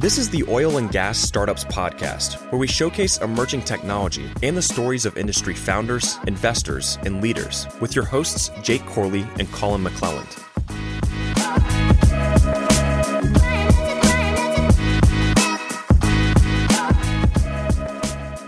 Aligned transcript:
This 0.00 0.16
is 0.16 0.30
the 0.30 0.42
Oil 0.48 0.78
and 0.78 0.90
Gas 0.90 1.18
Startups 1.18 1.64
Podcast, 1.64 2.40
where 2.50 2.58
we 2.58 2.66
showcase 2.66 3.18
emerging 3.18 3.60
technology 3.60 4.30
and 4.42 4.56
the 4.56 4.62
stories 4.62 5.04
of 5.04 5.18
industry 5.18 5.52
founders, 5.52 6.16
investors, 6.26 6.96
and 7.04 7.20
leaders 7.20 7.66
with 7.82 7.94
your 7.94 8.06
hosts, 8.06 8.50
Jake 8.62 8.82
Corley 8.86 9.26
and 9.38 9.52
Collin 9.52 9.84
McLelland. 9.84 10.38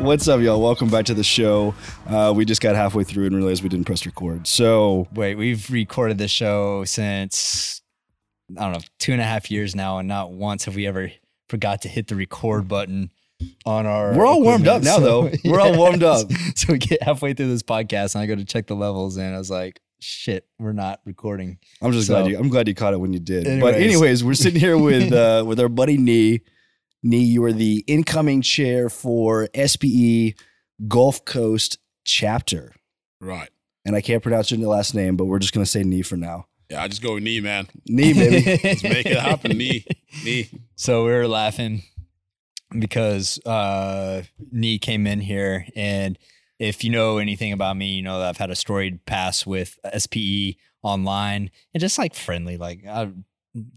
What's 0.00 0.28
up, 0.28 0.40
y'all? 0.40 0.62
Welcome 0.62 0.88
back 0.88 1.04
to 1.04 1.12
the 1.12 1.22
show. 1.22 1.74
Uh, 2.06 2.32
we 2.34 2.46
just 2.46 2.62
got 2.62 2.76
halfway 2.76 3.04
through 3.04 3.26
and 3.26 3.36
realized 3.36 3.62
we 3.62 3.68
didn't 3.68 3.84
press 3.84 4.06
record. 4.06 4.46
So, 4.46 5.06
Wait, 5.12 5.34
we've 5.34 5.70
recorded 5.70 6.16
the 6.16 6.28
show 6.28 6.86
since 6.86 7.82
I 8.56 8.62
don't 8.62 8.72
know 8.72 8.80
two 8.98 9.12
and 9.12 9.20
a 9.20 9.24
half 9.24 9.50
years 9.50 9.76
now, 9.76 9.98
and 9.98 10.08
not 10.08 10.32
once 10.32 10.64
have 10.64 10.76
we 10.76 10.86
ever 10.86 11.12
forgot 11.52 11.82
to 11.82 11.88
hit 11.88 12.06
the 12.08 12.16
record 12.16 12.66
button 12.66 13.10
on 13.66 13.84
our. 13.86 14.14
We're 14.16 14.24
all 14.26 14.40
warmed 14.42 14.66
up 14.66 14.82
equipment. 14.82 15.02
now, 15.02 15.06
though. 15.06 15.30
We're 15.50 15.60
all 15.60 15.76
warmed 15.76 16.02
up. 16.02 16.30
So 16.56 16.72
we 16.72 16.78
get 16.78 17.02
halfway 17.02 17.34
through 17.34 17.48
this 17.48 17.62
podcast, 17.62 18.14
and 18.14 18.22
I 18.22 18.26
go 18.26 18.34
to 18.34 18.44
check 18.44 18.66
the 18.66 18.74
levels, 18.76 19.16
and 19.18 19.34
I 19.34 19.38
was 19.38 19.50
like, 19.50 19.80
"Shit, 20.00 20.46
we're 20.58 20.72
not 20.72 21.00
recording." 21.04 21.58
I'm 21.82 21.92
just 21.92 22.06
So- 22.06 22.14
glad 22.14 22.30
you. 22.30 22.38
I'm 22.38 22.48
glad 22.48 22.68
you 22.68 22.74
caught 22.74 22.94
it 22.94 23.00
when 23.00 23.12
you 23.12 23.18
did. 23.20 23.44
But 23.60 23.74
Anyways. 23.74 23.82
anyways, 23.84 24.24
we're 24.24 24.34
sitting 24.34 24.60
here 24.60 24.78
with 24.88 25.12
uh, 25.12 25.44
with 25.46 25.60
our 25.60 25.68
buddy 25.68 25.96
Nee. 25.98 26.40
Nee, 27.02 27.18
you 27.18 27.42
are 27.44 27.52
the 27.52 27.84
incoming 27.88 28.42
chair 28.42 28.88
for 28.88 29.48
SPE 29.56 30.34
Gulf 30.88 31.24
Coast 31.24 31.78
chapter, 32.04 32.74
Right. 33.20 33.50
and 33.84 33.96
I 33.96 34.00
can't 34.00 34.22
pronounce 34.22 34.50
your 34.52 34.60
last 34.68 34.94
name, 34.94 35.16
but 35.16 35.24
we're 35.24 35.40
just 35.40 35.52
gonna 35.52 35.66
say 35.66 35.82
Nee 35.82 36.02
for 36.02 36.16
now. 36.16 36.46
Yeah, 36.70 36.82
I 36.84 36.88
just 36.88 37.02
go 37.02 37.14
with 37.14 37.24
knee, 37.24 37.40
man. 37.40 37.66
Knee, 37.86 38.12
baby. 38.14 38.58
Let's 38.64 38.82
make 38.84 39.04
it 39.06 39.18
happen. 39.18 39.58
knee. 39.58 39.84
Knee. 40.24 40.48
So 40.76 41.04
we 41.04 41.12
were 41.12 41.28
laughing 41.28 41.82
because 42.78 43.38
uh 43.44 44.22
Nee 44.50 44.78
came 44.78 45.06
in 45.06 45.20
here 45.20 45.66
and 45.76 46.18
if 46.58 46.84
you 46.84 46.90
know 46.90 47.18
anything 47.18 47.52
about 47.52 47.76
me, 47.76 47.94
you 47.94 48.02
know 48.02 48.20
that 48.20 48.28
I've 48.28 48.36
had 48.36 48.50
a 48.50 48.54
storied 48.54 49.04
past 49.04 49.46
with 49.46 49.78
SPE 49.98 50.56
online 50.82 51.50
and 51.74 51.80
just 51.80 51.98
like 51.98 52.14
friendly. 52.14 52.56
Like 52.56 52.86
I 52.86 53.10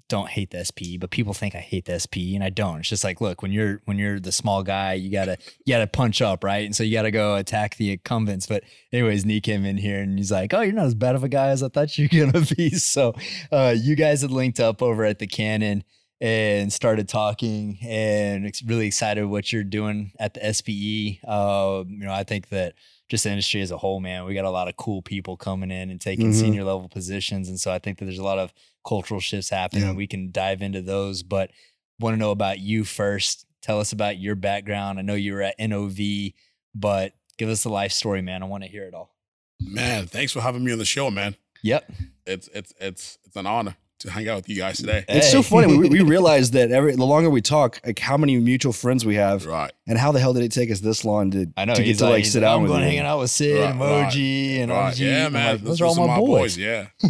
don't 0.07 0.29
hate 0.29 0.51
the 0.51 0.63
SPE, 0.63 0.99
but 0.99 1.09
people 1.09 1.33
think 1.33 1.53
I 1.55 1.59
hate 1.59 1.85
the 1.85 1.99
SPE 1.99 2.35
and 2.35 2.43
I 2.43 2.49
don't. 2.49 2.79
It's 2.79 2.89
just 2.89 3.03
like, 3.03 3.19
look, 3.19 3.41
when 3.41 3.51
you're 3.51 3.81
when 3.85 3.97
you're 3.97 4.19
the 4.19 4.31
small 4.31 4.63
guy, 4.63 4.93
you 4.93 5.11
gotta 5.11 5.37
you 5.65 5.73
gotta 5.73 5.87
punch 5.87 6.21
up, 6.21 6.43
right? 6.43 6.63
And 6.63 6.75
so 6.75 6.83
you 6.83 6.93
gotta 6.93 7.11
go 7.11 7.35
attack 7.35 7.75
the 7.75 7.91
incumbents. 7.91 8.45
But 8.47 8.63
anyways, 8.93 9.25
Nee 9.25 9.41
came 9.41 9.65
in 9.65 9.77
here 9.77 9.99
and 10.01 10.17
he's 10.17 10.31
like, 10.31 10.53
Oh, 10.53 10.61
you're 10.61 10.71
not 10.73 10.85
as 10.85 10.95
bad 10.95 11.15
of 11.15 11.23
a 11.23 11.29
guy 11.29 11.47
as 11.47 11.63
I 11.63 11.69
thought 11.69 11.97
you're 11.97 12.07
gonna 12.07 12.45
be. 12.55 12.69
So 12.75 13.13
uh 13.51 13.75
you 13.77 13.95
guys 13.95 14.21
had 14.21 14.31
linked 14.31 14.59
up 14.59 14.81
over 14.81 15.03
at 15.03 15.19
the 15.19 15.27
Cannon 15.27 15.83
and 16.21 16.71
started 16.71 17.07
talking 17.09 17.77
and 17.83 18.45
ex- 18.45 18.63
really 18.63 18.87
excited 18.87 19.25
what 19.25 19.51
you're 19.51 19.63
doing 19.63 20.11
at 20.19 20.33
the 20.33 20.53
SPE. 20.53 21.19
Uh, 21.27 21.83
you 21.87 22.05
know, 22.05 22.13
I 22.13 22.23
think 22.23 22.49
that 22.49 22.73
just 23.09 23.23
the 23.25 23.29
industry 23.31 23.61
as 23.61 23.71
a 23.71 23.77
whole, 23.77 23.99
man, 23.99 24.25
we 24.25 24.33
got 24.33 24.45
a 24.45 24.49
lot 24.49 24.67
of 24.67 24.77
cool 24.77 25.01
people 25.01 25.37
coming 25.37 25.71
in 25.71 25.89
and 25.91 25.99
taking 26.01 26.31
Mhm. 26.31 26.39
senior 26.39 26.63
level 26.63 26.87
positions. 26.89 27.49
And 27.49 27.59
so 27.59 27.71
I 27.71 27.79
think 27.79 27.99
that 27.99 28.05
there's 28.05 28.17
a 28.19 28.23
lot 28.23 28.39
of 28.39 28.53
cultural 28.87 29.19
shifts 29.19 29.49
happening 29.49 29.83
Yeah. 29.83 29.91
we 29.93 30.07
can 30.07 30.31
dive 30.31 30.61
into 30.61 30.81
those. 30.81 31.21
But 31.21 31.51
want 31.99 32.13
to 32.13 32.17
know 32.19 32.31
about 32.31 32.59
you 32.59 32.83
first. 32.83 33.45
Tell 33.61 33.79
us 33.79 33.91
about 33.91 34.17
your 34.19 34.35
background. 34.35 34.99
I 34.99 35.01
know 35.01 35.15
you 35.15 35.33
were 35.33 35.41
at 35.41 35.55
NOV, 35.59 36.33
but 36.73 37.13
give 37.37 37.49
us 37.49 37.63
the 37.63 37.69
life 37.69 37.91
story, 37.91 38.21
man. 38.21 38.41
I 38.41 38.45
want 38.45 38.63
to 38.63 38.69
hear 38.69 38.83
it 38.85 38.93
all. 38.93 39.15
Man, 39.59 40.07
thanks 40.07 40.31
for 40.31 40.41
having 40.41 40.63
me 40.63 40.71
on 40.71 40.77
the 40.77 40.85
show, 40.85 41.09
man. 41.11 41.35
Yep. 41.63 41.91
It's 42.25 42.47
it's 42.53 42.73
it's 42.79 43.17
it's 43.25 43.35
an 43.35 43.45
honor 43.47 43.75
to 43.99 44.11
hang 44.11 44.27
out 44.27 44.35
with 44.37 44.49
you 44.49 44.55
guys 44.57 44.77
today. 44.77 45.05
It's 45.07 45.31
so 45.31 45.41
funny. 45.41 45.77
We, 45.77 45.87
we 45.89 46.01
realized 46.15 46.53
that 46.53 46.69
every 46.71 46.95
the 46.95 47.05
longer 47.05 47.29
we 47.29 47.41
talk, 47.41 47.79
like 47.85 47.97
how 47.99 48.17
many 48.17 48.37
mutual 48.37 48.73
friends 48.73 49.05
we 49.05 49.15
have, 49.15 49.45
Right. 49.45 49.71
and 49.87 49.97
how 49.97 50.11
the 50.11 50.19
hell 50.19 50.33
did 50.33 50.43
it 50.43 50.51
take 50.51 50.69
us 50.69 50.79
this 50.81 51.05
long 51.05 51.31
to 51.31 51.47
I 51.55 51.65
know. 51.65 51.75
to 51.75 51.83
get 51.83 51.97
to 51.99 52.09
like 52.09 52.23
he's 52.23 52.33
sit 52.33 52.41
down 52.41 52.57
I'm 52.57 52.61
with 52.63 52.71
going 52.71 52.81
you? 52.83 52.87
hanging 52.89 53.01
out 53.05 53.19
with 53.19 53.29
Sid, 53.31 53.61
Right, 53.61 53.73
Emoji, 53.73 54.59
and 54.59 54.71
Right. 54.71 54.93
RG. 54.93 54.99
Yeah, 54.99 55.29
man. 55.29 55.51
like, 55.55 55.61
those 55.63 55.81
are 55.81 55.85
all 55.85 55.95
those 55.95 56.07
my, 56.07 56.17
boys. 56.19 56.57
Yeah. 56.57 56.87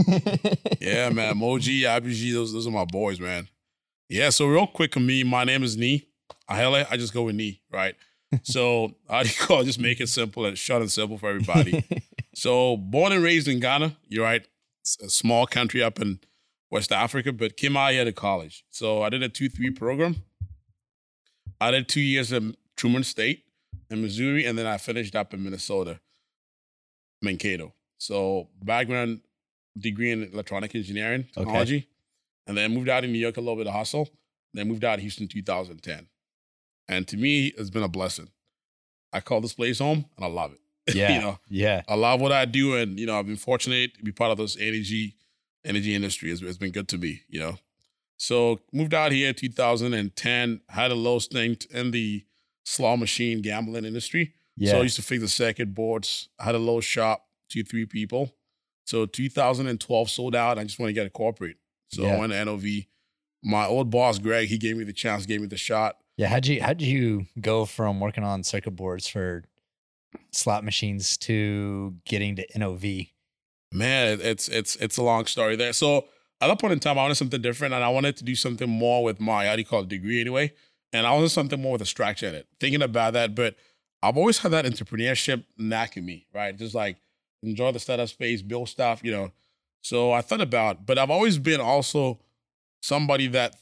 Yeah, 0.80 1.10
man. 1.10 1.36
Moji, 1.36 1.82
IBG, 1.82 2.34
those 2.34 2.54
those 2.54 2.68
are 2.68 2.72
my 2.72 2.86
boys, 2.86 3.20
man. 3.20 3.48
Yeah. 4.10 4.30
So 4.30 4.46
real 4.46 4.68
quick 4.68 4.96
on 4.98 5.06
me, 5.06 5.24
my 5.24 5.44
name 5.44 5.64
is 5.64 5.76
Nee. 5.76 6.08
I 6.48 6.58
hell 6.58 6.76
I 6.76 6.96
just 6.98 7.14
go 7.14 7.24
with 7.24 7.36
Nee, 7.36 7.62
right? 7.72 7.96
So 8.44 8.94
I 9.10 9.24
do 9.24 9.30
you 9.30 9.36
call 9.36 9.62
it? 9.62 9.66
Just 9.66 9.80
make 9.80 10.00
it 10.00 10.08
simple 10.10 10.46
and 10.46 10.56
short 10.58 10.82
and 10.82 10.92
simple 10.92 11.18
for 11.18 11.30
everybody. 11.30 11.84
So 12.36 12.78
born 12.78 13.14
and 13.14 13.24
raised 13.24 13.48
in 13.48 13.60
Ghana, 13.60 13.96
you're 14.10 14.24
right. 14.24 14.46
It's 14.82 14.98
a 15.02 15.10
small 15.10 15.48
country 15.48 15.82
up 15.82 16.00
in 16.00 16.20
West 16.76 16.92
Africa, 16.92 17.32
but 17.32 17.56
came 17.56 17.78
out 17.78 17.94
here 17.94 18.04
to 18.04 18.12
college. 18.12 18.66
So 18.70 19.02
I 19.02 19.08
did 19.08 19.24
a 19.24 19.30
two 19.30 19.48
three 19.48 19.72
program. 19.72 20.18
I 21.62 21.72
did 21.72 21.88
two 21.88 22.02
years 22.02 22.34
at 22.34 22.44
Truman 22.76 23.06
State 23.06 23.46
in 23.90 24.02
Missouri, 24.02 24.46
and 24.46 24.58
then 24.58 24.66
I 24.66 24.76
finished 24.78 25.16
up 25.16 25.34
in 25.34 25.42
Minnesota, 25.42 26.02
Mankato. 27.22 27.74
So 27.98 28.50
background 28.62 29.22
degree 29.78 30.12
in 30.12 30.24
electronic 30.34 30.76
engineering 30.76 31.28
technology, 31.34 31.88
and 32.46 32.58
then 32.58 32.74
moved 32.74 32.90
out 32.90 33.06
in 33.06 33.14
New 33.14 33.20
York 33.20 33.38
a 33.38 33.40
little 33.40 33.56
bit 33.56 33.68
of 33.68 33.74
hustle. 33.74 34.10
Then 34.54 34.68
moved 34.68 34.84
out 34.84 34.98
to 34.98 35.02
Houston 35.02 35.30
2010, 35.30 36.08
and 36.90 37.08
to 37.08 37.16
me, 37.16 37.54
it's 37.58 37.70
been 37.70 37.84
a 37.84 37.88
blessing. 37.88 38.28
I 39.14 39.22
call 39.22 39.40
this 39.40 39.54
place 39.54 39.80
home, 39.80 40.04
and 40.18 40.26
I 40.26 40.28
love 40.28 40.52
it. 40.52 40.60
yeah. 40.94 41.16
you 41.16 41.22
know, 41.22 41.40
yeah. 41.48 41.84
I 41.88 41.96
love 41.96 42.20
what 42.20 42.34
I 42.34 42.44
do, 42.44 42.76
and 42.76 43.00
you 43.00 43.06
know, 43.06 43.18
I've 43.18 43.28
been 43.28 43.38
fortunate 43.38 43.96
to 43.96 44.04
be 44.04 44.12
part 44.12 44.32
of 44.32 44.40
this 44.40 44.58
energy 44.60 45.16
energy 45.66 45.94
industry. 45.96 46.32
It's, 46.32 46.42
it's 46.42 46.58
been 46.58 46.72
good 46.72 46.88
to 46.90 46.98
me, 46.98 47.22
you 47.28 47.40
know. 47.40 47.58
So 48.18 48.60
moved 48.72 48.94
out 48.94 49.12
here 49.12 49.30
in 49.30 49.36
2010. 49.36 50.62
Had 50.70 50.92
a 50.92 50.96
low 50.96 51.20
stint 51.20 51.66
in 51.66 51.92
the 51.92 52.24
slot 52.64 53.00
machine 53.00 53.42
gambling 53.42 53.86
industry. 53.86 54.34
Yeah. 54.56 54.72
So 54.72 54.80
I 54.80 54.84
used 54.84 54.96
to 54.96 55.02
fix 55.02 55.22
the 55.22 55.28
circuit 55.28 55.74
boards. 55.74 56.30
Had 56.40 56.56
a 56.56 56.60
little 56.60 56.82
shop, 56.82 57.26
two 57.50 57.64
three 57.64 57.86
people. 57.86 58.34
So 58.86 59.06
2012 59.06 60.10
sold 60.10 60.36
out. 60.36 60.58
I 60.58 60.64
just 60.64 60.80
want 60.80 60.90
to 60.90 60.94
get 60.94 61.08
a 61.08 61.10
corporate. 61.10 61.58
So 61.92 62.04
Yeah. 62.04 62.16
I 62.16 62.20
went 62.20 62.32
to 62.32 62.46
NOV. 62.46 62.64
My 63.44 63.66
old 63.66 63.90
boss 63.90 64.18
Greg, 64.18 64.48
he 64.48 64.58
gave 64.58 64.78
me 64.78 64.84
the 64.86 64.94
chance, 64.94 65.26
gave 65.26 65.42
me 65.42 65.48
the 65.48 65.58
shot. 65.58 65.98
Yeah, 66.18 66.28
how'd 66.28 66.46
you 66.48 66.62
how'd 66.62 66.82
you 66.82 67.26
go 67.42 67.66
from 67.66 68.00
working 68.00 68.24
on 68.24 68.44
circuit 68.44 68.72
boards 68.72 69.08
for 69.08 69.44
slot 70.32 70.64
machines 70.64 71.18
to 71.18 71.96
getting 72.06 72.38
to 72.38 72.46
NOV? 72.58 73.08
Man, 73.76 74.20
it's 74.22 74.48
it's 74.48 74.78
it's 74.78 74.98
a 74.98 75.04
long 75.04 75.26
story 75.26 75.58
there. 75.58 75.74
So 75.74 76.06
at 76.40 76.48
that 76.48 76.60
point 76.60 76.74
in 76.74 76.80
time, 76.80 76.98
I 76.98 77.02
wanted 77.02 77.16
something 77.16 77.42
different, 77.42 77.74
and 77.74 77.84
I 77.84 77.90
wanted 77.90 78.16
to 78.18 78.24
do 78.24 78.34
something 78.34 78.70
more 78.70 79.04
with 79.04 79.20
my 79.20 79.48
how 79.48 79.56
do 79.56 79.62
you 79.62 79.66
call 79.66 79.84
degree 79.84 80.22
anyway. 80.22 80.54
And 80.94 81.06
I 81.06 81.12
wanted 81.12 81.30
something 81.30 81.62
more 81.62 81.74
with 81.74 81.82
a 81.82 81.86
structure 81.86 82.28
in 82.28 82.36
it. 82.36 82.48
Thinking 82.60 82.82
about 82.82 83.14
that, 83.14 83.36
but 83.36 83.56
I've 84.02 84.16
always 84.16 84.38
had 84.38 84.52
that 84.52 84.64
entrepreneurship 84.66 85.44
knack 85.58 85.98
in 85.98 86.06
me, 86.06 86.26
right? 86.34 86.56
Just 86.56 86.74
like 86.74 86.98
enjoy 87.44 87.74
the 87.74 87.80
startup 87.80 88.08
space, 88.08 88.42
build 88.42 88.70
stuff, 88.70 89.02
you 89.04 89.12
know. 89.12 89.32
So 89.82 90.14
I 90.14 90.22
thought 90.22 90.42
about, 90.42 90.86
but 90.86 90.98
I've 90.98 91.12
always 91.12 91.38
been 91.38 91.60
also 91.60 92.20
somebody 92.82 93.28
that 93.28 93.58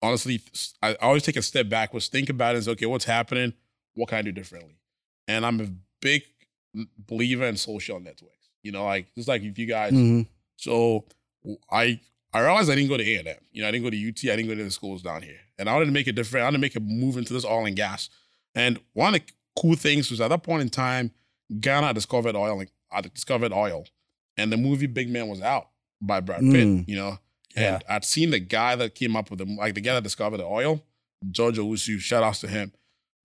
honestly, 0.00 0.40
I 0.80 0.94
always 0.94 1.24
take 1.24 1.36
a 1.36 1.42
step 1.42 1.68
backwards, 1.68 2.06
think 2.06 2.28
about 2.28 2.54
it, 2.54 2.58
and 2.58 2.64
say, 2.66 2.70
okay, 2.72 2.86
what's 2.86 3.04
happening? 3.04 3.54
What 3.94 4.10
can 4.10 4.18
I 4.18 4.22
do 4.22 4.32
differently? 4.32 4.78
And 5.26 5.44
I'm 5.44 5.60
a 5.60 5.68
big 6.00 6.22
believer 6.96 7.46
in 7.46 7.56
social 7.56 7.98
networks. 7.98 8.39
You 8.62 8.72
know, 8.72 8.84
like 8.84 9.12
just 9.14 9.28
like 9.28 9.42
if 9.42 9.58
you 9.58 9.66
guys. 9.66 9.92
Mhm. 9.92 10.26
So 10.56 11.04
I 11.70 12.00
I 12.32 12.40
realized 12.40 12.70
I 12.70 12.74
didn't 12.74 12.90
go 12.90 12.96
to 12.96 13.08
A 13.10 13.16
and 13.16 13.28
M. 13.28 13.36
You 13.52 13.62
know, 13.62 13.68
I 13.68 13.70
didn't 13.70 13.84
go 13.84 13.90
to 13.90 13.96
UT. 14.08 14.18
I 14.32 14.36
didn't 14.36 14.48
go 14.48 14.54
to 14.54 14.64
the 14.64 14.70
schools 14.70 15.02
down 15.02 15.22
here, 15.22 15.40
and 15.58 15.68
I 15.68 15.72
wanted 15.72 15.86
to 15.86 15.92
make 15.92 16.06
it 16.06 16.12
different. 16.14 16.42
I 16.42 16.46
wanted 16.46 16.58
to 16.58 16.62
make 16.62 16.76
a 16.76 16.80
move 16.80 17.16
into 17.16 17.32
this 17.32 17.44
oil 17.44 17.64
and 17.66 17.74
gas. 17.76 18.08
And 18.54 18.78
one 18.92 19.14
of 19.14 19.20
the 19.20 19.32
cool 19.60 19.74
things 19.76 20.10
was 20.10 20.20
at 20.20 20.28
that 20.28 20.42
point 20.42 20.62
in 20.62 20.68
time, 20.70 21.10
Ghana 21.60 21.94
discovered 21.94 22.36
oil. 22.36 22.60
And 22.60 22.70
I 22.92 23.00
discovered 23.00 23.52
oil, 23.52 23.84
and 24.36 24.52
the 24.52 24.56
movie 24.56 24.86
Big 24.86 25.08
Man 25.10 25.28
was 25.28 25.40
out 25.40 25.68
by 26.00 26.20
Brad 26.20 26.40
Pitt. 26.40 26.66
Mm. 26.66 26.88
You 26.88 26.96
know, 26.96 27.18
and 27.56 27.82
I'd 27.88 28.04
seen 28.04 28.30
the 28.30 28.38
guy 28.40 28.76
that 28.76 28.94
came 28.94 29.16
up 29.16 29.30
with 29.30 29.38
the 29.40 29.46
like 29.46 29.74
the 29.74 29.80
guy 29.80 29.94
that 29.94 30.02
discovered 30.04 30.38
the 30.38 30.44
oil, 30.46 30.84
George 31.30 31.56
Owusu. 31.58 31.98
Shout 31.98 32.22
outs 32.22 32.40
to 32.40 32.48
him. 32.48 32.72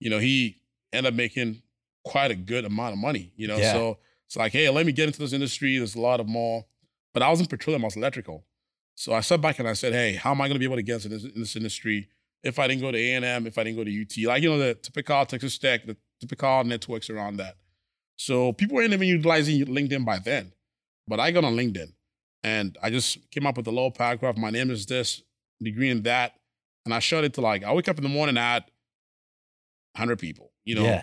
You 0.00 0.10
know, 0.10 0.18
he 0.18 0.56
ended 0.92 1.12
up 1.12 1.16
making 1.16 1.62
quite 2.04 2.30
a 2.30 2.34
good 2.36 2.64
amount 2.64 2.94
of 2.94 2.98
money. 2.98 3.32
You 3.36 3.48
know, 3.48 3.56
Yeah. 3.58 3.72
so 3.72 3.98
it's 4.26 4.36
like, 4.36 4.52
hey, 4.52 4.68
let 4.70 4.86
me 4.86 4.92
get 4.92 5.06
into 5.06 5.18
this 5.18 5.32
industry. 5.32 5.78
There's 5.78 5.94
a 5.94 6.00
lot 6.00 6.20
of 6.20 6.28
more, 6.28 6.64
but 7.14 7.22
I 7.22 7.28
wasn't 7.28 7.50
petroleum. 7.50 7.84
I 7.84 7.86
was 7.86 7.96
electrical. 7.96 8.44
So 8.94 9.12
I 9.12 9.20
sat 9.20 9.40
back 9.40 9.58
and 9.58 9.68
I 9.68 9.74
said, 9.74 9.92
hey, 9.92 10.14
how 10.14 10.30
am 10.30 10.40
I 10.40 10.48
going 10.48 10.54
to 10.54 10.58
be 10.58 10.64
able 10.64 10.76
to 10.76 10.82
get 10.82 11.04
into 11.04 11.08
this, 11.08 11.24
in 11.24 11.40
this 11.40 11.56
industry 11.56 12.08
if 12.46 12.58
I 12.58 12.68
didn't 12.68 12.82
go 12.82 12.92
to 12.92 12.98
A 12.98 13.14
and 13.14 13.24
M, 13.24 13.46
if 13.46 13.58
I 13.58 13.64
didn't 13.64 13.76
go 13.76 13.84
to 13.84 14.02
UT, 14.02 14.28
like 14.28 14.42
you 14.42 14.48
know 14.48 14.58
the 14.58 14.74
typical 14.74 15.26
Texas 15.26 15.58
Tech, 15.58 15.84
the 15.84 15.96
typical 16.20 16.64
networks 16.64 17.10
around 17.10 17.38
that. 17.38 17.56
So 18.16 18.52
people 18.52 18.76
weren't 18.76 18.92
even 18.92 19.08
utilizing 19.08 19.64
LinkedIn 19.66 20.04
by 20.04 20.18
then, 20.18 20.52
but 21.08 21.20
I 21.20 21.32
got 21.32 21.44
on 21.44 21.56
LinkedIn 21.56 21.92
and 22.42 22.78
I 22.82 22.90
just 22.90 23.30
came 23.30 23.46
up 23.46 23.56
with 23.56 23.66
a 23.66 23.70
little 23.70 23.90
paragraph. 23.90 24.36
My 24.36 24.50
name 24.50 24.70
is 24.70 24.86
this, 24.86 25.22
degree 25.60 25.90
in 25.90 26.02
that, 26.04 26.34
and 26.84 26.94
I 26.94 27.00
showed 27.00 27.24
it 27.24 27.34
to 27.34 27.40
like 27.40 27.64
I 27.64 27.72
wake 27.72 27.88
up 27.88 27.98
in 27.98 28.04
the 28.04 28.08
morning 28.08 28.38
at 28.38 28.70
100 29.96 30.18
people, 30.18 30.52
you 30.64 30.76
know, 30.76 30.84
yeah. 30.84 31.02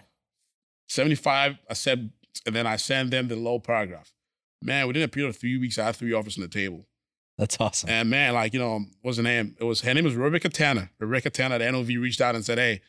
75 0.87 1.57
I 1.69 1.73
said, 1.73 2.11
and 2.45 2.55
then 2.55 2.67
I 2.67 2.75
send 2.75 3.11
them 3.11 3.27
the 3.27 3.35
low 3.35 3.59
paragraph. 3.59 4.13
Man, 4.61 4.87
within 4.87 5.03
a 5.03 5.07
period 5.07 5.29
of 5.29 5.37
three 5.37 5.57
weeks, 5.57 5.77
I 5.77 5.85
had 5.85 5.95
three 5.95 6.13
offers 6.13 6.37
on 6.37 6.41
the 6.41 6.47
table. 6.47 6.85
That's 7.37 7.59
awesome. 7.59 7.89
And 7.89 8.09
man, 8.09 8.33
like, 8.33 8.53
you 8.53 8.59
know, 8.59 8.85
what's 9.01 9.17
her 9.17 9.23
name? 9.23 9.55
It 9.59 9.63
was 9.63 9.81
her 9.81 9.93
name 9.93 10.03
was 10.03 10.15
Rebecca 10.15 10.49
Tanner. 10.49 10.91
Rebecca 10.99 11.29
Tanner 11.29 11.55
at 11.55 11.71
NOV 11.71 11.87
reached 11.87 12.21
out 12.21 12.35
and 12.35 12.45
said, 12.45 12.57
Hey, 12.57 12.81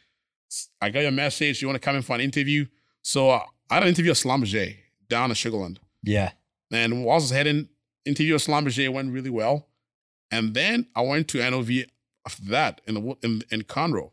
I 0.81 0.91
got 0.91 1.01
your 1.01 1.11
message. 1.11 1.61
You 1.63 1.69
want 1.69 1.81
to 1.81 1.85
come 1.85 1.97
in 1.97 2.03
for 2.03 2.15
an 2.15 2.21
interview? 2.21 2.67
So 3.03 3.31
uh, 3.31 3.43
I 3.71 3.75
had 3.75 3.83
an 3.85 3.89
interview 3.89 4.11
at 4.11 4.17
Schlumberger 4.17 4.77
down 5.09 5.31
in 5.31 5.35
Sugarland. 5.35 5.79
yeah. 6.03 6.33
And 6.71 7.05
whilst 7.05 7.25
I 7.25 7.27
was 7.27 7.31
heading 7.31 7.69
interview 8.05 8.35
at 8.35 8.41
Schlumberger 8.41 8.93
went 8.93 9.13
really 9.13 9.31
well. 9.31 9.69
And 10.31 10.55
then 10.55 10.89
I 10.95 11.03
went 11.03 11.29
to 11.29 11.51
NOV 11.51 11.71
after 12.27 12.45
that 12.47 12.81
in 12.87 12.95
the 12.95 13.17
in, 13.23 13.43
in 13.51 13.63
Conroe. 13.63 14.11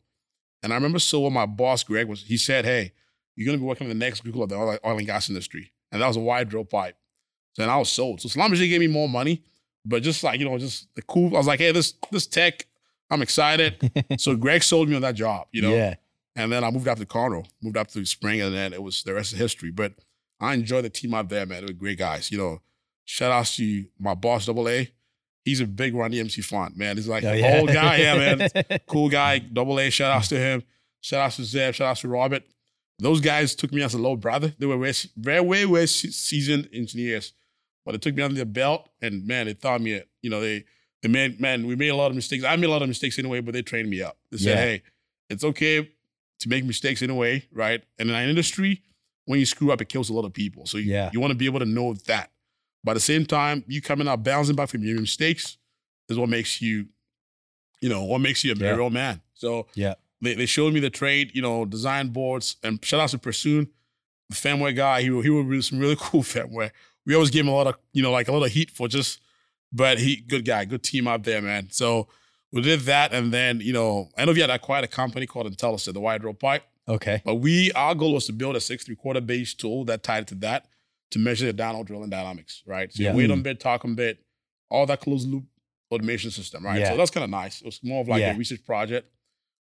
And 0.63 0.72
I 0.72 0.75
remember 0.75 1.00
so 1.00 1.30
my 1.30 1.45
boss 1.45 1.83
Greg 1.83 2.07
was 2.07 2.24
he 2.24 2.38
said, 2.38 2.66
Hey, 2.66 2.94
you're 3.42 3.52
gonna 3.52 3.58
be 3.58 3.66
working 3.68 3.90
in 3.90 3.98
the 3.98 4.06
next 4.06 4.22
Google 4.22 4.44
of 4.44 4.50
the 4.50 4.56
oil, 4.56 4.78
oil 4.86 4.98
and 4.98 5.06
gas 5.06 5.30
industry. 5.30 5.72
And 5.92 6.02
that 6.02 6.08
was 6.08 6.18
a 6.18 6.22
wired 6.22 6.50
drill 6.50 6.66
pipe. 6.66 6.96
So 7.54 7.62
then 7.64 7.70
I 7.70 7.78
was 7.78 7.90
sold. 7.92 8.22
So 8.22 8.30
Schlumberger 8.30 8.70
gave 8.70 8.80
me 8.80 8.88
more 8.88 9.10
money, 9.10 9.44
but 9.86 10.04
just 10.04 10.24
like, 10.24 10.40
you 10.40 10.46
know, 10.50 10.58
just 10.58 10.88
the 10.96 11.02
cool. 11.02 11.36
I 11.36 11.38
was 11.38 11.48
like, 11.48 11.60
hey, 11.60 11.72
this 11.72 11.94
this 12.12 12.28
tech, 12.28 12.66
I'm 13.10 13.22
excited. 13.22 13.92
so 14.18 14.36
Greg 14.36 14.64
sold 14.64 14.88
me 14.90 14.96
on 14.96 15.02
that 15.02 15.16
job, 15.16 15.48
you 15.52 15.62
know. 15.62 15.74
Yeah. 15.74 15.96
And 16.38 16.50
then 16.52 16.64
I 16.64 16.72
moved 16.72 16.88
up 16.88 16.98
to 16.98 17.06
Conroe, 17.06 17.46
moved 17.62 17.76
up 17.76 17.90
to 17.90 18.06
Spring, 18.06 18.40
and 18.42 18.56
then 18.56 18.72
it 18.72 18.82
was 18.82 19.04
the 19.04 19.14
rest 19.14 19.34
of 19.34 19.40
history. 19.40 19.70
But 19.70 19.94
I 20.40 20.54
enjoy 20.54 20.82
the 20.82 20.90
team 20.90 21.14
out 21.14 21.28
there, 21.28 21.46
man. 21.46 21.66
They 21.66 21.74
were 21.74 21.78
great 21.78 21.98
guys. 22.00 22.32
You 22.32 22.38
know, 22.38 22.62
shout 23.04 23.32
outs 23.34 23.58
to 23.58 23.86
my 24.00 24.14
boss, 24.16 24.46
Double 24.46 24.70
A. 24.70 24.90
He's 25.44 25.60
a 25.60 25.66
big 25.68 25.94
Run 25.94 26.12
DMC 26.12 26.46
font, 26.46 26.78
man. 26.78 26.96
He's 26.96 27.08
like 27.10 27.24
Oh, 27.26 27.34
yeah. 27.34 27.58
old 27.60 27.68
guy, 27.70 27.98
yeah, 27.98 28.16
man. 28.38 28.80
cool 28.88 29.10
guy. 29.10 29.40
Double 29.40 29.78
A. 29.80 29.90
Shout 29.90 30.12
outs 30.16 30.30
to 30.30 30.38
him. 30.38 30.64
Shout 31.02 31.20
outs 31.20 31.36
to 31.38 31.44
Zeb. 31.44 31.74
Shout 31.74 31.88
outs 31.90 32.02
to 32.02 32.08
Robert. 32.08 32.44
Those 33.01 33.19
guys 33.19 33.56
took 33.56 33.74
me 33.74 33.81
as 33.81 33.94
a 33.94 33.98
little 33.98 34.15
brother. 34.15 34.53
They 34.59 34.65
were 34.68 34.77
way, 34.77 34.94
very, 35.18 35.42
way, 35.42 35.65
way 35.65 35.86
seasoned 35.88 36.69
engineers, 36.71 37.33
but 37.83 37.94
they 37.94 37.98
took 37.98 38.15
me 38.15 38.21
under 38.21 38.36
their 38.36 38.45
belt, 38.45 38.89
and 39.01 39.25
man, 39.25 39.48
they 39.48 39.56
taught 39.56 39.81
me. 39.81 40.01
You 40.21 40.30
know, 40.30 40.39
they 40.39 40.65
they 41.01 41.09
made 41.09 41.39
man. 41.42 41.65
We 41.65 41.75
made 41.75 41.89
a 41.89 41.95
lot 41.95 42.12
of 42.12 42.15
mistakes. 42.15 42.44
I 42.44 42.56
made 42.56 42.68
a 42.68 42.71
lot 42.71 42.83
of 42.83 42.88
mistakes 42.88 43.18
anyway, 43.18 43.42
but 43.42 43.53
they 43.53 43.63
trained 43.63 43.89
me 43.89 44.01
up. 44.03 44.18
They 44.31 44.38
said, 44.38 44.50
Yeah. 44.57 44.63
"Hey, 44.63 44.81
it's 45.31 45.44
okay 45.44 45.89
to 46.42 46.50
make 46.50 46.63
mistakes 46.63 47.01
anyway, 47.01 47.44
right?" 47.51 47.83
And 47.98 48.09
in 48.09 48.15
our 48.15 48.21
industry, 48.24 48.83
when 49.25 49.39
you 49.39 49.45
screw 49.47 49.71
up, 49.71 49.81
it 49.81 49.89
kills 49.89 50.09
a 50.09 50.13
lot 50.13 50.25
of 50.25 50.33
people. 50.33 50.68
So 50.68 50.77
you, 50.77 50.92
Yeah. 50.92 51.09
you 51.12 51.19
want 51.19 51.31
to 51.31 51.38
be 51.38 51.45
able 51.47 51.59
to 51.59 51.65
know 51.65 51.94
that. 52.06 52.31
But 52.83 52.92
at 52.92 52.94
the 52.95 53.00
same 53.01 53.25
time, 53.25 53.63
you 53.68 53.81
coming 53.81 54.07
out 54.07 54.24
bouncing 54.24 54.56
back 54.56 54.69
from 54.69 54.83
your 54.83 55.00
mistakes 55.00 55.57
is 56.09 56.18
what 56.19 56.30
makes 56.30 56.62
you, 56.62 56.88
you 57.81 57.89
know, 57.89 58.04
what 58.04 58.19
makes 58.21 58.44
you 58.44 58.51
a 58.54 58.56
Yeah. 58.56 58.71
real 58.75 58.89
man. 58.92 59.21
So 59.33 59.68
Yeah. 59.74 59.95
They, 60.21 60.33
they 60.35 60.45
showed 60.45 60.73
me 60.73 60.79
the 60.79 60.89
trade, 60.89 61.31
you 61.33 61.41
know, 61.41 61.65
design 61.65 62.09
boards, 62.09 62.57
and 62.63 62.83
shout 62.83 63.00
out 63.00 63.09
to 63.09 63.18
Pursoon, 63.18 63.68
the 64.29 64.35
firmware 64.35 64.75
guy. 64.75 65.01
He 65.01 65.07
he 65.21 65.29
would 65.29 65.50
do 65.50 65.62
some 65.62 65.79
really 65.79 65.95
cool 66.00 66.23
firmware. 66.23 66.71
We 67.06 67.15
always 67.15 67.31
give 67.31 67.45
him 67.45 67.51
a 67.51 67.56
lot 67.56 67.68
of, 67.68 67.75
you 67.94 68.03
know, 68.03 68.12
like 68.12 68.27
a 68.27 68.31
lot 68.31 68.45
of 68.45 68.51
heat 68.51 68.69
for 68.69 68.88
just, 68.88 69.19
but 69.71 69.97
he 70.00 70.18
good 70.18 70.45
guy, 70.45 70.65
good 70.65 70.83
team 70.83 71.07
out 71.07 71.23
there, 71.23 71.41
man. 71.41 71.69
So 71.71 72.07
we 72.51 72.62
did 72.62 72.81
that, 72.81 73.13
and 73.13 73.33
then 73.33 73.62
you 73.62 73.73
know, 73.73 74.09
I 74.18 74.25
know 74.25 74.33
we 74.33 74.41
had 74.41 74.50
acquired 74.50 74.85
a 74.85 74.88
company 74.88 75.25
called 75.25 75.47
IntelliServ, 75.51 75.94
the 75.94 76.01
wide 76.01 76.23
rope 76.23 76.39
pipe. 76.39 76.63
Okay. 76.88 77.21
But 77.23 77.35
we, 77.35 77.71
our 77.73 77.95
goal 77.95 78.13
was 78.13 78.25
to 78.25 78.33
build 78.33 78.56
a 78.56 78.59
six 78.59 78.83
three 78.83 78.95
quarter 78.95 79.21
base 79.21 79.53
tool 79.53 79.85
that 79.85 80.03
tied 80.03 80.27
to 80.27 80.35
that 80.35 80.68
to 81.12 81.19
measure 81.19 81.45
the 81.45 81.53
downhole 81.53 81.85
drilling 81.85 82.09
dynamics, 82.09 82.63
right? 82.65 82.91
So 82.91 83.03
Yeah. 83.03 83.15
weight 83.15 83.31
on 83.31 83.38
hmm. 83.38 83.44
bit, 83.44 83.59
torque 83.59 83.85
on 83.85 83.95
bit, 83.95 84.23
all 84.69 84.85
that 84.85 85.01
closed 85.01 85.29
loop 85.29 85.45
automation 85.91 86.31
system, 86.31 86.65
right? 86.65 86.79
Yeah. 86.79 86.91
So 86.91 86.97
that's 86.97 87.12
kind 87.12 87.23
of 87.23 87.29
nice. 87.29 87.62
It 87.62 87.65
was 87.65 87.81
more 87.83 88.01
of 88.01 88.07
like 88.07 88.21
Yeah. 88.21 88.33
a 88.33 88.38
research 88.38 88.65
project. 88.65 89.09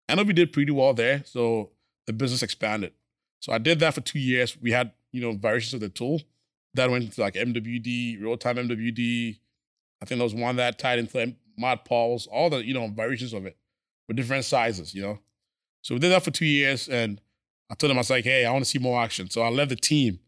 I 0.09 0.15
know 0.15 0.23
we 0.23 0.33
did 0.33 0.53
pretty 0.53 0.71
well 0.71 0.93
there, 0.93 1.23
so 1.25 1.71
the 2.05 2.13
business 2.13 2.43
expanded. 2.43 2.93
So 3.39 3.51
I 3.51 3.57
did 3.57 3.79
that 3.79 3.93
for 3.93 4.01
two 4.01 4.19
years. 4.19 4.57
We 4.59 4.71
had 4.71 4.91
you 5.11 5.21
know 5.21 5.33
variations 5.33 5.75
of 5.75 5.79
the 5.81 5.89
tool 5.89 6.21
that 6.73 6.89
went 6.89 7.05
into 7.05 7.21
like 7.21 7.35
MWD, 7.35 8.21
real 8.21 8.37
time 8.37 8.57
MWD. 8.57 9.39
I 10.01 10.05
think 10.05 10.19
there 10.19 10.25
was 10.25 10.35
one 10.35 10.55
that 10.57 10.79
tied 10.79 10.99
into 10.99 11.35
mud 11.57 11.85
pulse, 11.85 12.27
all 12.27 12.49
the 12.49 12.65
you 12.65 12.73
know 12.73 12.87
variations 12.87 13.33
of 13.33 13.45
it 13.45 13.57
with 14.07 14.17
different 14.17 14.45
sizes, 14.45 14.93
you 14.93 15.01
know. 15.01 15.19
So 15.81 15.95
we 15.95 15.99
did 15.99 16.11
that 16.11 16.23
for 16.23 16.31
two 16.31 16.45
years, 16.45 16.87
and 16.87 17.21
I 17.69 17.75
told 17.75 17.91
him 17.91 17.97
I 17.97 18.01
was 18.01 18.09
like, 18.09 18.23
"Hey, 18.23 18.45
I 18.45 18.51
want 18.51 18.63
to 18.63 18.69
see 18.69 18.79
more 18.79 19.01
action." 19.01 19.29
So 19.29 19.41
I 19.41 19.49
left 19.49 19.69
the 19.69 19.75
team, 19.75 20.19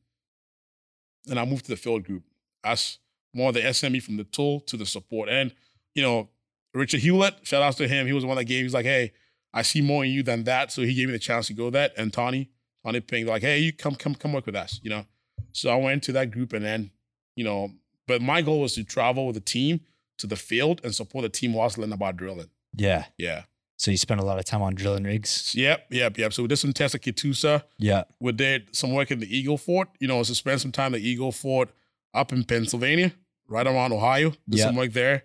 and 1.30 1.40
I 1.40 1.46
moved 1.46 1.66
to 1.66 1.72
the 1.72 1.78
field 1.78 2.04
group 2.04 2.24
as 2.64 3.00
more 3.34 3.50
of 3.50 3.56
the 3.56 3.62
SME 3.62 4.02
from 4.02 4.18
the 4.18 4.24
tool 4.24 4.60
to 4.62 4.78
the 4.78 4.86
support. 4.86 5.30
And 5.30 5.54
you 5.96 6.04
know, 6.04 6.30
Richard 6.74 7.00
Hewlett, 7.02 7.36
shout 7.44 7.62
outs 7.62 7.78
to 7.78 7.88
him. 7.88 8.08
He 8.08 8.14
was 8.14 8.24
the 8.24 8.28
one 8.28 8.38
that 8.38 8.46
gave. 8.46 8.64
He's 8.64 8.74
like, 8.74 8.86
"Hey, 8.86 9.14
I 9.54 9.62
see 9.64 9.82
more 9.82 10.04
in 10.06 10.12
you 10.12 10.24
than 10.24 10.44
that," 10.46 10.72
so 10.72 10.82
he 10.84 10.94
gave 10.94 11.08
me 11.08 11.14
the 11.14 11.20
chance 11.20 11.48
to 11.48 11.54
go 11.54 11.70
that. 11.72 11.94
And 11.98 12.12
Tony, 12.14 12.50
Tony 12.86 13.00
Ping, 13.00 13.26
like, 13.26 13.42
"Hey, 13.42 13.60
you 13.60 13.74
come, 13.74 13.96
come, 13.96 14.16
come 14.16 14.34
work 14.34 14.46
with 14.46 14.56
us," 14.56 14.80
you 14.84 14.90
know. 14.90 15.06
So 15.52 15.70
I 15.70 15.76
went 15.76 16.04
to 16.04 16.12
that 16.14 16.32
group, 16.32 16.54
and 16.54 16.64
then 16.66 16.92
you 17.36 17.44
know, 17.44 17.72
but 18.08 18.22
my 18.22 18.42
goal 18.42 18.62
was 18.62 18.76
to 18.76 18.84
travel 18.84 19.26
with 19.28 19.36
the 19.36 19.42
team 19.42 19.82
to 20.18 20.28
the 20.28 20.36
field 20.36 20.82
and 20.84 20.94
support 20.94 21.24
the 21.24 21.30
team 21.30 21.54
whilst 21.54 21.78
learning 21.78 21.94
about 21.94 22.18
drilling. 22.18 22.50
Yeah. 22.76 23.06
Yeah. 23.18 23.44
So 23.78 23.92
you 23.92 23.98
spent 23.98 24.20
a 24.20 24.26
lot 24.26 24.38
of 24.38 24.44
time 24.44 24.62
on 24.62 24.76
drilling 24.76 25.06
rigs. 25.06 25.54
Yep, 25.56 25.86
yep, 25.92 26.18
yep. 26.18 26.34
So 26.34 26.42
we 26.44 26.50
did 26.50 26.58
some 26.58 26.74
tests 26.74 26.96
at 26.96 27.02
Catoosa. 27.02 27.64
Yeah. 27.78 28.04
We 28.20 28.34
did 28.34 28.76
some 28.76 28.92
work 28.94 29.10
in 29.10 29.20
the 29.20 29.38
Eagle 29.38 29.58
Ford. 29.58 29.88
You 30.02 30.10
know, 30.10 30.22
so 30.24 30.34
spent 30.34 30.60
some 30.60 30.74
time 30.74 30.94
at 30.94 31.00
the 31.02 31.08
Eagle 31.10 31.32
Ford 31.32 31.70
up 32.14 32.34
in 32.34 32.44
Pennsylvania, 32.44 33.14
right 33.48 33.66
around 33.66 33.94
Ohio. 33.94 34.32
Did 34.50 34.60
Yeah. 34.60 34.66
some 34.66 34.76
work 34.76 34.92
there. 34.92 35.24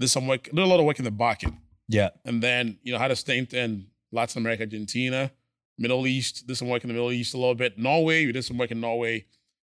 Did 0.00 0.08
some 0.08 0.26
work, 0.26 0.44
did 0.44 0.58
a 0.58 0.66
lot 0.66 0.80
of 0.80 0.86
work 0.86 0.98
in 0.98 1.04
the 1.04 1.12
Bakken. 1.12 1.58
Yeah. 1.88 2.10
And 2.24 2.42
then, 2.42 2.78
you 2.82 2.92
know, 2.92 2.98
had 2.98 3.10
a 3.10 3.16
stint 3.16 3.52
in 3.54 3.86
Latin 4.12 4.40
America, 4.42 4.62
Argentina, 4.62 5.30
Middle 5.78 6.06
East, 6.06 6.46
did 6.46 6.56
some 6.56 6.68
work 6.68 6.84
in 6.84 6.88
the 6.88 6.94
Middle 6.94 7.12
East 7.12 7.34
a 7.34 7.38
little 7.38 7.54
bit. 7.54 7.78
Norway, 7.78 8.26
we 8.26 8.32
did 8.32 8.44
some 8.44 8.58
work 8.58 8.70
in 8.70 8.80
Norway 8.80 9.24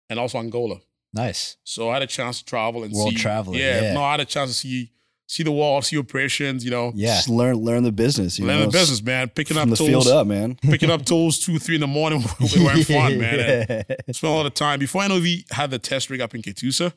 and 0.09 0.19
also 0.19 0.39
Angola. 0.39 0.77
Nice. 1.13 1.57
So 1.65 1.91
I 1.91 1.95
had 1.95 2.03
a 2.03 2.07
chance 2.07 2.39
to 2.41 2.45
travel 2.45 2.85
and 2.85 2.93
World 2.93 3.11
see. 3.11 3.17
traveler, 3.17 3.57
Yeah, 3.57 3.81
yeah. 3.83 3.93
no, 3.95 4.03
I 4.03 4.13
had 4.13 4.21
a 4.21 4.25
chance 4.25 4.51
to 4.51 4.57
see 4.57 4.93
see 5.29 5.43
the 5.43 5.51
world, 5.51 5.85
see 5.85 5.99
operations, 5.99 6.65
you 6.65 6.71
know. 6.71 6.93
Yeah. 6.95 7.17
Just 7.17 7.29
learn 7.29 7.57
learn 7.57 7.83
the 7.83 7.91
business. 7.93 8.39
You 8.39 8.47
Learn 8.47 8.61
know, 8.61 8.67
the 8.67 8.71
business, 8.73 9.03
man. 9.03 9.29
Picking 9.29 9.57
from 9.57 9.65
up 9.73 9.77
the 9.77 9.77
tools. 9.77 10.05
field 10.05 10.07
up, 10.09 10.27
man. 10.27 10.55
Picking 10.63 10.91
up 10.91 11.05
tools 11.05 11.39
two, 11.45 11.59
three 11.59 11.75
in 11.77 11.81
the 11.81 11.87
morning 11.89 12.21
we 12.41 12.63
were 12.65 12.77
fun, 12.85 13.19
man. 13.19 13.67
Yeah. 13.69 13.83
spent 14.13 14.33
a 14.33 14.37
lot 14.37 14.47
of 14.47 14.55
time 14.55 14.79
before 14.79 15.07
NOV 15.09 15.27
had 15.51 15.71
the 15.71 15.79
test 15.81 16.11
rig 16.11 16.21
up 16.21 16.35
in 16.35 16.43
Catoosa. 16.43 16.93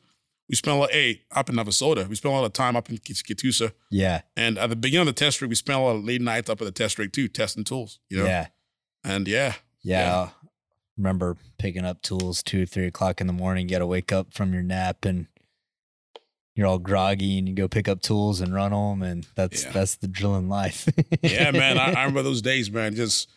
We 0.50 0.56
spent 0.56 0.76
a 0.76 0.80
lot, 0.80 0.90
hey, 0.90 1.22
up 1.30 1.48
in 1.48 1.54
Navasota. 1.54 2.08
We 2.08 2.16
spent 2.16 2.34
a 2.34 2.36
lot 2.36 2.44
of 2.44 2.52
time 2.52 2.74
up 2.74 2.90
in 2.90 2.98
Catoosa. 2.98 3.72
yeah. 3.90 4.22
And 4.36 4.58
at 4.58 4.68
the 4.68 4.74
beginning 4.74 5.06
of 5.06 5.14
the 5.14 5.18
test 5.24 5.40
rig, 5.40 5.48
we 5.48 5.54
spent 5.54 5.78
a 5.78 5.82
lot 5.82 5.94
of 5.94 6.04
late 6.04 6.20
nights 6.20 6.50
up 6.50 6.60
at 6.60 6.64
the 6.64 6.72
test 6.72 6.98
rig 6.98 7.12
too, 7.12 7.28
testing 7.28 7.62
tools. 7.62 8.00
You 8.08 8.18
know? 8.18 8.24
Yeah. 8.24 8.48
And 9.04 9.28
yeah. 9.28 9.54
Yeah. 9.82 10.28
I 10.28 10.30
remember 10.96 11.36
picking 11.58 11.84
up 11.84 12.02
tools 12.02 12.42
two, 12.42 12.66
three 12.66 12.86
o'clock 12.86 13.20
in 13.20 13.28
the 13.28 13.32
morning. 13.32 13.68
You 13.68 13.76
got 13.76 13.78
to 13.78 13.86
wake 13.86 14.10
up 14.12 14.34
from 14.34 14.52
your 14.52 14.64
nap 14.64 15.04
and 15.04 15.28
you're 16.56 16.66
all 16.66 16.80
groggy 16.80 17.38
and 17.38 17.48
you 17.48 17.54
go 17.54 17.68
pick 17.68 17.86
up 17.88 18.02
tools 18.02 18.40
and 18.40 18.52
run 18.52 18.72
them. 18.72 19.02
And 19.02 19.26
that's, 19.36 19.64
Yeah. 19.64 19.70
that's 19.70 19.94
the 19.96 20.08
drilling 20.08 20.48
life. 20.48 20.88
Yeah, 21.22 21.52
man. 21.52 21.78
I, 21.78 21.92
I 21.92 22.00
remember 22.04 22.22
those 22.22 22.42
days, 22.42 22.70
man. 22.72 22.96
Just 22.96 23.30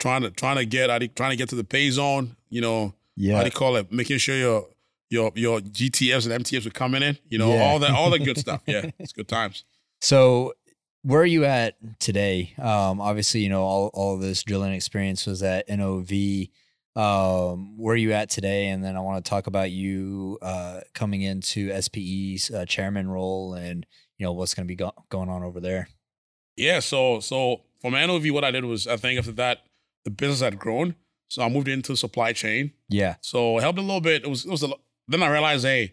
trying 0.00 0.22
to 0.22 0.30
trying 0.30 0.56
to 0.56 0.66
get 0.66 0.90
I 0.90 0.98
trying 1.06 1.30
to 1.30 1.36
get 1.36 1.48
to 1.50 1.54
the 1.54 1.64
pay 1.64 1.90
zone, 1.90 2.34
you 2.50 2.60
know, 2.60 2.86
how 2.88 2.92
yeah. 3.16 3.38
do 3.40 3.44
you 3.46 3.50
call 3.52 3.76
it? 3.76 3.92
Making 3.92 4.18
sure 4.18 4.36
your 4.36 4.66
your 5.10 5.32
your 5.34 5.60
GTFs 5.60 6.30
and 6.30 6.44
MTFs 6.44 6.64
were 6.64 6.70
coming 6.70 7.02
in, 7.02 7.18
you 7.28 7.38
know, 7.38 7.52
Yeah. 7.54 7.62
all 7.64 7.78
that 7.78 7.90
all 7.90 8.10
the 8.10 8.18
good 8.18 8.38
stuff. 8.38 8.60
Yeah. 8.66 8.90
It's 8.98 9.12
good 9.12 9.28
times. 9.28 9.64
So 10.00 10.54
where 11.02 11.20
are 11.20 11.26
you 11.26 11.44
at 11.44 11.76
today? 12.00 12.52
Um, 12.58 13.00
obviously, 13.00 13.40
you 13.40 13.48
know, 13.48 13.62
all, 13.62 13.90
all 13.94 14.18
this 14.18 14.42
drilling 14.42 14.72
experience 14.72 15.24
was 15.26 15.42
at 15.42 15.68
NOV. 15.68 16.48
Um, 16.96 17.76
where 17.76 17.92
are 17.94 17.96
you 17.96 18.12
at 18.12 18.30
today? 18.30 18.68
And 18.68 18.82
then 18.82 18.96
I 18.96 19.00
want 19.00 19.22
to 19.24 19.28
talk 19.28 19.46
about 19.46 19.70
you 19.70 20.38
uh, 20.42 20.80
coming 20.94 21.22
into 21.22 21.70
SPE's 21.80 22.50
uh, 22.50 22.64
chairman 22.64 23.08
role 23.08 23.54
and, 23.54 23.84
you 24.18 24.24
know, 24.24 24.32
what's 24.32 24.54
going 24.54 24.66
to 24.66 24.68
be 24.68 24.76
go- 24.76 24.94
going 25.10 25.28
on 25.28 25.42
over 25.42 25.60
there. 25.60 25.88
Yeah, 26.56 26.80
so 26.80 27.20
so 27.20 27.64
from 27.82 27.92
NOV, 27.92 28.30
what 28.32 28.42
I 28.44 28.50
did 28.50 28.64
was 28.64 28.86
I 28.86 28.96
think 28.96 29.18
after 29.18 29.32
that 29.32 29.58
the 30.04 30.10
business 30.10 30.40
had 30.40 30.58
grown, 30.58 30.94
so 31.28 31.42
I 31.42 31.50
moved 31.50 31.68
into 31.68 31.94
supply 31.96 32.32
chain. 32.32 32.72
Yeah. 32.88 33.16
So 33.20 33.58
it 33.58 33.60
helped 33.60 33.78
a 33.78 33.82
little 33.82 34.00
bit. 34.00 34.24
It 34.24 34.30
was 34.30 34.46
it 34.46 34.50
was 34.50 34.62
a, 34.62 34.70
then 35.08 35.22
I 35.22 35.28
realized, 35.28 35.64
hey, 35.64 35.92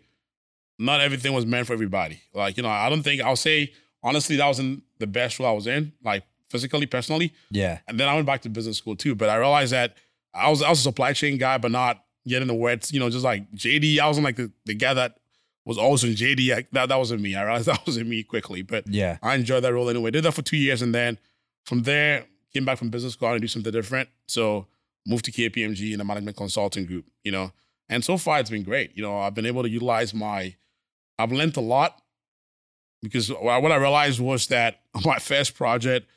not 0.79 1.01
everything 1.01 1.33
was 1.33 1.45
meant 1.45 1.67
for 1.67 1.73
everybody. 1.73 2.21
Like 2.33 2.57
you 2.57 2.63
know, 2.63 2.69
I 2.69 2.89
don't 2.89 3.03
think 3.03 3.21
I'll 3.21 3.35
say 3.35 3.73
honestly 4.01 4.35
that 4.37 4.47
wasn't 4.47 4.83
the 4.99 5.07
best 5.07 5.39
role 5.39 5.49
I 5.49 5.53
was 5.53 5.67
in, 5.67 5.93
like 6.03 6.23
physically, 6.49 6.85
personally. 6.85 7.33
Yeah. 7.49 7.79
And 7.87 7.99
then 7.99 8.07
I 8.07 8.15
went 8.15 8.25
back 8.25 8.41
to 8.43 8.49
business 8.49 8.77
school 8.77 8.95
too. 8.95 9.15
But 9.15 9.29
I 9.29 9.35
realized 9.35 9.73
that 9.73 9.97
I 10.33 10.49
was 10.49 10.61
I 10.61 10.69
was 10.69 10.79
a 10.79 10.83
supply 10.83 11.13
chain 11.13 11.37
guy, 11.37 11.57
but 11.57 11.71
not 11.71 12.03
getting 12.27 12.47
the 12.47 12.53
wet. 12.53 12.91
You 12.91 12.99
know, 12.99 13.09
just 13.09 13.23
like 13.23 13.51
JD, 13.53 13.99
I 13.99 14.07
wasn't 14.07 14.25
like 14.25 14.35
the, 14.35 14.51
the 14.65 14.75
guy 14.75 14.93
that 14.93 15.17
was 15.65 15.77
also 15.77 16.07
in 16.07 16.13
JD. 16.13 16.55
I, 16.55 16.67
that 16.71 16.89
that 16.89 16.97
wasn't 16.97 17.21
me. 17.21 17.35
I 17.35 17.43
realized 17.43 17.65
that 17.71 17.85
wasn't 17.85 18.07
me 18.07 18.23
quickly, 18.23 18.61
but. 18.61 18.87
Yeah. 18.87 19.17
I 19.21 19.35
enjoyed 19.35 19.63
that 19.63 19.73
role 19.73 19.89
anyway. 19.89 20.11
Did 20.11 20.23
that 20.23 20.33
for 20.33 20.41
two 20.41 20.57
years, 20.57 20.81
and 20.81 20.93
then 20.93 21.17
from 21.65 21.83
there 21.83 22.25
came 22.53 22.65
back 22.65 22.77
from 22.77 22.89
business 22.89 23.13
school 23.13 23.31
and 23.31 23.41
do 23.41 23.47
something 23.47 23.71
different. 23.71 24.09
So 24.27 24.67
moved 25.05 25.25
to 25.25 25.31
KPMG 25.31 25.91
in 25.91 25.97
the 25.97 26.05
management 26.05 26.37
consulting 26.37 26.85
group. 26.85 27.05
You 27.23 27.31
know, 27.31 27.51
and 27.89 28.03
so 28.03 28.17
far 28.17 28.39
it's 28.39 28.49
been 28.49 28.63
great. 28.63 28.91
You 28.95 29.03
know, 29.03 29.17
I've 29.19 29.33
been 29.35 29.45
able 29.45 29.63
to 29.63 29.69
utilize 29.69 30.13
my. 30.13 30.55
I've 31.19 31.31
learned 31.31 31.57
a 31.57 31.61
lot 31.61 32.01
because 33.01 33.29
what 33.29 33.71
I 33.71 33.75
realized 33.75 34.19
was 34.19 34.47
that 34.47 34.81
my 35.05 35.19
first 35.19 35.55
project, 35.55 36.07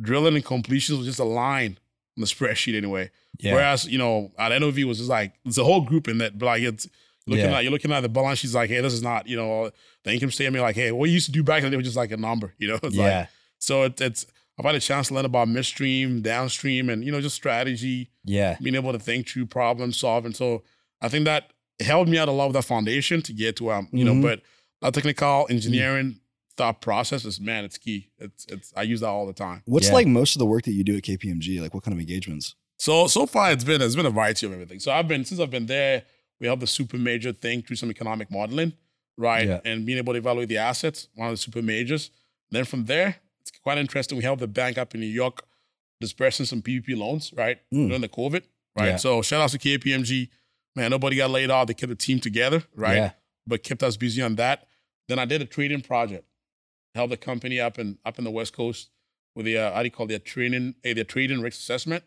drilling 0.00 0.34
and 0.34 0.44
completions 0.44 0.98
was 0.98 1.06
just 1.06 1.18
a 1.20 1.24
line 1.24 1.78
on 2.16 2.20
the 2.22 2.26
spreadsheet 2.26 2.76
anyway. 2.76 3.10
Yeah. 3.38 3.54
Whereas, 3.54 3.86
you 3.86 3.98
know, 3.98 4.32
at 4.38 4.58
NOV 4.58 4.78
was 4.84 4.98
just 4.98 5.10
like 5.10 5.32
it's 5.44 5.58
a 5.58 5.64
whole 5.64 5.82
group 5.82 6.08
in 6.08 6.18
that, 6.18 6.38
but 6.38 6.46
like 6.46 6.62
it's 6.62 6.88
Looking 7.26 7.44
Yeah. 7.44 7.58
at 7.58 7.62
you're 7.64 7.70
looking 7.72 7.92
at 7.92 8.00
the 8.00 8.08
balance 8.08 8.38
sheets 8.40 8.54
like, 8.54 8.70
hey, 8.70 8.80
this 8.80 8.94
is 8.94 9.02
not, 9.02 9.28
you 9.28 9.36
know, 9.36 9.70
the 10.04 10.12
income 10.12 10.30
statement, 10.30 10.62
like, 10.62 10.74
hey, 10.74 10.90
what 10.90 11.08
you 11.10 11.14
used 11.14 11.26
to 11.26 11.32
do 11.32 11.44
back 11.44 11.60
then, 11.62 11.70
the 11.70 11.76
day 11.76 11.76
was 11.76 11.86
just 11.86 11.96
like 11.96 12.10
a 12.10 12.16
number, 12.16 12.54
you 12.58 12.66
know? 12.66 12.74
It's 12.82 12.96
like 12.96 13.06
yeah, 13.06 13.26
so 13.58 13.82
it, 13.84 14.00
it's 14.00 14.26
I've 14.58 14.64
had 14.66 14.74
a 14.74 14.80
chance 14.80 15.08
to 15.08 15.14
learn 15.14 15.24
about 15.24 15.48
midstream, 15.48 16.20
downstream, 16.22 16.90
and 16.90 17.04
you 17.04 17.10
know, 17.12 17.20
just 17.20 17.34
strategy, 17.36 18.10
yeah, 18.24 18.56
being 18.62 18.74
able 18.74 18.92
to 18.92 18.98
think 18.98 19.28
through 19.28 19.46
problem 19.46 19.92
solving. 19.92 20.32
So 20.34 20.62
I 21.00 21.08
think 21.08 21.24
that 21.24 21.52
helped 21.80 22.10
me 22.10 22.18
out 22.18 22.28
a 22.28 22.32
lot 22.32 22.46
with 22.48 22.54
that 22.54 22.64
foundation 22.64 23.22
to 23.22 23.32
get 23.32 23.56
to 23.56 23.64
where 23.64 23.76
I'm, 23.76 23.88
you 23.92 24.04
Mhm. 24.04 24.16
know, 24.16 24.22
but 24.22 24.42
that 24.82 24.92
technical 24.94 25.46
engineering 25.48 26.20
thought 26.56 26.82
process 26.82 27.24
is 27.24 27.40
man, 27.40 27.64
it's 27.64 27.78
key. 27.78 28.10
It's 28.18 28.44
it's 28.46 28.72
I 28.76 28.82
use 28.82 29.00
that 29.00 29.08
all 29.08 29.26
the 29.26 29.32
time. 29.32 29.62
What's 29.64 29.86
Yeah. 29.88 29.94
like 29.94 30.06
most 30.06 30.34
of 30.34 30.40
the 30.40 30.46
work 30.46 30.64
that 30.64 30.72
you 30.72 30.84
do 30.84 30.96
at 30.96 31.02
KPMG? 31.04 31.60
Like 31.60 31.72
what 31.72 31.82
kind 31.84 31.94
of 31.94 32.00
engagements? 32.00 32.54
So 32.78 33.06
so 33.06 33.24
far 33.26 33.52
it's 33.52 33.64
been 33.64 33.80
it's 33.80 33.96
been 33.96 34.04
a 34.06 34.10
variety 34.10 34.44
of 34.46 34.52
everything. 34.52 34.78
So 34.80 34.92
I've 34.92 35.08
been 35.08 35.24
since 35.24 35.40
I've 35.40 35.50
been 35.50 35.66
there, 35.66 36.02
we 36.38 36.46
help 36.48 36.60
the 36.60 36.66
super 36.66 36.98
major 36.98 37.32
think 37.32 37.66
through 37.66 37.76
some 37.76 37.90
economic 37.90 38.30
modeling, 38.30 38.74
right? 39.16 39.48
Yeah. 39.48 39.60
And 39.64 39.86
being 39.86 39.96
able 39.98 40.12
to 40.12 40.18
evaluate 40.18 40.48
the 40.50 40.58
assets, 40.58 41.08
one 41.14 41.28
of 41.28 41.32
the 41.32 41.38
super 41.38 41.62
majors. 41.62 42.10
Then 42.50 42.64
from 42.66 42.84
there, 42.86 43.16
it's 43.40 43.50
quite 43.62 43.78
interesting. 43.78 44.18
We 44.18 44.24
help 44.24 44.40
the 44.40 44.48
bank 44.48 44.78
up 44.78 44.94
in 44.94 45.00
New 45.00 45.06
York 45.06 45.42
dispersing 46.00 46.46
some 46.46 46.62
PPP 46.62 46.96
loans, 46.96 47.32
right? 47.36 47.58
Mm. 47.72 47.88
During 47.88 48.00
the 48.00 48.08
COVID, 48.08 48.42
right? 48.76 48.86
Yeah. 48.86 48.96
So 48.96 49.22
shout 49.22 49.42
out 49.42 49.50
to 49.50 49.58
KPMG. 49.58 50.28
Man, 50.76 50.90
nobody 50.90 51.16
got 51.16 51.30
laid 51.30 51.50
off. 51.50 51.66
They 51.66 51.74
kept 51.74 51.90
the 51.90 51.96
team 51.96 52.20
together, 52.20 52.62
right? 52.74 52.96
Yeah. 52.96 53.10
But 53.46 53.62
kept 53.62 53.82
us 53.82 53.96
busy 53.96 54.22
on 54.22 54.36
that. 54.36 54.66
Then 55.08 55.18
I 55.18 55.24
did 55.24 55.42
a 55.42 55.46
trading 55.46 55.80
project. 55.82 56.24
Held 56.94 57.10
the 57.10 57.16
company 57.16 57.60
up 57.60 57.78
in 57.78 57.98
up 58.04 58.18
in 58.18 58.24
the 58.24 58.30
West 58.30 58.52
Coast 58.52 58.90
with 59.34 59.46
the 59.46 59.58
uh, 59.58 59.72
how 59.72 59.80
do 59.80 59.86
you 59.86 59.90
call 59.90 60.06
their 60.06 60.18
training, 60.18 60.74
eh, 60.84 60.94
their 60.94 61.04
trading 61.04 61.40
risk 61.40 61.58
assessment, 61.58 62.04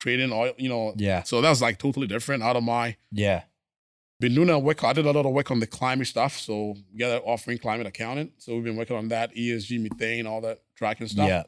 trading 0.00 0.32
oil, 0.32 0.52
you 0.56 0.68
know, 0.68 0.94
yeah, 0.96 1.22
so 1.22 1.40
that 1.40 1.48
was 1.48 1.62
like 1.62 1.78
totally 1.78 2.06
different 2.06 2.42
out 2.42 2.56
of 2.56 2.62
my 2.62 2.96
yeah, 3.10 3.42
been 4.20 4.34
doing 4.34 4.48
a 4.50 4.58
work. 4.58 4.82
I 4.84 4.92
did 4.92 5.06
a 5.06 5.10
lot 5.12 5.26
of 5.26 5.32
work 5.32 5.50
on 5.50 5.60
the 5.60 5.66
climate 5.66 6.06
stuff. 6.06 6.38
So 6.38 6.76
we 6.92 6.98
got 6.98 7.22
offering 7.24 7.58
climate 7.58 7.86
accountant. 7.86 8.32
So 8.38 8.54
we've 8.54 8.64
been 8.64 8.76
working 8.76 8.96
on 8.96 9.08
that, 9.08 9.34
ESG, 9.34 9.80
methane, 9.82 10.26
all 10.26 10.40
that 10.42 10.62
tracking 10.76 11.08
stuff. 11.08 11.28
yeah, 11.28 11.42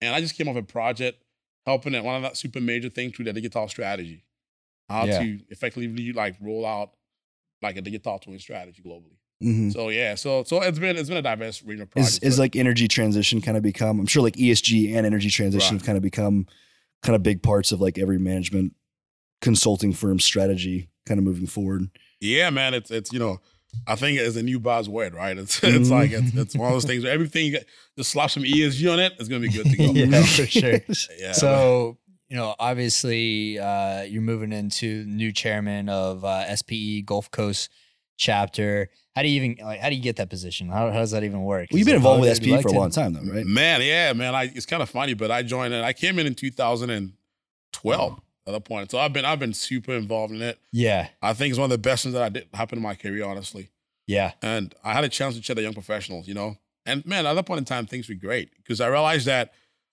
And 0.00 0.14
I 0.14 0.20
just 0.20 0.36
came 0.36 0.48
off 0.48 0.56
a 0.56 0.62
project 0.62 1.22
helping 1.66 1.94
at 1.94 2.04
one 2.04 2.16
of 2.16 2.22
that 2.22 2.36
super 2.36 2.60
major 2.60 2.88
thing 2.88 3.10
through 3.12 3.26
the 3.26 3.32
digital 3.32 3.68
strategy. 3.68 4.24
How 4.88 5.04
Yeah. 5.06 5.20
to 5.20 5.38
effectively 5.50 6.12
like 6.12 6.36
roll 6.40 6.66
out 6.66 6.92
like 7.62 7.76
a 7.76 7.80
digital 7.82 8.18
twin 8.18 8.38
strategy 8.38 8.82
globally. 8.82 9.16
Mhm. 9.42 9.72
So 9.72 9.88
yeah, 9.88 10.14
so 10.16 10.44
so 10.44 10.60
it's 10.62 10.78
been 10.78 10.96
it's 10.96 11.08
been 11.08 11.18
a 11.18 11.22
diverse 11.22 11.62
range 11.62 11.80
of 11.80 11.88
Is 11.88 11.92
projects. 11.92 12.18
is 12.18 12.36
but- 12.36 12.42
like 12.42 12.56
energy 12.56 12.88
transition 12.88 13.40
kind 13.40 13.56
of 13.56 13.62
become? 13.62 13.98
I'm 14.00 14.06
sure 14.06 14.22
like 14.22 14.36
ESG 14.36 14.94
and 14.94 15.06
energy 15.06 15.30
transition 15.30 15.76
Right. 15.76 15.80
have 15.80 15.86
kind 15.86 15.96
of 15.96 16.02
become 16.02 16.46
kind 17.02 17.16
of 17.16 17.22
big 17.22 17.42
parts 17.42 17.72
of 17.72 17.80
like 17.80 17.98
every 17.98 18.18
management 18.18 18.74
consulting 19.40 19.92
firm 19.92 20.18
strategy 20.20 20.88
kind 21.06 21.18
of 21.18 21.24
moving 21.24 21.46
forward. 21.46 21.88
Yeah, 22.20 22.50
man, 22.50 22.74
it's 22.74 22.90
it's 22.90 23.12
you 23.12 23.18
know, 23.18 23.40
I 23.86 23.94
think 23.96 24.18
it's 24.18 24.36
a 24.36 24.42
new 24.42 24.60
buzzword, 24.60 25.14
right? 25.14 25.36
It's 25.38 25.58
it's 25.64 25.88
Mhm. 25.88 25.90
like 25.90 26.10
it's, 26.12 26.34
it's 26.34 26.56
one 26.56 26.68
of 26.68 26.74
those 26.74 26.84
things 26.84 27.04
where 27.04 27.12
everything 27.12 27.46
you 27.46 27.52
get- 27.52 27.66
just 27.96 28.10
slap 28.10 28.30
some 28.30 28.42
ESG 28.44 28.92
on 28.92 29.00
it, 29.00 29.14
it's 29.18 29.28
gonna 29.28 29.40
be 29.40 29.48
good 29.50 29.66
to 29.66 29.76
go. 29.76 29.92
Yeah, 29.94 30.22
for 30.36 30.46
sure. 30.46 30.80
Yeah. 31.18 31.32
So, 31.32 31.98
you 32.28 32.36
know, 32.36 32.54
obviously, 32.58 33.58
uh, 33.58 34.02
you're 34.02 34.22
moving 34.22 34.52
into 34.52 35.04
new 35.06 35.32
chairman 35.32 35.88
of 35.88 36.24
uh, 36.24 36.54
SPE 36.56 37.02
Gulf 37.04 37.30
Coast 37.30 37.70
chapter. 38.16 38.88
How 39.16 39.22
do 39.22 39.28
you 39.28 39.42
even 39.42 39.64
like? 39.66 39.80
How 39.80 39.88
do 39.88 39.96
you 39.96 40.02
get 40.02 40.16
that 40.16 40.30
position? 40.30 40.68
How, 40.68 40.90
how 40.92 41.00
does 41.00 41.10
that 41.10 41.24
even 41.24 41.42
work? 41.42 41.68
Well, 41.72 41.78
you've 41.78 41.86
been 41.86 41.96
involved 41.96 42.20
with 42.20 42.36
SPE 42.36 42.60
for 42.62 42.68
a 42.68 42.72
long 42.72 42.90
time 42.90 43.14
though, 43.14 43.22
right? 43.32 43.44
Man, 43.46 43.80
yeah, 43.82 44.12
man. 44.12 44.34
I, 44.34 44.44
it's 44.44 44.66
kind 44.66 44.82
of 44.82 44.88
funny, 44.90 45.14
but 45.14 45.30
I 45.30 45.42
joined 45.42 45.74
it. 45.74 45.82
I 45.82 45.92
came 45.92 46.18
in 46.20 46.26
in 46.28 46.34
2012 46.34 48.20
at 48.50 48.52
that 48.52 48.64
point. 48.68 48.90
So 48.90 48.98
I've 48.98 49.12
been 49.12 49.24
I've 49.24 49.38
been 49.38 49.54
super 49.54 49.92
involved 49.94 50.32
in 50.34 50.42
it. 50.42 50.58
Yeah, 50.72 51.08
I 51.22 51.32
think 51.32 51.50
it's 51.50 51.58
one 51.58 51.64
of 51.66 51.70
the 51.70 51.78
best 51.78 52.02
things 52.02 52.12
that 52.14 52.22
I 52.22 52.28
did 52.28 52.48
happen 52.54 52.78
in 52.78 52.82
my 52.82 52.94
career, 52.94 53.24
honestly. 53.24 53.70
yeah, 54.06 54.32
And 54.42 54.74
I 54.84 54.92
had 54.92 55.04
a 55.04 55.08
chance 55.08 55.34
to 55.36 55.40
chat 55.40 55.56
to 55.56 55.62
young 55.62 55.74
professionals, 55.74 56.26
you 56.28 56.34
know. 56.34 56.56
And 56.86 57.04
man, 57.06 57.26
at 57.26 57.34
that 57.34 57.46
point 57.46 57.58
in 57.58 57.64
time, 57.64 57.86
things 57.86 58.08
were 58.08 58.14
great 58.14 58.50
because 58.56 58.80
I 58.80 58.86
realized 58.88 59.26
that 59.26 59.52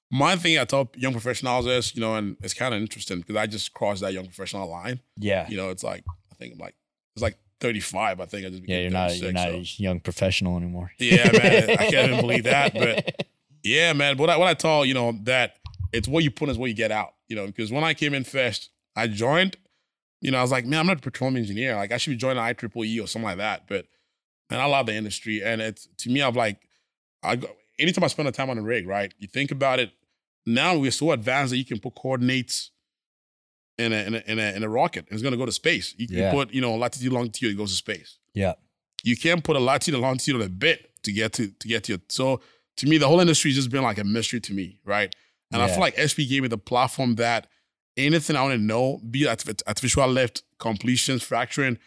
my 0.09 0.35
thing 0.37 0.57
I 0.57 0.63
tell 0.65 0.89
young 0.95 1.11
professionals 1.11 1.67
is, 1.67 1.93
you 1.95 2.01
know, 2.01 2.15
and 2.15 2.37
it's 2.41 2.53
kind 2.53 2.73
of 2.73 2.79
interesting 2.81 3.19
because 3.19 3.35
I 3.35 3.45
just 3.45 3.73
crossed 3.73 4.01
that 4.01 4.13
young 4.13 4.25
professional 4.25 4.69
line. 4.69 5.01
yeah, 5.17 5.47
You 5.49 5.57
know, 5.57 5.69
it's 5.69 5.83
like 5.83 6.03
I 6.31 6.35
think 6.35 6.53
I'm 6.53 6.59
like 6.59 6.75
it's 7.15 7.21
like 7.23 7.37
35. 7.59 8.19
I 8.21 8.25
think 8.25 8.45
I 8.47 8.49
just 8.49 8.63
yeah. 8.67 8.79
You're 8.79 8.91
not 8.91 9.17
you're 9.17 9.31
not 9.33 9.49
so- 9.49 9.55
a 9.57 9.61
young 9.83 9.99
professional 9.99 10.55
anymore. 10.57 10.91
Yeah, 10.97 11.29
man. 11.31 11.69
I 11.71 11.75
can't 11.91 12.11
even 12.11 12.21
believe 12.21 12.43
that, 12.45 12.73
but 12.73 13.27
Yeah, 13.63 13.91
man. 13.93 14.15
But 14.15 14.21
what 14.23 14.29
I, 14.29 14.37
what 14.37 14.47
I 14.47 14.53
tell 14.53 14.85
you 14.85 14.93
know 14.93 15.11
that 15.23 15.57
it's 15.93 16.07
what 16.07 16.23
you 16.23 16.31
put 16.31 16.45
in 16.49 16.51
is 16.51 16.57
what 16.57 16.69
you 16.69 16.75
get 16.75 16.91
out. 16.91 17.13
You 17.27 17.35
know, 17.35 17.45
because 17.45 17.71
when 17.71 17.83
I 17.83 17.93
came 17.93 18.13
in 18.13 18.23
first, 18.23 18.69
I 18.95 19.07
joined. 19.07 19.57
You 20.21 20.31
know, 20.31 20.39
I 20.39 20.41
was 20.41 20.51
like, 20.51 20.65
man, 20.65 20.79
I'm 20.79 20.87
not 20.87 20.97
a 20.97 21.01
petroleum 21.01 21.37
engineer. 21.37 21.75
Like, 21.75 21.91
I 21.91 21.97
should 21.97 22.09
be 22.09 22.15
joining 22.15 22.41
IEEE 22.41 23.03
or 23.03 23.07
something 23.07 23.27
like 23.27 23.37
that. 23.37 23.67
But 23.67 23.85
man, 24.49 24.59
I 24.59 24.65
love 24.65 24.87
the 24.87 24.93
industry, 24.95 25.43
and 25.43 25.61
it's 25.61 25.87
to 25.97 26.09
me, 26.09 26.21
I'm 26.23 26.33
like, 26.33 26.67
I 27.23 27.35
go, 27.35 27.47
anytime 27.77 28.03
I 28.03 28.07
spend 28.07 28.27
a 28.27 28.31
time 28.31 28.49
on 28.49 28.57
a 28.57 28.61
rig, 28.63 28.87
right? 28.87 29.13
You 29.19 29.27
think 29.27 29.51
about 29.51 29.79
it. 29.79 29.91
Now 30.45 30.77
we're 30.77 30.91
so 30.91 31.11
advanced 31.11 31.51
that 31.51 31.57
you 31.57 31.65
can 31.65 31.79
put 31.79 31.93
coordinates 31.95 32.71
in 33.77 33.93
a 33.93 33.95
in 34.03 34.15
a 34.15 34.23
in 34.27 34.39
a, 34.39 34.55
in 34.55 34.63
a 34.63 34.69
rocket. 34.69 35.05
and 35.07 35.13
It's 35.13 35.21
going 35.21 35.33
to 35.33 35.37
go 35.37 35.45
to 35.45 35.51
space. 35.51 35.93
You 35.97 36.07
can 36.07 36.17
Yeah. 36.17 36.31
put 36.31 36.51
you 36.53 36.61
know 36.61 36.75
latitude, 36.75 37.11
longitude, 37.13 37.51
it 37.51 37.57
goes 37.57 37.71
to 37.71 37.75
space 37.77 38.17
yeah, 38.33 38.53
you 39.03 39.15
can't 39.17 39.43
put 39.43 39.55
a 39.55 39.59
latitude 39.59 39.93
and 39.95 40.01
longitude 40.01 40.35
on 40.35 40.41
a 40.41 40.49
bit 40.49 40.89
to 41.03 41.11
get 41.11 41.33
to 41.33 41.47
to 41.49 41.67
get 41.67 41.83
to 41.85 41.93
it. 41.95 42.11
So 42.11 42.41
to 42.77 42.87
me, 42.87 42.97
the 42.97 43.07
whole 43.07 43.19
industry 43.19 43.51
has 43.51 43.55
just 43.57 43.69
been 43.69 43.83
like 43.83 43.97
a 43.99 44.03
mystery 44.03 44.39
to 44.41 44.53
me, 44.53 44.79
right? 44.85 45.13
And 45.51 45.61
I 45.61 45.67
feel 45.67 45.79
like 45.79 45.97
SP 45.97 46.27
gave 46.27 46.41
me 46.41 46.47
the 46.49 46.57
platform 46.57 47.15
that 47.15 47.47
anything 47.95 48.35
I 48.35 48.41
want 48.43 48.53
to 48.55 48.61
know, 48.61 48.99
be 49.09 49.23
it 49.23 49.27
artif- 49.27 49.61
artificial 49.67 50.07
lift, 50.07 50.43
completions, 50.59 51.23
fracturing, 51.23 51.77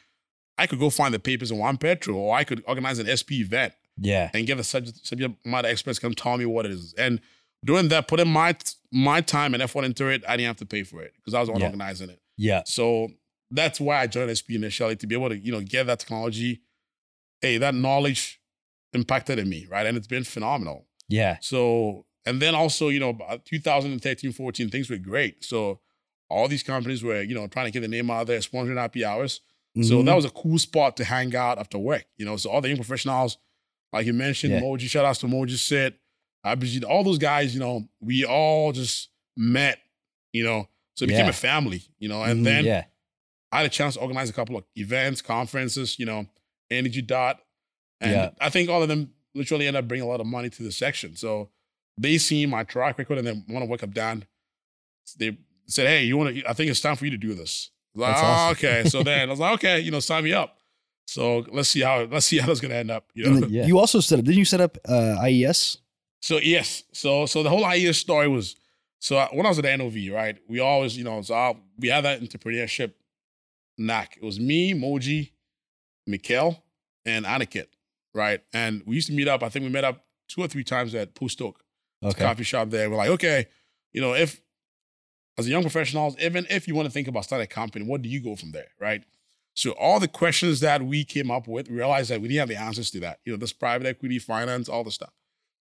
I 0.59 0.67
could 0.67 0.79
go 0.79 0.91
find 0.91 1.13
the 1.15 1.19
papers 1.19 1.51
in 1.51 1.59
OnePetro, 1.59 2.15
or 2.15 2.35
I 2.37 2.45
could 2.45 2.63
organize 2.67 2.99
an 2.99 3.07
SP 3.09 3.41
event 3.45 3.73
yeah, 3.97 4.31
and 4.35 4.47
get 4.47 4.57
the 4.57 4.65
subject, 4.65 5.07
subject 5.07 5.45
matter 5.47 5.69
experts 5.69 5.99
come 5.99 6.15
tell 6.15 6.37
me 6.39 6.47
what 6.47 6.65
it 6.67 6.73
is. 6.73 6.95
And 6.99 7.21
doing 7.65 7.89
that, 7.89 8.09
putting 8.09 8.29
my 8.29 8.57
my 8.93 9.21
time 9.21 9.53
and 9.55 9.63
effort 9.63 9.85
into 9.85 10.09
it, 10.09 10.23
I 10.27 10.37
didn't 10.37 10.49
have 10.49 10.57
to 10.57 10.67
pay 10.67 10.83
for 10.83 11.03
it 11.03 11.13
because 11.17 11.35
I 11.35 11.41
was 11.41 11.49
the 11.49 11.53
one 11.53 11.61
Yeah. 11.61 11.67
organizing 11.69 12.11
it. 12.11 12.21
yeah, 12.37 12.63
So 12.67 13.09
that's 13.51 13.79
why 13.81 14.01
I 14.01 14.07
joined 14.07 14.31
SP 14.37 14.51
initially 14.57 14.97
to 14.97 15.07
be 15.07 15.15
able 15.15 15.29
to, 15.29 15.37
you 15.39 15.53
know, 15.53 15.61
get 15.61 15.87
that 15.87 16.01
technology. 16.01 16.63
Hey, 17.43 17.59
that 17.59 17.75
knowledge 17.75 18.41
impacted 18.93 19.39
in 19.39 19.49
me, 19.49 19.67
right? 19.71 19.87
And 19.87 19.97
it's 19.97 20.07
been 20.07 20.25
phenomenal. 20.25 20.87
yeah, 21.09 21.39
So, 21.41 22.07
and 22.27 22.41
then 22.41 22.55
also, 22.55 22.89
you 22.89 23.01
know, 23.01 23.11
about 23.11 23.45
2013, 23.45 24.33
14, 24.33 24.69
things 24.71 24.91
were 24.91 24.97
great. 24.99 25.45
So 25.45 25.81
all 26.29 26.49
these 26.49 26.63
companies 26.63 27.03
were, 27.03 27.23
you 27.23 27.35
know, 27.35 27.47
trying 27.49 27.67
to 27.67 27.73
get 27.73 27.81
the 27.81 27.89
name 27.89 28.11
out 28.11 28.27
there, 28.27 28.39
sponsoring 28.41 28.77
happy 28.77 29.05
hours. 29.05 29.41
So 29.83 30.03
Mhm. 30.03 30.07
that 30.07 30.15
was 30.17 30.25
a 30.25 30.31
cool 30.31 30.59
spot 30.59 30.97
to 30.99 31.05
hang 31.05 31.35
out 31.37 31.59
after 31.59 31.79
work. 31.79 32.05
You 32.19 32.25
know, 32.27 32.37
so 32.37 32.51
all 32.51 32.61
the 32.61 32.69
young 32.69 32.77
professionals, 32.77 33.39
like 33.93 34.07
you 34.07 34.13
mentioned, 34.13 34.53
Yeah. 34.55 34.61
Moji, 34.61 34.89
shout 34.89 35.05
outs 35.05 35.21
to 35.21 35.27
Moji 35.27 35.57
Sit, 35.59 35.99
Abhijit, 36.45 36.85
all 36.85 37.05
those 37.05 37.19
guys, 37.19 37.55
you 37.55 37.61
know, 37.61 37.89
we 38.01 38.25
all 38.25 38.73
just 38.73 39.11
met, 39.37 39.79
you 40.33 40.43
know, 40.45 40.69
so 40.95 41.05
it 41.05 41.09
became 41.09 41.27
Yeah. 41.27 41.31
a 41.31 41.35
family, 41.35 41.83
you 41.99 42.09
know, 42.09 42.23
and 42.23 42.41
Mhm. 42.41 42.45
then 42.45 42.65
yeah, 42.65 42.85
I 43.53 43.59
had 43.59 43.67
a 43.67 43.69
chance 43.71 43.95
to 43.95 44.01
organize 44.01 44.29
a 44.31 44.33
couple 44.33 44.57
of 44.57 44.65
events, 44.77 45.23
conferences, 45.23 45.99
you 45.99 46.07
know, 46.07 46.27
Energy 46.71 47.03
Dot. 47.03 47.45
And. 48.01 48.33
I 48.41 48.49
think 48.51 48.71
all 48.71 48.83
of 48.83 48.89
them 48.89 49.13
literally 49.35 49.67
end 49.67 49.77
up 49.77 49.87
bringing 49.87 50.07
a 50.07 50.09
lot 50.11 50.21
of 50.21 50.27
money 50.27 50.49
to 50.51 50.63
the 50.63 50.73
section. 50.73 51.15
So 51.17 51.51
they 52.01 52.19
see 52.19 52.47
my 52.47 52.65
track 52.65 52.99
record 52.99 53.19
and 53.19 53.27
they 53.27 53.33
want 53.53 53.63
to 53.63 53.67
work 53.71 53.83
up 53.83 53.93
down. 53.93 54.25
They 55.19 55.37
said, 55.67 55.87
hey, 55.87 56.05
you 56.05 56.17
want 56.17 56.35
to, 56.35 56.49
I 56.49 56.55
think 56.55 56.71
it's 56.71 56.81
time 56.81 56.97
for 56.97 57.05
you 57.05 57.11
to 57.11 57.17
do 57.19 57.35
this. 57.35 57.71
Like, 57.95 58.17
"Oh, 58.17 58.21
awesome. 58.27 58.53
okay. 58.53 58.89
So 58.89 59.03
then 59.05 59.29
I 59.29 59.31
was 59.31 59.41
like, 59.41 59.55
okay, 59.55 59.81
you 59.81 59.91
know, 59.91 60.01
sign 60.01 60.25
me 60.25 60.33
up. 60.33 60.57
So 61.07 61.45
let's 61.51 61.69
see 61.69 61.81
how, 61.81 62.05
let's 62.05 62.27
see 62.27 62.39
how 62.41 62.47
that's 62.47 62.61
going 62.61 62.71
to 62.71 62.77
end 62.77 62.91
up. 62.91 63.11
You 63.15 63.31
know? 63.31 63.47
Yeah. 63.47 63.67
you 63.67 63.79
also 63.79 64.01
set 64.01 64.19
up, 64.19 64.25
didn't 64.25 64.39
you 64.39 64.45
set 64.45 64.61
up 64.61 64.79
uh, 64.89 65.17
IES? 65.23 65.79
So 66.23 66.37
yes, 66.37 66.85
so 66.93 67.25
so 67.25 67.43
the 67.43 67.49
whole 67.49 67.65
IES 67.65 67.97
story 67.97 68.29
was 68.29 68.57
so 68.99 69.17
I- 69.17 69.31
when 69.33 69.47
I 69.47 69.49
was 69.49 69.59
at 69.59 69.65
the 69.65 69.75
NOV, 69.75 70.15
right? 70.15 70.39
We 70.49 70.61
always, 70.61 70.97
you 70.97 71.05
know, 71.05 71.23
so 71.23 71.35
I, 71.35 71.55
we 71.79 71.89
had 71.89 72.05
that 72.05 72.21
entrepreneurship 72.21 72.93
knack. 73.79 74.19
It 74.19 74.23
was 74.23 74.39
me, 74.39 74.75
Moji, 74.75 75.31
Mikkel, 76.09 76.61
and 77.07 77.25
Aniket, 77.25 77.69
right? 78.15 78.43
And 78.53 78.83
we 78.87 78.97
used 78.97 79.07
to 79.09 79.15
meet 79.15 79.29
up. 79.29 79.43
I 79.43 79.49
think 79.49 79.65
we 79.65 79.71
met 79.71 79.85
up 79.85 80.05
two 80.29 80.43
or 80.43 80.47
three 80.47 80.63
times 80.65 80.95
at 80.95 81.15
Post 81.15 81.41
Oak 81.41 81.65
okay, 82.03 82.25
coffee 82.25 82.45
shop 82.45 82.71
there. 82.71 82.91
We're 82.91 82.97
like, 82.97 83.11
okay, 83.11 83.47
you 83.93 84.01
know, 84.01 84.15
if 84.15 84.41
as 85.39 85.47
a 85.47 85.51
young 85.51 85.63
professionals, 85.63 86.17
even 86.21 86.47
if 86.51 86.69
you 86.69 86.75
want 86.75 86.87
to 86.87 86.93
think 86.93 87.09
about 87.09 87.25
starting 87.25 87.45
a 87.45 87.49
company, 87.49 87.85
what 87.85 88.03
do 88.03 88.09
you 88.09 88.21
go 88.21 88.37
from 88.37 88.53
there, 88.53 88.69
right? 88.81 89.03
So 89.55 89.73
all 89.73 89.99
the 90.01 90.09
questions 90.09 90.61
that 90.61 90.83
we 90.83 91.05
came 91.05 91.31
up 91.31 91.49
with, 91.49 91.69
we 91.69 91.77
realized 91.77 92.11
that 92.11 92.21
we 92.21 92.29
didn't 92.29 92.41
have 92.41 92.49
the 92.49 92.61
answers 92.61 92.91
to 92.93 93.01
that. 93.01 93.21
You 93.25 93.33
know, 93.33 93.39
this 93.39 93.53
private 93.53 93.87
equity, 93.87 94.19
finance, 94.19 94.69
all 94.69 94.85
the 94.85 94.91
stuff. 94.91 95.13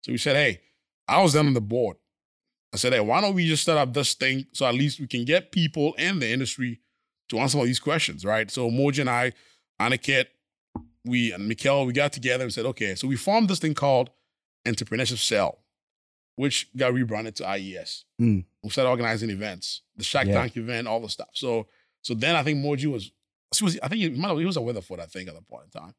So 0.01 0.12
we 0.12 0.17
said, 0.17 0.36
hey, 0.36 0.62
I 1.08 1.22
was 1.22 1.34
then 1.34 1.48
on 1.48 1.53
the 1.53 1.62
board. 1.62 1.98
I 2.74 2.77
said, 2.77 2.93
hey, 2.93 3.00
why 3.00 3.19
don't 3.19 3.34
we 3.34 3.48
just 3.48 3.63
set 3.63 3.77
up 3.77 3.93
this 3.93 4.13
thing 4.13 4.46
so 4.53 4.65
at 4.65 4.75
least 4.75 5.00
we 5.00 5.08
can 5.08 5.25
get 5.25 5.51
people 5.51 5.93
in 5.96 6.19
the 6.19 6.29
industry 6.29 6.79
to 7.29 7.39
answer 7.39 7.58
of 7.60 7.65
these 7.65 7.79
questions, 7.79 8.24
right? 8.24 8.50
So 8.50 8.69
Moji 8.69 9.00
and 9.00 9.10
I, 9.10 9.34
Aniket, 9.79 10.27
we 11.05 11.31
and 11.31 11.50
Mikkel, 11.50 11.88
we 11.88 11.93
got 11.93 12.13
together 12.13 12.43
and 12.43 12.53
said, 12.53 12.65
okay, 12.65 12.96
so 12.96 13.08
we 13.08 13.15
formed 13.15 13.50
this 13.50 13.60
thing 13.60 13.74
called 13.74 14.12
Entrepreneurship 14.67 15.17
Cell, 15.17 15.60
which 16.39 16.69
got 16.77 16.93
rebranded 16.93 17.36
to 17.36 17.46
IES. 17.46 18.05
Mm. 18.22 18.46
We 18.63 18.69
started 18.69 18.89
organizing 18.89 19.29
events, 19.29 19.81
the 19.98 20.05
Shark 20.05 20.25
Yeah. 20.27 20.36
Tank 20.36 20.55
event, 20.55 20.88
all 20.88 21.01
the 21.01 21.10
stuff. 21.10 21.27
So, 21.34 21.67
so 22.01 22.13
then 22.13 22.34
I 22.38 22.43
think 22.43 22.63
Moji 22.63 22.86
was 22.89 23.12
was, 23.62 23.77
I 23.84 23.88
think 23.89 24.00
he, 24.01 24.10
might 24.10 24.29
have- 24.29 24.38
he 24.38 24.46
was 24.46 24.55
a 24.55 24.62
Weatherford, 24.62 25.00
I 25.01 25.05
think, 25.05 25.27
at 25.27 25.36
the 25.36 25.41
point 25.41 25.65
in 25.65 25.81
time. 25.81 25.96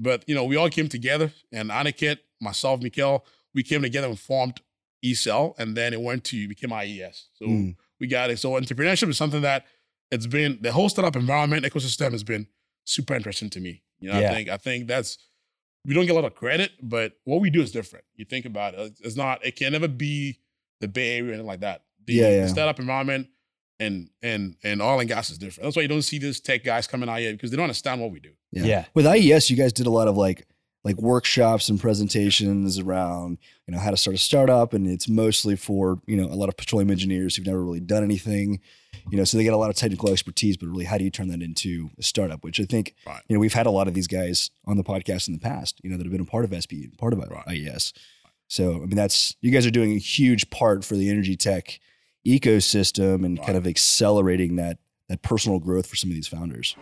But 0.00 0.24
you 0.28 0.34
know, 0.34 0.42
we 0.44 0.56
all 0.56 0.68
came 0.68 0.88
together, 0.88 1.32
and 1.52 1.70
Aniket, 1.70 2.18
myself, 2.40 2.82
Mikael, 2.82 3.24
we 3.54 3.62
came 3.62 3.82
together 3.82 4.08
and 4.08 4.18
formed 4.18 4.60
ECell, 5.04 5.54
and 5.58 5.76
then 5.76 5.92
it 5.92 6.00
went 6.00 6.24
to 6.24 6.48
became 6.48 6.72
IES. 6.72 7.28
So 7.38 7.44
Mm. 7.46 7.76
we 8.00 8.08
got 8.08 8.30
it. 8.30 8.38
So 8.40 8.50
entrepreneurship 8.52 9.08
is 9.10 9.16
something 9.16 9.42
that 9.42 9.64
it's 10.10 10.26
been 10.26 10.58
the 10.60 10.72
whole 10.72 10.88
startup 10.88 11.14
environment 11.14 11.64
ecosystem 11.64 12.10
has 12.12 12.24
been 12.24 12.48
super 12.84 13.14
interesting 13.14 13.50
to 13.50 13.60
me. 13.60 13.82
You 14.00 14.10
know, 14.10 14.18
Yeah. 14.18 14.30
I 14.30 14.34
think 14.34 14.48
I 14.48 14.56
think 14.56 14.86
that's 14.88 15.18
we 15.84 15.94
don't 15.94 16.06
get 16.06 16.12
a 16.12 16.14
lot 16.14 16.24
of 16.24 16.34
credit, 16.34 16.72
but 16.82 17.12
what 17.24 17.40
we 17.40 17.50
do 17.50 17.62
is 17.62 17.72
different. 17.72 18.04
You 18.16 18.24
think 18.24 18.46
about 18.46 18.74
it, 18.74 18.98
it's 19.00 19.16
not. 19.16 19.44
It 19.44 19.56
can 19.56 19.72
never 19.72 19.88
be 19.88 20.38
the 20.80 20.88
Bay 20.88 21.18
Area 21.18 21.30
or 21.30 21.34
anything 21.34 21.46
like 21.46 21.60
that. 21.60 21.82
The, 22.06 22.14
Yeah, 22.14 22.30
yeah. 22.30 22.42
the 22.42 22.48
startup 22.48 22.78
environment 22.78 23.28
and 23.80 24.08
and 24.22 24.56
and 24.62 24.80
oil 24.80 25.00
and 25.00 25.08
gas 25.08 25.30
is 25.30 25.38
different. 25.38 25.64
That's 25.64 25.76
why 25.76 25.82
you 25.82 25.88
don't 25.88 26.02
see 26.02 26.18
these 26.18 26.40
tech 26.40 26.64
guys 26.64 26.86
coming 26.86 27.08
out 27.08 27.18
here 27.18 27.32
because 27.32 27.50
they 27.50 27.56
don't 27.56 27.64
understand 27.64 28.00
what 28.00 28.10
we 28.10 28.20
do. 28.20 28.30
Yeah. 28.52 28.64
Yeah. 28.64 28.84
With 28.94 29.06
IES, 29.06 29.50
you 29.50 29.56
guys 29.56 29.72
did 29.72 29.86
a 29.86 29.90
lot 29.90 30.08
of 30.08 30.16
like 30.16 30.46
like 30.84 30.96
workshops 31.00 31.68
and 31.70 31.80
presentations 31.80 32.78
around 32.78 33.38
you 33.66 33.72
know 33.72 33.80
how 33.80 33.90
to 33.90 33.96
start 33.96 34.14
a 34.14 34.18
startup, 34.18 34.74
and 34.74 34.86
it's 34.86 35.08
mostly 35.08 35.56
for 35.56 36.00
you 36.06 36.16
know 36.16 36.26
a 36.26 36.36
lot 36.36 36.48
of 36.48 36.56
petroleum 36.56 36.90
engineers 36.90 37.34
who've 37.36 37.46
never 37.46 37.64
really 37.64 37.80
done 37.80 38.04
anything. 38.04 38.60
You 39.10 39.18
know, 39.18 39.24
so 39.24 39.36
they 39.36 39.44
get 39.44 39.52
a 39.52 39.56
lot 39.56 39.70
of 39.70 39.76
technical 39.76 40.10
expertise, 40.10 40.56
but 40.56 40.68
really, 40.68 40.84
how 40.84 40.96
do 40.98 41.04
you 41.04 41.10
turn 41.10 41.28
that 41.28 41.42
into 41.42 41.90
a 41.98 42.02
startup? 42.02 42.44
Which 42.44 42.60
I 42.60 42.64
think 42.64 42.94
Right. 43.06 43.20
you 43.28 43.34
know 43.34 43.40
we've 43.40 43.52
had 43.54 43.66
a 43.66 43.70
lot 43.70 43.88
of 43.88 43.94
these 43.94 44.06
guys 44.06 44.50
on 44.66 44.76
the 44.76 44.84
podcast 44.84 45.26
in 45.26 45.34
the 45.34 45.40
past. 45.40 45.80
You 45.82 45.90
know, 45.90 45.96
that 45.96 46.04
have 46.04 46.12
been 46.12 46.20
a 46.20 46.24
part 46.26 46.44
of 46.44 46.50
SB, 46.50 46.84
and 46.84 46.98
part 46.98 47.12
of 47.12 47.18
Right. 47.18 47.42
IES. 47.48 47.92
So 48.46 48.76
I 48.76 48.86
mean, 48.86 48.96
that's 48.96 49.34
you 49.40 49.50
guys 49.50 49.66
are 49.66 49.70
doing 49.70 49.92
a 49.92 49.98
huge 49.98 50.48
part 50.50 50.84
for 50.84 50.96
the 50.96 51.08
energy 51.10 51.36
tech 51.36 51.80
ecosystem 52.26 53.24
and 53.24 53.42
kind 53.42 53.56
of 53.56 53.66
accelerating 53.66 54.56
that 54.56 54.78
that 55.08 55.22
personal 55.22 55.58
growth 55.58 55.86
for 55.86 55.96
some 55.96 56.10
of 56.10 56.14
these 56.14 56.28
founders. 56.28 56.76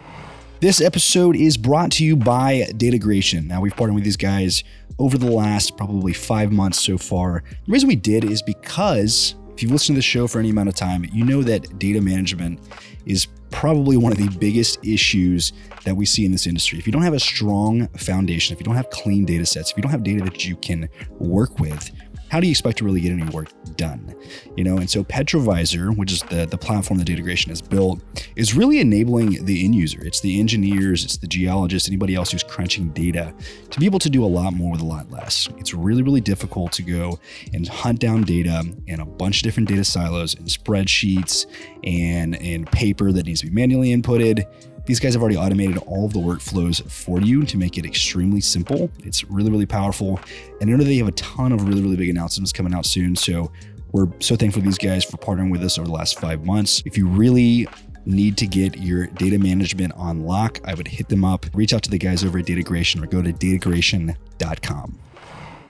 This 0.62 0.80
episode 0.80 1.34
is 1.34 1.56
brought 1.56 1.90
to 1.90 2.04
you 2.04 2.14
by 2.14 2.68
Datagration. 2.74 3.48
Now, 3.48 3.60
we've 3.60 3.74
partnered 3.74 3.96
with 3.96 4.04
these 4.04 4.16
guys 4.16 4.62
over 4.96 5.18
the 5.18 5.28
last 5.28 5.76
probably 5.76 6.12
five 6.12 6.52
months 6.52 6.80
so 6.80 6.96
far. 6.96 7.42
The 7.66 7.72
reason 7.72 7.88
we 7.88 7.96
did 7.96 8.22
is 8.22 8.42
because 8.42 9.34
if 9.54 9.60
you've 9.60 9.72
listened 9.72 9.96
to 9.96 9.98
the 9.98 10.02
show 10.02 10.28
for 10.28 10.38
any 10.38 10.50
amount 10.50 10.68
of 10.68 10.76
time, 10.76 11.04
you 11.12 11.24
know 11.24 11.42
that 11.42 11.80
data 11.80 12.00
management 12.00 12.60
is 13.06 13.26
probably 13.50 13.96
one 13.96 14.12
of 14.12 14.18
the 14.18 14.28
biggest 14.38 14.78
issues 14.86 15.52
that 15.82 15.96
we 15.96 16.06
see 16.06 16.24
in 16.24 16.30
this 16.30 16.46
industry. 16.46 16.78
If 16.78 16.86
you 16.86 16.92
don't 16.92 17.02
have 17.02 17.14
a 17.14 17.18
strong 17.18 17.88
foundation, 17.98 18.54
if 18.54 18.60
you 18.60 18.64
don't 18.64 18.76
have 18.76 18.88
clean 18.90 19.24
data 19.24 19.44
sets, 19.44 19.72
if 19.72 19.76
you 19.76 19.82
don't 19.82 19.90
have 19.90 20.04
data 20.04 20.22
that 20.22 20.44
you 20.44 20.54
can 20.54 20.88
work 21.18 21.58
with, 21.58 21.90
how 22.32 22.40
do 22.40 22.46
you 22.46 22.50
expect 22.50 22.78
to 22.78 22.84
really 22.86 23.02
get 23.02 23.12
any 23.12 23.24
work 23.24 23.48
done? 23.76 24.14
You 24.56 24.64
know, 24.64 24.78
and 24.78 24.88
so 24.88 25.04
Petrovisor, 25.04 25.94
which 25.94 26.10
is 26.10 26.22
the, 26.30 26.46
the 26.46 26.56
platform 26.56 26.98
that 26.98 27.06
Datagration 27.06 27.48
has 27.48 27.60
built, 27.60 28.02
is 28.36 28.54
really 28.54 28.80
enabling 28.80 29.44
the 29.44 29.62
end 29.66 29.74
user. 29.74 30.02
It's 30.02 30.20
the 30.20 30.40
engineers, 30.40 31.04
it's 31.04 31.18
the 31.18 31.26
geologists, 31.26 31.90
anybody 31.90 32.14
else 32.14 32.30
who's 32.30 32.42
crunching 32.42 32.88
data 32.92 33.34
to 33.68 33.78
be 33.78 33.84
able 33.84 33.98
to 33.98 34.08
do 34.08 34.24
a 34.24 34.26
lot 34.26 34.54
more 34.54 34.72
with 34.72 34.80
a 34.80 34.86
lot 34.86 35.10
less. 35.10 35.46
It's 35.58 35.74
really, 35.74 36.02
really 36.02 36.22
difficult 36.22 36.72
to 36.72 36.82
go 36.82 37.18
and 37.52 37.68
hunt 37.68 37.98
down 37.98 38.22
data 38.22 38.64
in 38.86 39.00
a 39.00 39.04
bunch 39.04 39.40
of 39.40 39.42
different 39.42 39.68
data 39.68 39.84
silos 39.84 40.34
and 40.34 40.46
spreadsheets 40.46 41.44
and, 41.84 42.40
and 42.40 42.66
paper 42.72 43.12
that 43.12 43.26
needs 43.26 43.42
to 43.42 43.48
be 43.48 43.52
manually 43.52 43.94
inputted. 43.94 44.46
These 44.84 44.98
guys 44.98 45.14
have 45.14 45.22
already 45.22 45.36
automated 45.36 45.78
all 45.78 46.06
of 46.06 46.12
the 46.12 46.18
workflows 46.18 46.82
for 46.90 47.20
you 47.20 47.44
to 47.44 47.56
make 47.56 47.78
it 47.78 47.86
extremely 47.86 48.40
simple. 48.40 48.90
It's 49.04 49.22
really, 49.24 49.50
really 49.50 49.66
powerful. 49.66 50.18
And 50.60 50.68
I 50.68 50.76
know 50.76 50.82
they 50.82 50.96
have 50.96 51.08
a 51.08 51.12
ton 51.12 51.52
of 51.52 51.68
really, 51.68 51.82
really 51.82 51.96
big 51.96 52.10
announcements 52.10 52.52
coming 52.52 52.74
out 52.74 52.84
soon. 52.84 53.14
So 53.14 53.52
we're 53.92 54.08
so 54.18 54.34
thankful 54.34 54.60
to 54.60 54.66
these 54.66 54.78
guys 54.78 55.04
for 55.04 55.18
partnering 55.18 55.50
with 55.52 55.62
us 55.62 55.78
over 55.78 55.86
the 55.86 55.94
last 55.94 56.18
five 56.18 56.44
months. 56.44 56.82
If 56.84 56.98
you 56.98 57.06
really 57.06 57.68
need 58.04 58.36
to 58.38 58.46
get 58.48 58.78
your 58.78 59.06
data 59.06 59.38
management 59.38 59.92
on 59.92 60.22
lock, 60.22 60.58
I 60.64 60.74
would 60.74 60.88
hit 60.88 61.08
them 61.08 61.24
up. 61.24 61.46
Reach 61.54 61.72
out 61.72 61.84
to 61.84 61.90
the 61.90 61.98
guys 61.98 62.24
over 62.24 62.40
at 62.40 62.46
Datagration 62.46 63.02
or 63.02 63.06
go 63.06 63.22
to 63.22 63.32
datagration.com. 63.32 64.98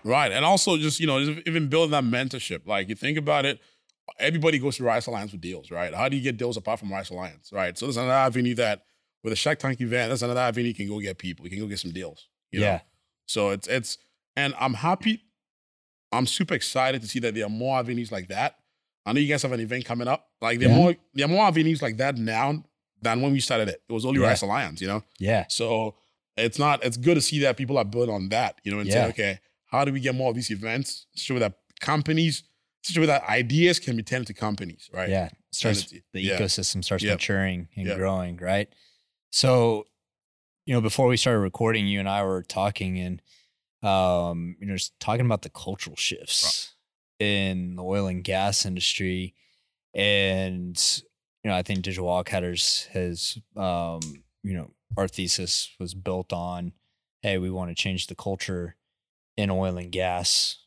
Right. 0.04 0.32
And 0.32 0.44
also 0.44 0.78
just, 0.78 1.00
you 1.00 1.06
know, 1.06 1.20
even 1.46 1.68
building 1.68 1.90
that 1.90 2.04
mentorship. 2.04 2.66
Like 2.66 2.88
you 2.88 2.94
think 2.94 3.18
about 3.18 3.44
it, 3.44 3.60
everybody 4.18 4.58
goes 4.58 4.78
to 4.78 4.84
Rice 4.84 5.06
Alliance 5.06 5.32
with 5.32 5.42
deals, 5.42 5.70
right? 5.70 5.94
How 5.94 6.08
do 6.08 6.16
you 6.16 6.22
get 6.22 6.38
deals 6.38 6.56
apart 6.56 6.80
from 6.80 6.90
Rice 6.90 7.10
Alliance? 7.10 7.50
Right. 7.52 7.76
So 7.76 7.86
there's 7.86 7.98
another 7.98 8.12
avenue 8.12 8.54
that 8.54 8.86
with 9.22 9.32
a 9.32 9.36
Shark 9.36 9.58
Tank 9.58 9.80
event, 9.80 10.10
that's 10.10 10.22
another 10.22 10.40
avenue 10.40 10.68
you 10.68 10.74
can 10.74 10.88
go 10.88 10.98
get 11.00 11.18
people. 11.18 11.44
You 11.46 11.50
can 11.50 11.60
go 11.60 11.66
get 11.66 11.78
some 11.78 11.92
deals. 11.92 12.28
you 12.50 12.60
know? 12.60 12.66
Yeah. 12.66 12.80
So 13.26 13.50
it's 13.50 13.68
it's 13.68 13.98
and 14.36 14.54
I'm 14.58 14.74
happy. 14.74 15.22
I'm 16.12 16.26
super 16.26 16.54
excited 16.54 17.00
to 17.02 17.08
see 17.08 17.20
that 17.20 17.34
there 17.34 17.46
are 17.46 17.50
more 17.50 17.78
avenues 17.78 18.12
like 18.12 18.28
that. 18.28 18.56
I 19.06 19.12
know 19.12 19.20
you 19.20 19.28
guys 19.28 19.42
have 19.42 19.52
an 19.52 19.60
event 19.60 19.84
coming 19.84 20.08
up. 20.08 20.28
Like 20.40 20.58
there 20.60 20.68
are 20.68 20.72
Yeah. 20.72 20.76
more 20.78 20.94
there 21.14 21.24
are 21.26 21.28
more 21.28 21.44
avenues 21.46 21.80
like 21.82 21.96
that 21.98 22.16
now 22.16 22.64
than 23.00 23.20
when 23.20 23.32
we 23.32 23.40
started 23.40 23.68
it. 23.68 23.82
It 23.88 23.92
was 23.92 24.04
only 24.04 24.20
Yeah. 24.20 24.28
Rice 24.28 24.42
Alliance, 24.42 24.80
you 24.80 24.86
know? 24.88 25.02
Yeah. 25.18 25.46
So 25.48 25.96
it's 26.36 26.58
not, 26.58 26.84
it's 26.84 26.96
good 26.96 27.14
to 27.16 27.20
see 27.20 27.40
that 27.40 27.56
people 27.56 27.76
are 27.76 27.84
building 27.84 28.14
on 28.14 28.28
that, 28.28 28.60
you 28.64 28.70
know, 28.72 28.78
and 28.78 28.88
Yeah. 28.88 29.04
say, 29.04 29.08
okay, 29.10 29.38
how 29.66 29.84
do 29.84 29.92
we 29.92 29.98
get 30.00 30.14
more 30.14 30.30
of 30.30 30.36
these 30.36 30.50
events? 30.50 31.06
Show 31.16 31.38
that 31.40 31.58
companies, 31.80 32.44
show 32.84 33.04
that 33.06 33.24
ideas 33.28 33.78
can 33.80 33.96
be 33.96 34.02
turned 34.04 34.28
to 34.28 34.34
companies, 34.34 34.88
right? 34.92 35.08
Yeah. 35.10 35.30
Starts 35.50 35.92
the 36.12 36.20
yeah. 36.20 36.38
ecosystem 36.38 36.84
starts 36.84 37.02
maturing 37.04 37.68
and 37.76 37.86
growing, 37.96 38.36
right? 38.36 38.68
So, 39.32 39.86
you 40.66 40.74
know, 40.74 40.80
before 40.82 41.08
we 41.08 41.16
started 41.16 41.40
recording, 41.40 41.86
you 41.86 41.98
and 41.98 42.08
I 42.08 42.22
were 42.22 42.42
talking 42.42 42.98
and 42.98 43.22
um, 43.82 44.56
you 44.60 44.66
know, 44.66 44.74
just 44.74 44.98
talking 45.00 45.26
about 45.26 45.42
the 45.42 45.50
cultural 45.50 45.96
shifts 45.96 46.74
in 47.18 47.74
the 47.74 47.82
oil 47.82 48.06
and 48.06 48.22
gas 48.22 48.64
industry. 48.64 49.34
And, 49.94 50.80
you 51.42 51.50
know, 51.50 51.56
I 51.56 51.62
think 51.62 51.82
Digital 51.82 52.06
Wildcatters 52.06 52.86
has 52.88 53.38
um, 53.56 54.00
you 54.44 54.54
know, 54.54 54.70
our 54.96 55.08
thesis 55.08 55.70
was 55.80 55.94
built 55.94 56.32
on, 56.32 56.72
hey, 57.22 57.38
we 57.38 57.50
want 57.50 57.70
to 57.70 57.74
change 57.74 58.06
the 58.06 58.14
culture 58.14 58.76
in 59.36 59.50
oil 59.50 59.78
and 59.78 59.90
gas. 59.90 60.58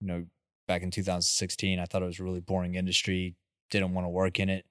You 0.00 0.06
know, 0.06 0.26
back 0.68 0.82
in 0.82 0.90
2016, 0.90 1.78
I 1.78 1.84
thought 1.84 2.02
it 2.02 2.06
was 2.06 2.20
a 2.20 2.24
really 2.24 2.40
boring 2.40 2.76
industry. 2.76 3.36
Didn't 3.70 3.94
want 3.94 4.04
to 4.04 4.10
work 4.10 4.38
in 4.38 4.48
it. 4.48 4.64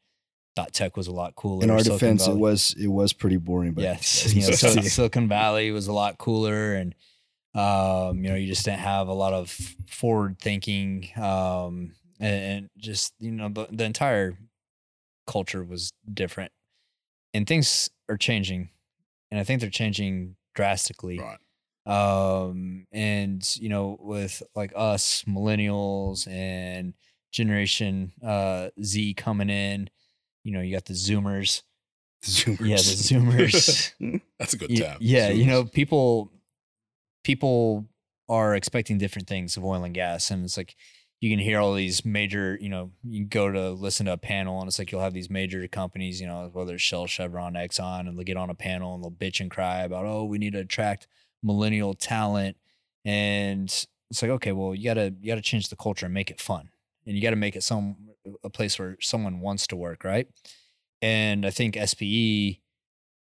Thought 0.56 0.74
tech 0.74 0.98
was 0.98 1.08
a 1.08 1.12
lot 1.14 1.36
cooler. 1.36 1.64
In 1.64 1.70
our 1.70 1.80
Silicon 1.80 2.18
defense, 2.18 2.28
it 2.28 2.36
was 2.38 2.76
it 2.78 2.88
was 2.88 3.14
pretty 3.14 3.38
boring, 3.38 3.72
but 3.72 3.84
yes, 3.84 4.34
you 4.36 4.42
know, 4.42 4.52
Sil- 4.56 4.84
Silicon 4.84 5.28
Valley 5.30 5.72
was 5.72 5.88
a 5.88 5.94
lot 5.94 6.18
cooler, 6.18 6.74
and 6.74 6.94
um, 7.54 8.24
you 8.24 8.30
know, 8.30 8.36
you 8.36 8.48
just 8.48 8.66
didn't 8.66 8.80
have 8.80 9.08
a 9.08 9.14
lot 9.14 9.34
of 9.34 9.50
forward 9.88 10.40
thinking, 10.40 11.10
um, 11.16 11.94
and, 12.20 12.44
and 12.44 12.70
just 12.78 13.14
you 13.20 13.32
know, 13.32 13.48
the, 13.50 13.68
the 13.72 13.86
entire 13.86 14.38
culture 15.28 15.64
was 15.64 15.94
different, 16.14 16.52
and 17.34 17.48
things 17.48 17.90
are 18.10 18.18
changing, 18.18 18.70
and 19.30 19.40
I 19.40 19.44
think 19.44 19.62
they're 19.62 19.70
changing 19.70 20.36
drastically 20.54 21.18
Right. 21.18 21.38
um 21.86 22.86
and 22.92 23.42
you 23.58 23.70
know 23.70 23.98
with 24.02 24.44
like 24.54 24.74
us 24.76 25.24
millennials 25.26 26.28
and 26.28 26.94
generation 27.32 28.12
uh 28.22 28.70
z 28.84 29.14
coming 29.14 29.50
in 29.50 29.90
you 30.44 30.52
know 30.52 30.62
you 30.62 30.74
got 30.74 30.86
the 30.86 30.94
zoomers 30.94 31.62
Zoomers. 32.24 32.60
yeah 32.60 32.76
the 32.76 32.82
zoomers 32.82 34.22
That's 34.40 34.54
a 34.54 34.58
good 34.58 34.70
Ye- 34.72 34.78
tab. 34.80 34.98
yeah 35.02 35.30
you 35.30 35.46
know 35.46 35.64
people 35.66 36.32
people 37.24 37.86
are 38.30 38.56
expecting 38.56 38.98
different 38.98 39.28
things 39.28 39.58
of 39.58 39.66
oil 39.66 39.84
and 39.84 39.94
gas 39.94 40.32
and 40.32 40.44
it's 40.46 40.58
like 40.58 40.76
you 41.20 41.30
can 41.30 41.40
hear 41.40 41.60
all 41.60 41.74
these 41.74 42.04
major 42.06 42.58
you 42.62 42.70
know 42.70 42.92
you 43.04 43.20
can 43.22 43.28
go 43.28 43.52
to 43.52 43.72
listen 43.72 44.06
to 44.06 44.14
a 44.14 44.18
panel 44.18 44.60
and 44.60 44.68
it's 44.68 44.80
like 44.80 44.92
you'll 44.92 45.02
have 45.02 45.14
these 45.14 45.30
major 45.30 45.68
companies 45.68 46.20
you 46.22 46.28
know 46.28 46.50
whether 46.54 46.74
it's 46.76 46.82
shell 46.84 47.06
chevron 47.08 47.54
exxon 47.54 48.02
and 48.08 48.18
they'll 48.18 48.24
get 48.24 48.38
on 48.38 48.50
a 48.50 48.56
panel 48.56 48.96
and 48.96 49.04
they'll 49.04 49.12
bitch 49.12 49.40
and 49.40 49.52
cry 49.52 49.82
about 49.82 50.06
oh 50.06 50.24
we 50.24 50.38
need 50.38 50.54
to 50.54 50.60
attract 50.60 51.08
millennial 51.44 51.94
talent 51.94 52.56
and 53.06 53.86
it's 54.10 54.22
like 54.22 54.32
okay 54.32 54.52
well 54.52 54.74
you 54.74 54.86
gotta 54.86 55.14
you 55.22 55.28
gotta 55.28 55.42
change 55.42 55.70
the 55.70 55.76
culture 55.76 56.06
and 56.06 56.14
make 56.14 56.32
it 56.32 56.40
fun 56.40 56.70
and 57.06 57.16
you 57.16 57.22
gotta 57.22 57.36
make 57.36 57.56
it 57.56 57.64
some 57.64 57.96
a 58.44 58.50
place 58.50 58.78
where 58.80 58.98
someone 59.02 59.40
wants 59.42 59.68
to 59.68 59.76
work 59.76 60.04
right 60.04 60.28
and 61.02 61.46
i 61.46 61.50
think 61.50 61.76
spe 61.86 62.60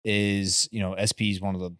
is 0.05 0.67
you 0.71 0.79
know 0.81 0.95
spe 1.05 1.21
is 1.21 1.41
one 1.41 1.55
of 1.55 1.61
the 1.61 1.71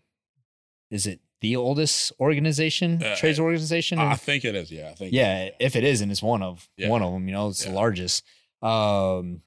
is 0.89 1.05
it 1.07 1.19
the 1.41 1.55
oldest 1.57 2.13
organization 2.21 3.03
Uh, 3.03 3.15
trades 3.17 3.39
organization 3.39 3.99
I 3.99 4.11
in- 4.11 4.17
think 4.17 4.45
it 4.45 4.55
is. 4.55 4.71
Yeah. 4.71 4.91
I 4.91 4.93
think. 4.93 5.11
yeah, 5.13 5.49
if 5.59 5.75
it 5.75 5.83
isn't, 5.83 6.09
it's 6.09 6.23
one 6.23 6.41
of 6.41 6.69
Yeah. 6.77 6.87
one 6.87 7.01
of 7.01 7.11
them. 7.11 7.27
You 7.27 7.33
know, 7.33 7.49
it's 7.49 7.65
the 7.65 7.71
largest. 7.71 8.23
Um, 8.61 9.41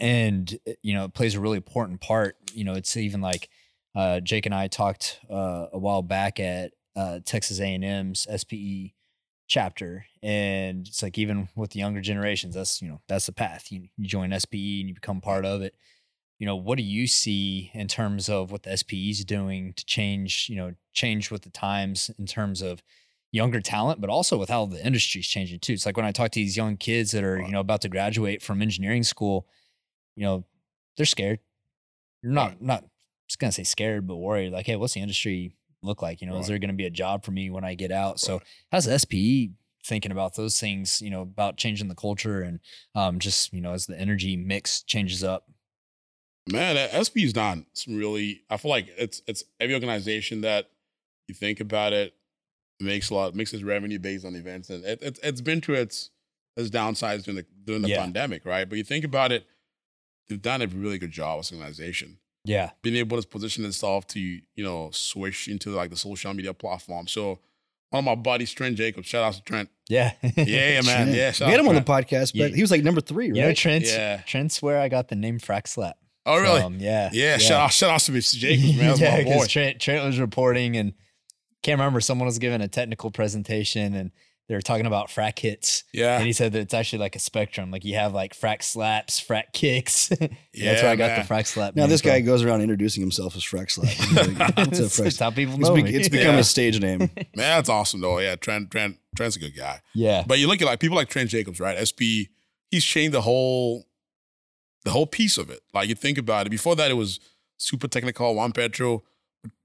and 0.00 0.58
uh, 0.66 0.72
you 0.82 0.94
know, 0.94 1.04
it 1.04 1.14
plays 1.14 1.36
a 1.36 1.40
really 1.40 1.58
important 1.58 2.00
part. 2.00 2.36
You 2.54 2.64
know, 2.64 2.72
it's 2.72 2.96
even 2.96 3.20
like 3.20 3.48
uh, 3.94 4.18
Jake 4.18 4.46
and 4.46 4.54
I 4.54 4.66
talked 4.66 5.20
uh, 5.30 5.66
a 5.72 5.78
while 5.78 6.02
back 6.02 6.40
at 6.40 6.72
uh, 6.96 7.20
Texas 7.24 7.60
A 7.60 7.66
and 7.72 7.84
M's 7.84 8.26
SPE 8.36 8.94
chapter, 9.46 10.06
and 10.22 10.86
it's 10.86 11.02
like 11.02 11.18
even 11.18 11.48
with 11.56 11.70
the 11.70 11.80
younger 11.80 12.00
generations, 12.00 12.54
that's 12.54 12.80
you 12.82 12.88
know 12.88 13.00
that's 13.08 13.26
the 13.26 13.32
path. 13.32 13.70
You, 13.70 13.88
you 13.96 14.06
join 14.06 14.38
SPE 14.38 14.80
and 14.80 14.88
you 14.88 14.94
become 14.94 15.20
part 15.20 15.44
of 15.44 15.62
it. 15.62 15.74
You 16.38 16.46
know, 16.46 16.56
what 16.56 16.76
do 16.78 16.84
you 16.84 17.06
see 17.06 17.70
in 17.74 17.86
terms 17.88 18.28
of 18.28 18.50
what 18.50 18.64
the 18.64 18.76
SPE 18.76 19.10
is 19.10 19.24
doing 19.24 19.74
to 19.74 19.84
change? 19.84 20.48
You 20.48 20.56
know, 20.56 20.74
change 20.92 21.30
with 21.30 21.42
the 21.42 21.50
times 21.50 22.10
in 22.18 22.26
terms 22.26 22.62
of 22.62 22.82
younger 23.32 23.60
talent, 23.60 24.00
but 24.00 24.10
also 24.10 24.36
with 24.38 24.50
how 24.50 24.66
the 24.66 24.84
industry's 24.84 25.26
changing 25.26 25.60
too. 25.60 25.72
It's 25.72 25.86
like 25.86 25.96
when 25.96 26.06
I 26.06 26.12
talk 26.12 26.30
to 26.32 26.40
these 26.40 26.56
young 26.56 26.76
kids 26.76 27.12
that 27.12 27.24
are, 27.24 27.40
you 27.40 27.50
know, 27.50 27.60
about 27.60 27.80
to 27.82 27.88
graduate 27.88 28.42
from 28.42 28.60
engineering 28.60 29.02
school, 29.02 29.46
you 30.16 30.24
know, 30.24 30.44
they're 30.96 31.06
scared. 31.06 31.40
You're 32.22 32.32
not 32.32 32.60
not 32.60 32.84
just 33.28 33.38
gonna 33.38 33.52
say 33.52 33.64
scared 33.64 34.06
but 34.06 34.16
worried. 34.16 34.52
Like, 34.52 34.66
hey, 34.66 34.76
what's 34.76 34.94
the 34.94 35.00
industry 35.00 35.56
look 35.82 36.02
like? 36.02 36.20
You 36.20 36.26
know, 36.26 36.38
is 36.38 36.46
there 36.46 36.58
gonna 36.58 36.72
be 36.72 36.86
a 36.86 36.90
job 36.90 37.24
for 37.24 37.30
me 37.32 37.50
when 37.50 37.64
I 37.64 37.74
get 37.74 37.90
out? 37.92 38.20
So 38.20 38.34
Right. 38.34 38.42
how's 38.72 38.86
SPE 38.88 39.50
thinking 39.84 40.12
about 40.12 40.34
those 40.36 40.58
things? 40.60 41.00
You 41.02 41.10
know, 41.10 41.22
about 41.22 41.56
changing 41.56 41.88
the 41.88 41.94
culture 41.94 42.42
and 42.42 42.60
um, 42.94 43.18
just 43.18 43.52
you 43.52 43.60
know, 43.60 43.72
as 43.72 43.86
the 43.86 43.98
energy 43.98 44.36
mix 44.36 44.82
changes 44.82 45.22
up. 45.24 45.48
Man, 46.50 46.76
SP's 47.04 47.32
done 47.32 47.66
some 47.72 47.96
really. 47.96 48.42
I 48.50 48.56
feel 48.56 48.70
like 48.70 48.88
it's 48.96 49.22
it's 49.28 49.44
every 49.60 49.74
organization 49.74 50.40
that 50.40 50.70
you 51.28 51.34
think 51.34 51.60
about 51.60 51.92
it 51.92 52.14
makes 52.80 53.10
a 53.10 53.14
lot 53.14 53.34
makes 53.34 53.52
its 53.52 53.62
revenue 53.62 54.00
based 54.00 54.24
on 54.24 54.34
events, 54.34 54.68
and 54.68 54.84
it, 54.84 54.98
it's 55.02 55.20
it's 55.22 55.40
been 55.40 55.60
to 55.62 55.74
its 55.74 56.10
its 56.56 56.68
downsides 56.68 57.22
during 57.24 57.36
the 57.36 57.46
during 57.64 57.82
the 57.82 57.88
Yeah. 57.88 58.00
pandemic, 58.00 58.44
right? 58.44 58.68
But 58.68 58.76
you 58.78 58.82
think 58.84 59.04
about 59.04 59.30
it, 59.30 59.46
they've 60.28 60.42
done 60.42 60.62
a 60.62 60.66
really 60.66 60.98
good 60.98 61.12
job 61.12 61.38
as 61.38 61.52
an 61.52 61.58
organization, 61.58 62.18
Yeah. 62.44 62.70
being 62.82 62.96
able 62.96 63.20
to 63.20 63.26
position 63.28 63.64
itself 63.64 64.06
to 64.08 64.20
you 64.20 64.42
know 64.56 64.90
switch 64.92 65.48
into 65.48 65.70
like 65.70 65.90
the 65.90 65.96
social 65.96 66.32
media 66.34 66.52
platform. 66.54 67.06
So 67.06 67.38
one 67.90 67.98
of 68.00 68.04
my 68.04 68.14
buddies, 68.14 68.50
Trent 68.52 68.76
Jacobs, 68.76 69.06
shout 69.06 69.22
out 69.22 69.34
to 69.34 69.42
Trent. 69.42 69.68
Yeah. 69.88 70.12
Yeah, 70.36 70.80
man, 70.82 71.08
Shit. 71.08 71.40
yeah. 71.40 71.46
we 71.46 71.50
had 71.52 71.60
out 71.60 71.60
him 71.60 71.68
on 71.68 71.74
the 71.74 71.82
podcast, 71.82 72.32
but 72.36 72.50
Yeah. 72.50 72.56
he 72.56 72.62
was 72.62 72.70
like 72.70 72.82
number 72.82 73.00
three, 73.02 73.28
right? 73.28 73.36
You 73.36 73.42
know, 73.42 73.52
Trent. 73.52 73.84
Yeah. 73.84 74.22
Trent's 74.26 74.62
where 74.62 74.80
I 74.80 74.88
got 74.88 75.08
the 75.08 75.14
name 75.16 75.38
Frack 75.38 75.66
Slap. 75.68 75.96
Oh, 76.24 76.40
really? 76.40 76.60
Um, 76.62 76.74
from. 76.74 76.80
yeah. 76.80 77.10
yeah, 77.12 77.36
Shout 77.36 77.60
out, 77.60 77.72
shout 77.72 77.90
out 77.90 78.00
to 78.00 78.12
Mr. 78.12 78.36
Jacobs, 78.36 78.76
man. 78.76 78.86
That's 78.88 79.00
yeah, 79.00 79.18
because 79.18 79.48
Trent, 79.48 79.80
Trent 79.80 80.04
was 80.04 80.18
reporting 80.20 80.76
and 80.76 80.94
can't 81.62 81.78
remember 81.78 82.00
someone 82.00 82.26
was 82.26 82.38
giving 82.38 82.60
a 82.60 82.68
technical 82.68 83.10
presentation 83.10 83.92
and 83.94 84.10
they 84.52 84.56
were 84.56 84.60
talking 84.60 84.84
about 84.84 85.08
frack 85.08 85.38
hits. 85.38 85.82
Yeah, 85.94 86.18
And 86.18 86.26
he 86.26 86.34
said 86.34 86.52
that 86.52 86.58
it's 86.60 86.74
actually 86.74 86.98
like 86.98 87.16
a 87.16 87.18
spectrum. 87.18 87.70
Like 87.70 87.86
you 87.86 87.94
have 87.94 88.12
like 88.12 88.34
frack 88.38 88.62
slaps, 88.62 89.18
frack 89.18 89.54
kicks. 89.54 90.10
yeah, 90.10 90.16
That's 90.20 90.32
Yeah, 90.52 90.82
where 90.82 90.90
I 90.90 90.96
got 90.96 91.06
man. 91.12 91.26
the 91.26 91.34
frack 91.34 91.46
slap. 91.46 91.74
Now 91.74 91.84
name 91.84 91.88
this 91.90 92.02
guy 92.02 92.20
goes 92.20 92.42
around 92.42 92.60
introducing 92.60 93.00
himself 93.00 93.34
as 93.34 93.42
Frex 93.42 93.70
Slap. 93.70 93.88
Like, 93.88 94.58
It's- 94.68 94.80
Frex? 95.00 95.06
it's 95.06 95.18
how 95.18 95.30
people 95.30 95.58
It's, 95.58 95.70
be- 95.70 95.96
it's 95.96 96.08
become 96.10 96.34
Yeah. 96.34 96.40
a 96.40 96.44
stage 96.44 96.78
name. 96.80 96.98
Man, 96.98 97.08
that's 97.34 97.70
awesome 97.70 98.02
though. 98.02 98.18
Yeah, 98.18 98.36
Trent, 98.36 98.70
Trent, 98.70 98.98
Trent's 99.16 99.36
a 99.36 99.38
good 99.38 99.56
guy. 99.56 99.80
yeah. 99.94 100.22
But 100.26 100.38
you 100.38 100.48
look 100.48 100.60
at 100.60 100.66
like 100.66 100.80
people 100.80 100.96
like 100.98 101.08
Trent 101.08 101.30
Jacobs, 101.30 101.58
right? 101.60 101.78
SP, 101.88 102.28
he's 102.70 102.84
changed 102.84 103.14
the 103.14 103.22
whole, 103.22 103.86
the 104.84 104.90
whole 104.90 105.06
piece 105.06 105.38
of 105.38 105.48
it. 105.48 105.60
Like 105.72 105.88
you 105.88 105.94
think 105.94 106.18
about 106.18 106.46
it. 106.46 106.50
Before 106.50 106.76
that, 106.76 106.90
it 106.90 106.94
was 106.94 107.20
super 107.56 107.88
technical, 107.88 108.34
OnePetro. 108.34 109.00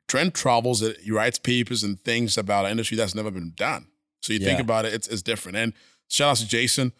Trent 0.07 0.33
travels 0.33 0.81
it, 0.81 1.01
he 1.03 1.11
writes 1.11 1.37
papers 1.37 1.83
and 1.83 1.99
things 1.99 2.37
about 2.37 2.63
an 2.63 2.71
industry 2.71 2.95
that's 2.95 3.13
never 3.13 3.29
been 3.29 3.51
done. 3.57 3.87
So 4.21 4.33
you 4.33 4.39
think 4.39 4.59
about 4.59 4.85
it, 4.85 4.93
it's 4.93 5.07
it's 5.07 5.21
different. 5.21 5.57
And 5.57 5.73
shout 6.09 6.31
out 6.31 6.37
to 6.37 6.47
Jason, 6.47 6.91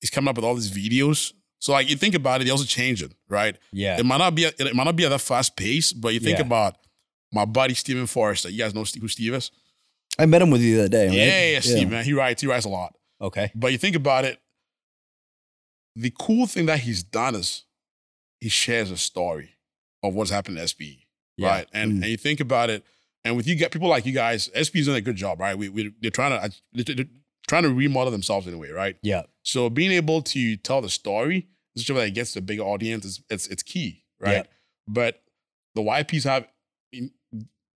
he's 0.00 0.10
coming 0.10 0.28
up 0.28 0.36
with 0.36 0.44
all 0.44 0.54
these 0.54 0.70
videos. 0.70 1.32
So 1.60 1.72
like 1.72 1.88
you 1.88 1.96
think 1.96 2.14
about 2.14 2.40
it, 2.40 2.44
they 2.44 2.50
also 2.50 2.64
change 2.64 3.02
it, 3.02 3.12
right? 3.28 3.56
Yeah. 3.72 3.98
It 3.98 4.04
might 4.06 4.18
not 4.18 4.34
be 4.34 4.44
it 4.44 4.74
might 4.74 4.84
not 4.84 4.96
be 4.96 5.04
at 5.04 5.10
that 5.10 5.20
fast 5.20 5.56
pace, 5.56 5.92
but 5.92 6.12
you 6.14 6.20
think 6.20 6.38
Yeah. 6.38 6.46
about 6.46 6.76
my 7.32 7.44
buddy 7.44 7.74
Stephen 7.74 8.06
Forrester. 8.06 8.50
You 8.50 8.58
guys 8.58 8.74
know 8.74 8.84
who 8.84 9.08
Steve 9.08 9.34
is? 9.34 9.50
I 10.18 10.26
met 10.26 10.42
him 10.42 10.50
with 10.50 10.60
you 10.62 10.76
the 10.76 10.80
other 10.82 10.88
day. 10.88 11.06
Right? 11.08 11.16
Yeah, 11.16 11.50
yeah, 11.52 11.60
Steve, 11.60 11.90
man. 11.90 12.04
He 12.04 12.12
writes, 12.12 12.40
he 12.40 12.46
writes 12.48 12.64
a 12.66 12.68
lot. 12.68 12.94
Okay. 13.20 13.50
But 13.54 13.72
you 13.72 13.78
think 13.78 13.96
about 13.96 14.24
it, 14.24 14.40
the 15.96 16.12
cool 16.18 16.46
thing 16.46 16.66
that 16.66 16.80
he's 16.80 17.02
done 17.02 17.34
is 17.34 17.64
he 18.40 18.48
shares 18.48 18.90
a 18.90 18.96
story 18.96 19.50
of 20.02 20.14
what's 20.14 20.30
happened 20.30 20.56
to 20.58 20.62
SPE, 20.68 21.06
Yeah. 21.36 21.48
right? 21.48 21.68
And 21.72 21.92
Mm. 21.94 22.02
and 22.02 22.06
you 22.10 22.16
think 22.16 22.40
about 22.40 22.70
it, 22.70 22.84
and 23.24 23.36
with 23.36 23.46
you 23.46 23.54
get 23.54 23.70
people 23.72 23.88
like 23.88 24.04
you 24.06 24.12
guys, 24.12 24.50
SPE's 24.54 24.84
doing 24.86 24.96
a 24.98 25.00
good 25.00 25.16
job, 25.16 25.40
right? 25.40 25.56
We 25.56 25.68
we 25.68 25.94
they're 26.00 26.10
trying 26.10 26.50
to 26.50 26.84
they're, 26.94 27.06
trying 27.46 27.62
to 27.64 27.72
remodel 27.74 28.10
themselves 28.10 28.46
in 28.46 28.54
a 28.54 28.58
way, 28.58 28.70
right? 28.70 28.96
Yeah. 29.02 29.22
So 29.42 29.68
being 29.70 29.92
able 29.92 30.22
to 30.22 30.56
tell 30.56 30.80
the 30.80 30.88
story, 30.88 31.48
is 31.76 31.86
that 31.86 31.96
it 31.98 32.10
gets 32.12 32.32
to 32.32 32.38
a 32.38 32.42
bigger 32.42 32.62
audience. 32.62 33.04
Is 33.04 33.22
it's 33.30 33.46
it's 33.48 33.62
key, 33.62 34.04
right? 34.20 34.32
Yeah. 34.32 34.42
But 34.86 35.22
the 35.74 35.82
YPs 35.82 36.24
have 36.24 36.46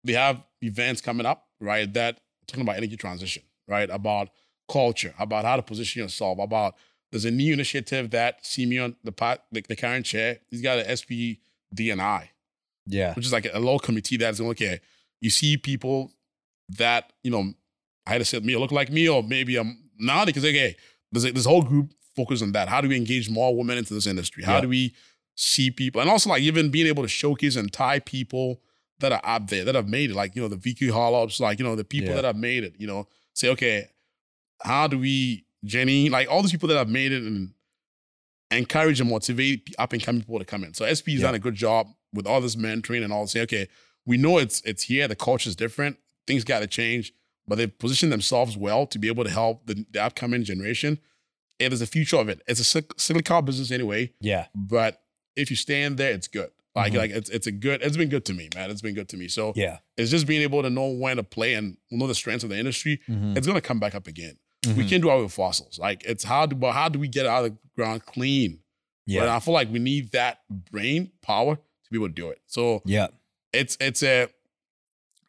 they 0.05 0.13
have 0.13 0.43
events 0.63 1.01
coming 1.01 1.27
up, 1.27 1.47
right? 1.61 1.93
That 1.93 2.21
talking 2.47 2.63
about 2.63 2.77
energy 2.77 2.97
transition, 2.97 3.43
right? 3.67 3.89
About 3.91 4.29
culture, 4.71 5.15
about 5.19 5.45
how 5.45 5.57
to 5.57 5.63
position 5.63 6.03
yourself, 6.03 6.39
about 6.39 6.75
there's 7.11 7.25
a 7.25 7.31
new 7.31 7.53
initiative 7.53 8.11
that 8.11 8.45
Simeon, 8.45 8.97
the 9.03 9.13
pot, 9.13 9.45
the, 9.51 9.65
the 9.67 9.77
current 9.77 10.05
chair, 10.05 10.39
he's 10.51 10.61
got 10.61 10.79
an 10.79 10.95
SP 10.97 11.41
DNI, 11.75 12.29
Yeah. 12.87 13.15
which 13.15 13.25
is 13.27 13.33
like 13.33 13.49
a 13.53 13.59
low 13.59 13.79
committee 13.79 14.19
that's 14.19 14.39
going, 14.39 14.51
okay, 14.51 14.81
you 15.21 15.31
see 15.31 15.57
people 15.57 16.13
that, 16.71 17.13
you 17.23 17.31
know, 17.31 17.53
I 18.07 18.13
had 18.13 18.19
to 18.19 18.25
say 18.25 18.41
me 18.41 18.57
look 18.57 18.73
like 18.73 18.91
me, 18.91 19.09
or 19.09 19.23
maybe 19.23 19.57
I'm 19.57 19.79
not 19.99 20.27
because 20.27 20.45
okay, 20.45 20.77
there's 21.13 21.25
a, 21.25 21.33
this 21.33 21.45
whole 21.47 21.63
group 21.63 21.93
focused 22.17 22.43
on 22.43 22.53
that. 22.53 22.69
How 22.69 22.81
do 22.81 22.89
we 22.89 22.97
engage 22.97 23.29
more 23.31 23.55
women 23.57 23.79
into 23.79 23.95
this 23.95 24.07
industry? 24.07 24.45
How 24.45 24.55
Yeah. 24.57 24.61
do 24.63 24.69
we 24.69 24.95
see 25.37 25.71
people? 25.71 26.01
And 26.01 26.11
also 26.11 26.31
like 26.31 26.43
even 26.43 26.71
being 26.71 26.87
able 26.87 27.03
to 27.03 27.09
showcase 27.09 27.57
and 27.57 27.73
tie 27.73 28.01
people 28.01 28.61
that 29.01 29.13
are 29.13 29.21
out 29.25 29.49
there 29.49 29.65
that 29.65 29.75
have 29.75 29.89
made 29.89 30.11
it, 30.11 30.15
like, 30.17 30.35
you 30.35 30.43
know, 30.43 30.49
the 30.49 30.57
Vicki 30.57 30.89
Hollubs, 30.89 31.39
like, 31.39 31.59
you 31.61 31.65
know, 31.65 31.77
the 31.77 31.85
people 31.85 32.11
Yeah. 32.11 32.17
that 32.17 32.25
have 32.25 32.37
made 32.37 32.65
it, 32.65 32.75
you 32.79 32.87
know, 32.87 33.07
say, 33.35 33.49
okay, 33.51 33.89
how 34.63 34.89
do 34.89 34.99
we, 34.99 35.45
Jenny, 35.65 36.09
like 36.09 36.29
all 36.31 36.43
these 36.43 36.51
people 36.51 36.69
that 36.69 36.77
have 36.77 36.89
made 36.89 37.13
it 37.13 37.23
and 37.23 37.53
encourage 38.51 39.01
and 39.01 39.11
motivate 39.11 39.75
up 39.79 39.93
and 39.93 40.03
coming 40.03 40.23
people 40.23 40.39
to 40.39 40.45
come 40.45 40.65
in. 40.65 40.75
So 40.75 40.85
SP 40.85 41.13
has 41.13 41.21
Yeah. 41.21 41.29
done 41.29 41.35
a 41.35 41.39
good 41.39 41.55
job 41.55 41.89
with 42.13 42.27
all 42.27 42.41
this 42.41 42.57
mentoring 42.57 43.05
and 43.05 43.13
all 43.13 43.27
say, 43.27 43.41
okay, 43.43 43.69
we 44.09 44.16
know 44.16 44.38
it's 44.38 44.61
it's 44.62 44.85
here, 44.85 45.07
the 45.07 45.14
culture 45.16 45.49
is 45.49 45.55
different, 45.57 45.99
things 46.27 46.42
got 46.44 46.61
to 46.61 46.66
change, 46.66 47.12
but 47.47 47.57
they've 47.59 47.79
positioned 47.79 48.11
themselves 48.11 48.57
well 48.57 48.87
to 48.87 48.99
be 48.99 49.09
able 49.09 49.25
to 49.25 49.31
help 49.31 49.66
the, 49.66 49.85
the 49.90 50.03
upcoming 50.03 50.42
generation. 50.44 50.99
It 51.59 51.73
is 51.73 51.81
the 51.81 51.87
future 51.87 52.16
of 52.16 52.29
it. 52.29 52.40
It's 52.47 52.61
a 52.61 52.83
cyc- 52.83 52.99
cyclical 53.01 53.42
business 53.42 53.71
anyway, 53.71 54.12
Yeah. 54.21 54.47
but 54.55 55.03
if 55.37 55.51
you 55.51 55.57
stand 55.57 55.99
there, 55.99 56.12
it's 56.12 56.29
good. 56.29 56.51
Like 56.75 56.92
Mhm. 56.92 56.97
like 56.99 57.11
it's 57.11 57.31
it's 57.31 57.47
a 57.47 57.53
good. 57.53 57.83
It's 57.83 57.97
been 57.97 58.09
good 58.09 58.25
to 58.27 58.35
me, 58.35 58.49
man. 58.55 58.71
It's 58.71 58.81
been 58.83 58.94
good 58.94 59.09
to 59.11 59.16
me. 59.16 59.29
So 59.29 59.53
Yeah. 59.57 59.79
it's 59.97 60.11
just 60.11 60.27
being 60.27 60.42
able 60.42 60.62
to 60.62 60.71
know 60.71 60.88
when 60.88 61.16
to 61.16 61.23
play 61.25 61.55
and 61.55 61.77
know 61.90 62.07
the 62.07 62.14
strengths 62.14 62.44
of 62.44 62.51
the 62.51 62.59
industry. 62.59 63.01
Mhm. 63.09 63.37
It's 63.37 63.47
gonna 63.47 63.61
come 63.61 63.81
back 63.81 63.94
up 63.94 64.07
again. 64.07 64.38
We 64.66 64.73
Mhm. 64.85 64.88
can't 64.88 65.03
do 65.03 65.11
it 65.11 65.23
with 65.23 65.33
fossils. 65.33 65.79
Like 65.79 66.05
it's 66.05 66.25
how 66.25 66.47
do 66.47 66.55
but 66.57 66.73
how 66.73 66.88
do 66.88 66.99
we 66.99 67.09
get 67.09 67.27
out 67.27 67.44
of 67.44 67.53
the 67.53 67.59
ground 67.77 68.07
clean? 68.07 68.61
Yeah. 69.07 69.23
And 69.23 69.31
I 69.31 69.40
feel 69.40 69.55
like 69.55 69.71
we 69.73 69.79
need 69.81 70.12
that 70.12 70.40
brain 70.71 71.11
power 71.23 71.57
to 71.57 71.90
be 71.90 71.97
able 71.97 72.09
to 72.09 72.14
do 72.14 72.29
it. 72.31 72.40
So 72.47 72.83
Yeah. 72.85 73.09
It's 73.53 73.77
it's 73.81 74.03
a 74.03 74.29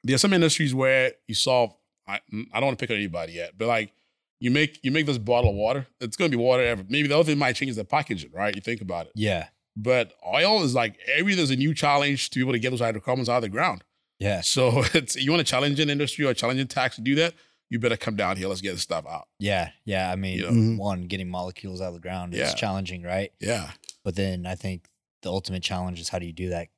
there's 0.03 0.21
some 0.21 0.33
industries 0.33 0.73
where 0.73 1.13
you 1.27 1.35
solve. 1.35 1.73
I 2.07 2.19
I 2.53 2.59
don't 2.59 2.65
want 2.67 2.79
to 2.79 2.83
pick 2.83 2.91
on 2.91 2.97
anybody 2.97 3.33
yet, 3.33 3.51
but 3.57 3.67
like 3.67 3.91
you 4.39 4.51
make 4.51 4.79
you 4.83 4.91
make 4.91 5.05
this 5.05 5.17
bottle 5.17 5.49
of 5.51 5.55
water. 5.55 5.87
It's 5.99 6.15
gonna 6.17 6.29
be 6.29 6.37
water 6.37 6.63
ever. 6.63 6.83
Maybe 6.87 7.07
the 7.07 7.15
other 7.15 7.25
thing 7.25 7.37
might 7.37 7.53
change 7.55 7.71
is 7.71 7.75
the 7.77 7.85
packaging, 7.85 8.31
right? 8.33 8.55
You 8.55 8.61
think 8.61 8.81
about 8.81 9.07
it. 9.07 9.11
Yeah. 9.15 9.47
But 9.75 10.13
oil 10.27 10.63
is 10.63 10.73
like 10.75 10.97
every 11.13 11.35
there's 11.35 11.51
a 11.51 11.55
new 11.55 11.73
challenge 11.73 12.29
to 12.31 12.39
be 12.39 12.43
able 12.43 12.53
to 12.53 12.59
get 12.59 12.71
those 12.71 12.79
hydrocarbons 12.81 13.29
out 13.29 13.37
of 13.37 13.41
the 13.43 13.49
ground. 13.49 13.83
Yeah. 14.19 14.41
So 14.41 14.83
it's 14.93 15.15
you 15.15 15.31
want 15.31 15.45
to 15.45 15.49
challenge 15.49 15.79
an 15.79 15.89
industry 15.89 16.25
or 16.25 16.33
challenge 16.33 16.59
a 16.59 16.65
tax 16.65 16.95
to 16.95 17.01
do 17.01 17.15
that, 17.15 17.33
you 17.69 17.79
better 17.79 17.97
come 17.97 18.15
down 18.15 18.37
here. 18.37 18.47
Let's 18.47 18.61
get 18.61 18.71
this 18.71 18.81
stuff 18.81 19.05
out. 19.07 19.27
Yeah. 19.39 19.69
Yeah. 19.85 20.11
I 20.11 20.15
mean, 20.15 20.37
You 20.39 20.43
know? 20.45 20.51
Mhm. 20.51 20.77
one, 20.77 21.01
getting 21.03 21.29
molecules 21.29 21.81
out 21.81 21.89
of 21.89 21.93
the 21.93 21.99
ground 21.99 22.33
Yeah. 22.33 22.47
is 22.47 22.53
challenging, 22.55 23.03
right? 23.03 23.31
Yeah, 23.39 23.71
But 24.03 24.15
then 24.15 24.45
I 24.45 24.55
think 24.55 24.87
the 25.21 25.29
ultimate 25.29 25.61
challenge 25.63 25.99
is 25.99 26.09
how 26.09 26.19
do 26.19 26.25
you 26.25 26.33
do 26.33 26.49
that 26.49 26.69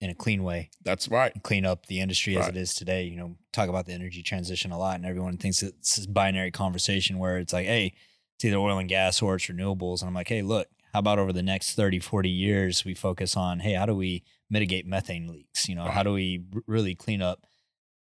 in 0.00 0.10
a 0.10 0.14
clean 0.14 0.42
way 0.44 0.70
that's 0.84 1.08
right. 1.08 1.32
and 1.34 1.42
clean 1.42 1.64
up 1.66 1.86
the 1.86 2.00
industry 2.00 2.36
as 2.36 2.48
it 2.48 2.56
is 2.56 2.74
today? 2.74 3.04
You 3.04 3.16
know, 3.16 3.36
talk 3.52 3.68
about 3.68 3.86
the 3.86 3.92
energy 3.92 4.22
transition 4.22 4.70
a 4.72 4.78
lot, 4.78 4.96
and 4.96 5.04
everyone 5.06 5.36
thinks 5.36 5.62
it's 5.62 5.96
this 5.96 6.06
binary 6.06 6.50
conversation 6.50 7.18
where 7.18 7.38
it's 7.38 7.52
like, 7.52 7.66
hey, 7.66 7.94
it's 8.36 8.44
either 8.44 8.56
oil 8.56 8.78
and 8.78 8.88
gas 8.88 9.20
or 9.20 9.34
it's 9.34 9.46
renewables. 9.46 10.00
And 10.00 10.08
I'm 10.08 10.14
like, 10.14 10.28
hey, 10.28 10.42
look, 10.42 10.68
how 10.92 11.00
about 11.00 11.18
over 11.18 11.32
the 11.32 11.42
next 11.42 11.74
30, 11.74 11.98
40 11.98 12.28
years, 12.30 12.84
we 12.84 12.94
focus 12.94 13.36
on, 13.36 13.58
hey, 13.60 13.72
how 13.74 13.84
do 13.86 13.94
we 13.94 14.22
mitigate 14.48 14.86
methane 14.86 15.26
leaks? 15.26 15.68
You 15.68 15.74
know, 15.74 15.84
how 15.84 16.02
do 16.04 16.12
we 16.12 16.44
r- 16.54 16.62
really 16.66 16.94
clean 16.94 17.20
up 17.20 17.44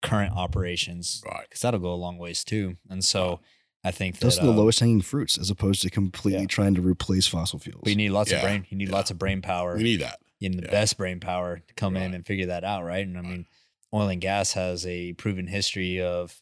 current 0.02 0.32
operations? 0.34 1.22
Right. 1.26 1.42
Because 1.48 1.60
that'll 1.62 1.80
go 1.80 1.92
a 1.92 1.94
long 1.94 2.16
ways 2.18 2.44
too. 2.44 2.76
And 2.88 3.04
so 3.04 3.40
I 3.84 3.90
think 3.90 4.14
that 4.18 4.26
Those 4.26 4.38
are 4.38 4.46
the 4.46 4.52
uh, 4.52 4.56
lowest 4.56 4.80
hanging 4.80 5.02
fruits 5.02 5.36
as 5.38 5.50
opposed 5.50 5.82
to 5.82 5.90
completely 5.90 6.40
Yeah. 6.42 6.46
trying 6.46 6.74
to 6.76 6.80
replace 6.82 7.26
fossil 7.26 7.58
fuels. 7.58 7.82
we 7.84 7.94
need 7.94 8.10
lots 8.10 8.30
of 8.32 8.40
brain. 8.40 8.66
You 8.70 8.76
need 8.76 8.88
Yeah. 8.88 8.94
lots 8.94 9.10
of 9.10 9.18
brain 9.18 9.42
power. 9.42 9.76
We 9.76 9.82
need 9.82 10.00
that. 10.00 10.20
In 10.40 10.52
the 10.56 10.62
Yeah. 10.64 10.70
best 10.70 10.96
brain 10.96 11.20
power 11.20 11.58
to 11.66 11.74
come 11.74 11.96
in 11.96 12.14
and 12.14 12.26
figure 12.26 12.46
that 12.46 12.64
out, 12.64 12.84
right? 12.84 13.06
And 13.06 13.18
I 13.18 13.22
mean, 13.22 13.46
oil 13.92 14.08
and 14.08 14.20
gas 14.20 14.52
has 14.54 14.86
a 14.86 15.12
proven 15.14 15.46
history 15.46 16.00
of 16.00 16.40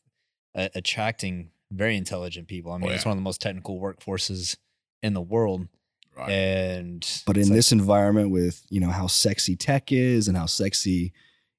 uh, 0.54 0.68
attracting 0.74 1.50
very 1.70 1.96
intelligent 1.96 2.48
people. 2.48 2.72
I 2.72 2.78
mean, 2.78 2.90
it's 2.90 3.04
Oh, 3.04 3.08
yeah. 3.08 3.10
one 3.10 3.18
of 3.18 3.22
the 3.22 3.24
most 3.24 3.40
technical 3.40 3.78
workforces 3.80 4.56
in 5.02 5.14
the 5.14 5.20
world, 5.20 5.68
Right. 6.16 6.30
and 6.30 7.22
but 7.26 7.36
in 7.36 7.44
like- 7.44 7.52
this 7.52 7.70
environment 7.72 8.30
with, 8.30 8.64
you 8.70 8.80
know, 8.80 8.90
how 8.90 9.06
sexy 9.06 9.54
tech 9.56 9.92
is 9.92 10.26
and 10.28 10.36
how 10.36 10.46
sexy 10.46 11.12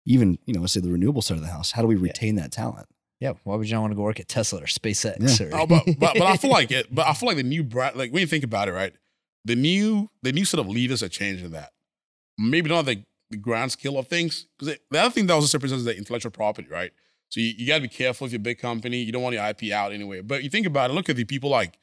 even, 0.06 0.40
you 0.46 0.54
know, 0.54 0.62
let's 0.62 0.74
say 0.74 0.80
the 0.80 0.92
renewable 0.92 1.22
side 1.22 1.38
of 1.38 1.44
the 1.44 1.50
house, 1.50 1.72
how 1.72 1.82
do 1.82 1.88
we 1.88 1.96
retain 1.96 2.36
that 2.36 2.52
talent? 2.52 2.88
yeah, 3.22 3.34
why 3.44 3.54
would 3.58 3.68
you 3.68 3.74
not 3.76 3.82
want 3.82 3.92
to 3.92 3.96
go 3.98 4.02
work 4.02 4.18
at 4.22 4.30
Tesla 4.30 4.62
or 4.62 4.66
SpaceX? 4.66 5.42
Or, 5.42 5.54
Oh, 5.54 5.68
but, 5.68 5.84
but 6.00 6.14
but 6.18 6.22
I 6.22 6.38
feel 6.38 6.52
like 6.52 6.72
it. 6.80 6.88
But 6.90 7.06
I 7.06 7.14
feel 7.14 7.28
like 7.28 7.36
the 7.36 7.44
new 7.44 7.64
brand, 7.66 7.98
like 7.98 8.12
when 8.14 8.22
you 8.22 8.28
think 8.28 8.46
about 8.46 8.70
it, 8.70 8.72
right? 8.72 8.94
The 9.44 9.58
new 9.58 10.10
the 10.24 10.32
new 10.32 10.46
sort 10.46 10.66
of 10.66 10.72
leaders 10.72 11.04
are 11.04 11.10
changing 11.10 11.50
that. 11.52 11.72
Maybe 12.40 12.70
not 12.70 12.86
the, 12.86 13.04
the 13.30 13.38
grand 13.38 13.72
scale 13.72 14.00
of 14.00 14.08
things, 14.08 14.46
because 14.58 14.78
the 14.90 15.00
other 15.00 15.12
thing 15.12 15.28
that 15.28 15.34
also 15.34 15.58
represents 15.58 15.82
is 15.82 15.86
the 15.86 15.98
intellectual 15.98 16.32
property, 16.32 16.68
right? 16.70 16.92
So 17.30 17.40
you, 17.42 17.54
you 17.58 17.68
got 17.68 17.76
to 17.76 17.82
be 17.82 17.88
careful 17.90 18.26
if 18.26 18.32
you're 18.34 18.38
a 18.40 18.42
big 18.42 18.60
company. 18.60 18.98
You 19.04 19.12
don't 19.12 19.22
want 19.22 19.36
your 19.36 19.46
IP 19.46 19.72
out 19.72 19.92
anyway. 19.92 20.22
But 20.22 20.44
you 20.44 20.50
think 20.50 20.66
about 20.66 20.90
it. 20.90 20.94
Look 20.94 21.10
at 21.10 21.16
the 21.16 21.26
people 21.26 21.50
like 21.50 21.78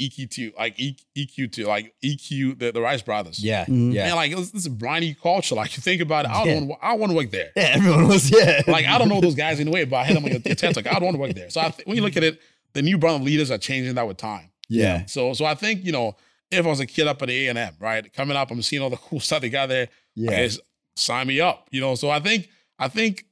EQT, 0.00 0.56
like 0.56 0.78
E- 0.78 0.96
EQT, 1.16 1.66
like 1.66 1.92
EQ, 2.04 2.58
the, 2.58 2.70
the 2.72 2.80
Rice 2.80 3.02
Brothers. 3.02 3.42
Yeah, 3.42 3.64
Mhm. 3.66 3.92
yeah. 3.92 4.06
And 4.06 4.14
like, 4.16 4.34
this 4.34 4.54
is 4.54 4.66
a 4.66 4.70
briny 4.70 5.14
culture. 5.14 5.56
Like, 5.56 5.76
you 5.76 5.82
think 5.82 6.00
about 6.00 6.24
it, 6.24 6.30
I 6.30 6.44
don't 6.44 6.68
want, 6.68 6.80
I 6.82 6.94
want 6.94 7.10
to 7.10 7.16
work 7.16 7.30
there. 7.32 7.50
yeah, 7.56 7.62
everyone 7.74 8.06
was 8.08 8.30
yeah. 8.30 8.62
Like, 8.68 8.86
I 8.86 8.96
don't 8.98 9.08
know 9.08 9.20
those 9.20 9.34
guys 9.34 9.58
anyway, 9.58 9.84
but 9.84 9.96
I 9.96 10.04
had 10.04 10.16
them 10.16 10.24
on 10.24 10.30
your 10.30 10.40
test. 10.40 10.76
Like, 10.76 10.86
I 10.86 10.92
don't 10.94 11.02
want 11.04 11.14
to 11.16 11.20
work 11.20 11.34
there. 11.34 11.50
So 11.50 11.60
I 11.60 11.70
th- 11.70 11.84
when 11.86 11.96
you 11.96 12.02
look 12.02 12.16
at 12.16 12.22
it, 12.22 12.40
the 12.74 12.82
new 12.82 12.96
brand 12.96 13.16
of 13.16 13.22
leaders 13.22 13.50
are 13.50 13.58
changing 13.58 13.94
that 13.96 14.06
with 14.06 14.18
time. 14.18 14.50
yeah, 14.68 15.04
So, 15.06 15.32
so 15.32 15.44
I 15.44 15.54
think 15.56 15.84
you 15.84 15.90
know, 15.92 16.16
if 16.50 16.64
I 16.64 16.68
was 16.68 16.80
a 16.80 16.86
kid 16.86 17.06
up 17.06 17.20
at 17.22 17.28
the 17.28 17.46
A 17.46 17.48
and 17.48 17.58
M, 17.58 17.74
right, 17.78 18.10
coming 18.12 18.36
up, 18.36 18.50
I'm 18.50 18.62
seeing 18.62 18.82
all 18.82 18.90
the 18.90 18.96
cool 18.96 19.20
stuff 19.20 19.40
they 19.42 19.50
got 19.50 19.68
there. 19.68 19.88
yeah, 20.14 20.48
sign 20.96 21.26
me 21.26 21.40
up. 21.40 21.68
You 21.70 21.80
know, 21.80 21.94
so 21.94 22.10
I 22.10 22.20
think 22.20 22.48
I 22.78 22.88
think 22.88 23.24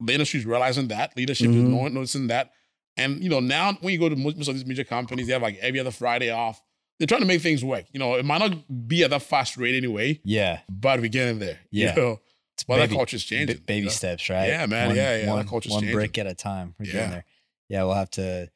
the 0.00 0.12
industry's 0.12 0.44
realizing 0.44 0.88
that 0.88 1.16
leadership 1.16 1.48
is 1.50 1.56
Mhm. 1.56 1.68
no- 1.68 1.88
noticing 1.88 2.26
that, 2.28 2.50
and 2.96 3.22
you 3.22 3.30
know 3.30 3.40
now 3.40 3.72
when 3.80 3.92
you 3.92 3.98
go 3.98 4.08
to 4.08 4.16
most 4.16 4.48
of 4.48 4.54
these 4.54 4.66
major 4.66 4.84
companies, 4.84 5.26
they 5.26 5.32
have 5.32 5.42
like 5.42 5.56
every 5.58 5.80
other 5.80 5.90
Friday 5.90 6.30
off. 6.30 6.60
They're 6.98 7.06
trying 7.08 7.22
to 7.22 7.26
make 7.26 7.40
things 7.42 7.64
work. 7.64 7.86
You 7.92 7.98
know, 7.98 8.14
it 8.14 8.24
might 8.24 8.38
not 8.38 8.88
be 8.88 9.02
at 9.02 9.10
that 9.10 9.22
fast 9.22 9.56
rate 9.56 9.74
anyway, 9.74 10.20
yeah. 10.24 10.60
but 10.68 11.00
we're 11.00 11.08
getting 11.08 11.40
there. 11.40 11.58
Yeah. 11.72 11.90
You 11.96 12.00
know? 12.00 12.20
It's 12.56 12.68
Well, 12.68 12.78
that 12.78 12.84
baby- 12.86 12.96
culture's 12.96 13.24
changing. 13.24 13.56
b- 13.56 13.62
baby 13.66 13.78
you 13.80 13.84
know? 13.86 13.90
steps, 13.90 14.30
right? 14.30 14.46
Yeah, 14.46 14.64
man. 14.66 14.86
One, 14.88 14.96
Yeah, 14.96 15.16
yeah, 15.16 15.24
that 15.26 15.32
One, 15.34 15.48
culture's 15.48 15.72
one 15.72 15.80
changing. 15.80 15.96
brick 15.96 16.16
at 16.18 16.28
a 16.28 16.34
time. 16.34 16.76
We're 16.78 16.86
Yeah. 16.86 16.92
getting 16.92 17.10
there. 17.10 17.24
Yeah, 17.68 17.82
we'll 17.82 17.94
have 17.94 18.10
to. 18.12 18.48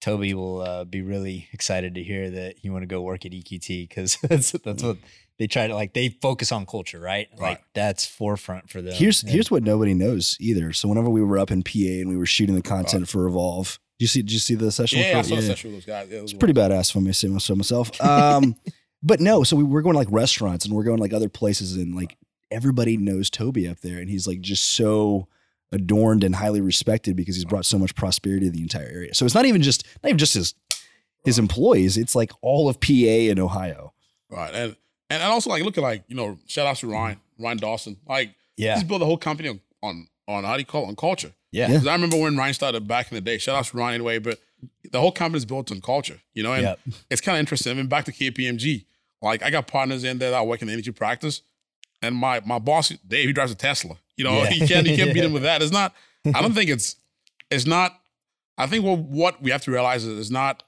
Toby 0.00 0.34
will 0.34 0.60
uh, 0.62 0.84
be 0.84 1.02
really 1.02 1.48
excited 1.52 1.94
to 1.96 2.02
hear 2.02 2.30
that 2.30 2.64
you 2.64 2.72
want 2.72 2.82
to 2.82 2.86
go 2.86 3.02
work 3.02 3.26
at 3.26 3.32
EQT 3.32 3.88
because 3.88 4.16
that's 4.22 4.52
that's 4.52 4.82
what 4.82 4.96
they 5.38 5.46
try 5.46 5.66
to 5.66 5.74
like. 5.74 5.92
They 5.94 6.08
focus 6.08 6.52
on 6.52 6.66
culture, 6.66 6.98
right? 7.00 7.28
Like 7.32 7.40
Right. 7.40 7.58
that's 7.74 8.06
forefront 8.06 8.70
for 8.70 8.80
them. 8.82 8.94
Here's 8.94 9.20
here's 9.28 9.50
what 9.50 9.62
nobody 9.62 9.94
knows 9.94 10.36
either. 10.40 10.72
So 10.72 10.88
whenever 10.88 11.10
we 11.10 11.22
were 11.22 11.38
up 11.38 11.50
in 11.50 11.62
PA 11.62 11.72
and 12.00 12.08
we 12.08 12.16
were 12.16 12.26
shooting 12.26 12.54
the 12.54 12.62
content 12.62 13.08
for 13.08 13.26
Evolve, 13.26 13.78
did 13.98 14.04
you 14.04 14.08
see 14.08 14.22
did 14.22 14.32
you 14.32 14.38
see 14.38 14.54
the 14.54 14.72
session? 14.72 15.00
Yeah, 15.00 15.18
I 15.18 15.22
for- 15.22 15.28
saw 15.28 15.36
the 15.36 15.42
session 15.42 15.70
with 15.72 15.84
those 15.84 15.92
guys. 15.94 16.08
Yeah, 16.10 16.18
it 16.18 16.22
was 16.22 16.32
It's 16.32 16.38
pretty 16.38 16.54
badass 16.54 16.90
if 16.90 16.96
I 16.96 17.00
may 17.00 17.12
say 17.12 17.28
so 17.38 17.54
myself. 17.54 17.90
Um, 18.00 18.56
but 19.02 19.18
no, 19.20 19.42
so 19.44 19.56
we, 19.56 19.64
we're 19.64 19.80
going 19.80 19.94
to 19.94 19.98
like 19.98 20.08
restaurants 20.10 20.66
and 20.66 20.74
we're 20.74 20.84
going 20.84 20.98
like 20.98 21.14
other 21.14 21.30
places 21.30 21.74
and 21.76 21.94
like 21.94 22.18
everybody 22.50 22.98
knows 22.98 23.30
Toby 23.30 23.66
up 23.66 23.80
there 23.80 23.98
and 23.98 24.10
he's 24.10 24.26
like 24.26 24.40
just 24.42 24.64
so 24.64 25.26
adorned 25.72 26.24
and 26.24 26.34
highly 26.36 26.60
respected 26.60 27.16
because 27.16 27.36
he's 27.36 27.44
brought 27.44 27.64
so 27.66 27.78
much 27.78 27.94
prosperity 27.94 28.46
to 28.46 28.52
the 28.52 28.62
entire 28.62 28.88
area. 28.88 29.14
So 29.14 29.24
it's 29.24 29.34
not 29.34 29.44
even 29.44 29.62
just 29.62 29.86
not 30.02 30.08
even 30.10 30.18
just 30.18 30.34
his 30.34 30.54
his 31.24 31.38
employees, 31.38 31.96
it's 31.96 32.14
like 32.14 32.32
all 32.40 32.68
of 32.68 32.80
PA 32.80 32.90
and 33.30 33.38
Ohio. 33.38 33.92
right. 34.30 34.52
And 34.54 34.76
and 35.10 35.22
also 35.22 35.50
like 35.50 35.62
look 35.64 35.76
at 35.78 35.82
like 35.82 36.04
you 36.08 36.16
know 36.16 36.38
shout 36.46 36.66
out 36.66 36.76
to 36.76 36.86
Ryan 36.88 37.20
Ryan 37.38 37.58
Dawson 37.58 37.96
like 38.08 38.34
yeah, 38.56 38.74
he's 38.74 38.84
built 38.84 39.02
a 39.02 39.04
whole 39.06 39.16
company 39.18 39.48
on 39.48 39.60
on, 39.82 40.06
on 40.28 40.44
how 40.44 40.54
do 40.54 40.60
you 40.60 40.66
call 40.66 40.84
it 40.84 40.88
on 40.88 40.96
culture. 40.96 41.32
yeah, 41.52 41.62
Yeah. 41.68 41.74
Because 41.74 41.86
I 41.86 41.92
remember 41.94 42.16
when 42.18 42.36
Ryan 42.36 42.54
started 42.54 42.86
back 42.86 43.10
in 43.10 43.14
the 43.14 43.20
day. 43.20 43.38
Shout 43.38 43.56
out 43.56 43.64
to 43.66 43.76
Ryan 43.76 43.94
anyway, 43.96 44.18
but 44.18 44.38
the 44.90 45.00
whole 45.00 45.12
company 45.12 45.38
is 45.38 45.44
built 45.46 45.70
on 45.72 45.80
culture, 45.80 46.20
you 46.34 46.42
know, 46.42 46.52
and 46.52 46.62
Yep. 46.62 46.80
it's 47.10 47.20
kind 47.20 47.36
of 47.36 47.40
interesting. 47.40 47.72
I 47.72 47.74
mean, 47.76 47.86
back 47.86 48.04
to 48.06 48.12
KPMG, 48.12 48.84
like 49.22 49.42
I 49.42 49.50
got 49.50 49.66
partners 49.66 50.04
in 50.04 50.18
there 50.18 50.30
that 50.32 50.46
work 50.46 50.60
in 50.62 50.66
the 50.68 50.72
energy 50.74 50.90
practice, 50.92 51.42
and 52.02 52.14
my 52.16 52.40
my 52.44 52.58
boss 52.58 52.88
Dave, 53.06 53.26
he 53.26 53.32
drives 53.32 53.52
a 53.52 53.54
Tesla. 53.56 53.96
You 54.16 54.24
know, 54.24 54.42
Yeah. 54.42 54.50
he 54.50 54.66
can't 54.66 54.86
he 54.86 54.96
can't 54.96 55.14
beat 55.14 55.24
him 55.24 55.32
with 55.38 55.42
that. 55.44 55.62
It's 55.62 55.72
not. 55.72 55.94
I 56.34 56.40
don't 56.42 56.52
think 56.58 56.70
it's 56.70 56.96
it's 57.50 57.66
not. 57.66 57.98
I 58.58 58.66
think 58.66 58.84
what 58.84 58.98
what 58.98 59.42
we 59.42 59.50
have 59.50 59.62
to 59.62 59.70
realize 59.70 60.04
is 60.04 60.18
it's 60.18 60.30
not 60.30 60.62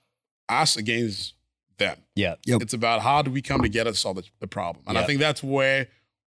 us 0.49 0.77
against 0.77 1.35
them. 1.79 1.97
yeah, 2.15 2.35
Yep. 2.47 2.63
It's 2.63 2.75
about 2.75 3.01
how 3.03 3.23
do 3.23 3.31
we 3.31 3.43
come 3.43 3.63
together 3.63 3.91
to 3.91 3.97
solve 3.97 4.17
the, 4.17 4.25
the 4.41 4.47
problem, 4.47 4.85
and 4.87 4.97
I 4.99 5.05
think 5.05 5.21
that's 5.21 5.43
where 5.43 5.89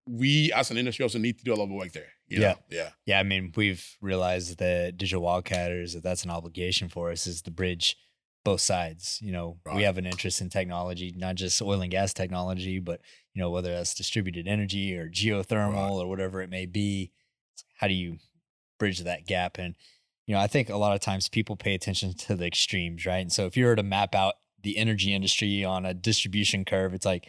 we 0.09 0.53
as 0.53 0.71
an 0.71 0.77
industry 0.77 1.03
also 1.05 1.19
need 1.19 1.39
to 1.39 1.45
do 1.45 1.53
a 1.53 1.57
lot 1.57 1.65
of 1.65 1.71
work 1.71 1.93
there. 1.93 2.09
You 2.29 2.41
Yeah. 2.41 2.49
know? 2.53 2.59
yeah, 2.71 2.89
yeah. 3.07 3.21
I 3.21 3.23
mean, 3.23 3.53
we've 3.57 3.97
realized 4.01 4.59
that 4.59 4.97
digital 4.97 5.23
wildcatters 5.23 5.93
that 5.95 6.03
that's 6.03 6.25
an 6.25 6.31
obligation 6.31 6.89
for 6.89 7.11
us 7.13 7.27
is 7.27 7.43
to 7.43 7.51
bridge 7.51 7.97
both 8.45 8.61
sides. 8.61 9.19
You 9.23 9.31
know, 9.33 9.59
we 9.75 9.83
have 9.83 9.99
an 9.99 10.07
interest 10.07 10.41
in 10.41 10.49
technology, 10.49 11.13
not 11.17 11.35
just 11.37 11.61
oil 11.63 11.81
and 11.83 11.91
gas 11.91 12.13
technology, 12.15 12.79
but 12.81 13.01
you 13.35 13.41
know 13.41 13.51
whether 13.51 13.73
that's 13.73 13.95
distributed 13.95 14.47
energy 14.47 14.97
or 14.97 15.09
geothermal 15.09 15.93
or 15.93 16.09
whatever 16.09 16.43
it 16.43 16.51
may 16.51 16.67
be. 16.67 17.11
How 17.77 17.89
do 17.89 17.95
you 17.95 18.19
bridge 18.79 19.01
that 19.01 19.27
gap? 19.27 19.59
And 19.59 19.75
you 20.27 20.35
know, 20.35 20.41
I 20.41 20.47
think 20.47 20.69
a 20.69 20.77
lot 20.77 20.95
of 20.95 21.01
times 21.01 21.29
people 21.29 21.57
pay 21.57 21.75
attention 21.75 22.15
to 22.15 22.37
the 22.37 22.47
extremes, 22.47 23.07
right? 23.07 23.19
And 23.19 23.33
so 23.33 23.47
if 23.47 23.57
you 23.57 23.67
were 23.67 23.77
to 23.77 23.83
map 23.83 24.15
out 24.15 24.35
the 24.63 24.77
energy 24.77 25.13
industry 25.15 25.65
on 25.65 25.85
a 25.85 25.95
distribution 25.95 26.65
curve, 26.65 26.95
it's 26.95 27.07
like 27.07 27.27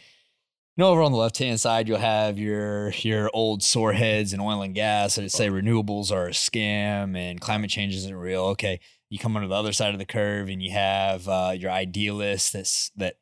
you 0.76 0.82
know, 0.82 0.90
over 0.90 1.02
on 1.02 1.12
the 1.12 1.18
left 1.18 1.38
hand 1.38 1.60
side, 1.60 1.86
you'll 1.86 1.98
have 1.98 2.38
your 2.38 2.90
your 2.98 3.30
old 3.32 3.62
sore 3.62 3.92
heads 3.92 4.32
in 4.32 4.40
oil 4.40 4.62
and 4.62 4.74
gas 4.74 5.14
that 5.14 5.30
say 5.30 5.48
renewables 5.48 6.10
are 6.10 6.26
a 6.26 6.30
scam 6.30 7.16
and 7.16 7.40
climate 7.40 7.70
change 7.70 7.94
isn't 7.94 8.14
real. 8.14 8.42
Okay, 8.46 8.80
you 9.08 9.18
come 9.18 9.36
onto 9.36 9.48
the 9.48 9.54
other 9.54 9.72
side 9.72 9.94
of 9.94 9.98
the 9.98 10.04
curve 10.04 10.48
and 10.48 10.60
you 10.60 10.72
have 10.72 11.28
uh, 11.28 11.54
your 11.56 11.70
idealists 11.70 12.50
that's 12.50 12.90
that 12.96 13.18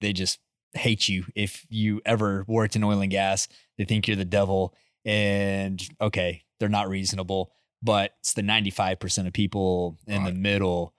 they 0.00 0.12
just 0.12 0.40
hate 0.74 1.08
you 1.08 1.24
if 1.34 1.66
you 1.68 2.00
ever 2.04 2.44
worked 2.46 2.76
in 2.76 2.84
oil 2.84 3.00
and 3.00 3.10
gas. 3.10 3.48
They 3.78 3.84
think 3.84 4.06
you're 4.06 4.16
the 4.16 4.24
devil, 4.24 4.74
and 5.04 5.82
okay, 6.00 6.44
they're 6.58 6.68
not 6.68 6.88
reasonable. 6.88 7.52
But 7.82 8.14
it's 8.20 8.34
the 8.34 8.42
ninety 8.42 8.70
five 8.70 8.98
percent 8.98 9.28
of 9.28 9.34
people 9.34 9.98
in 10.06 10.24
the 10.24 10.32
middle. 10.32 10.94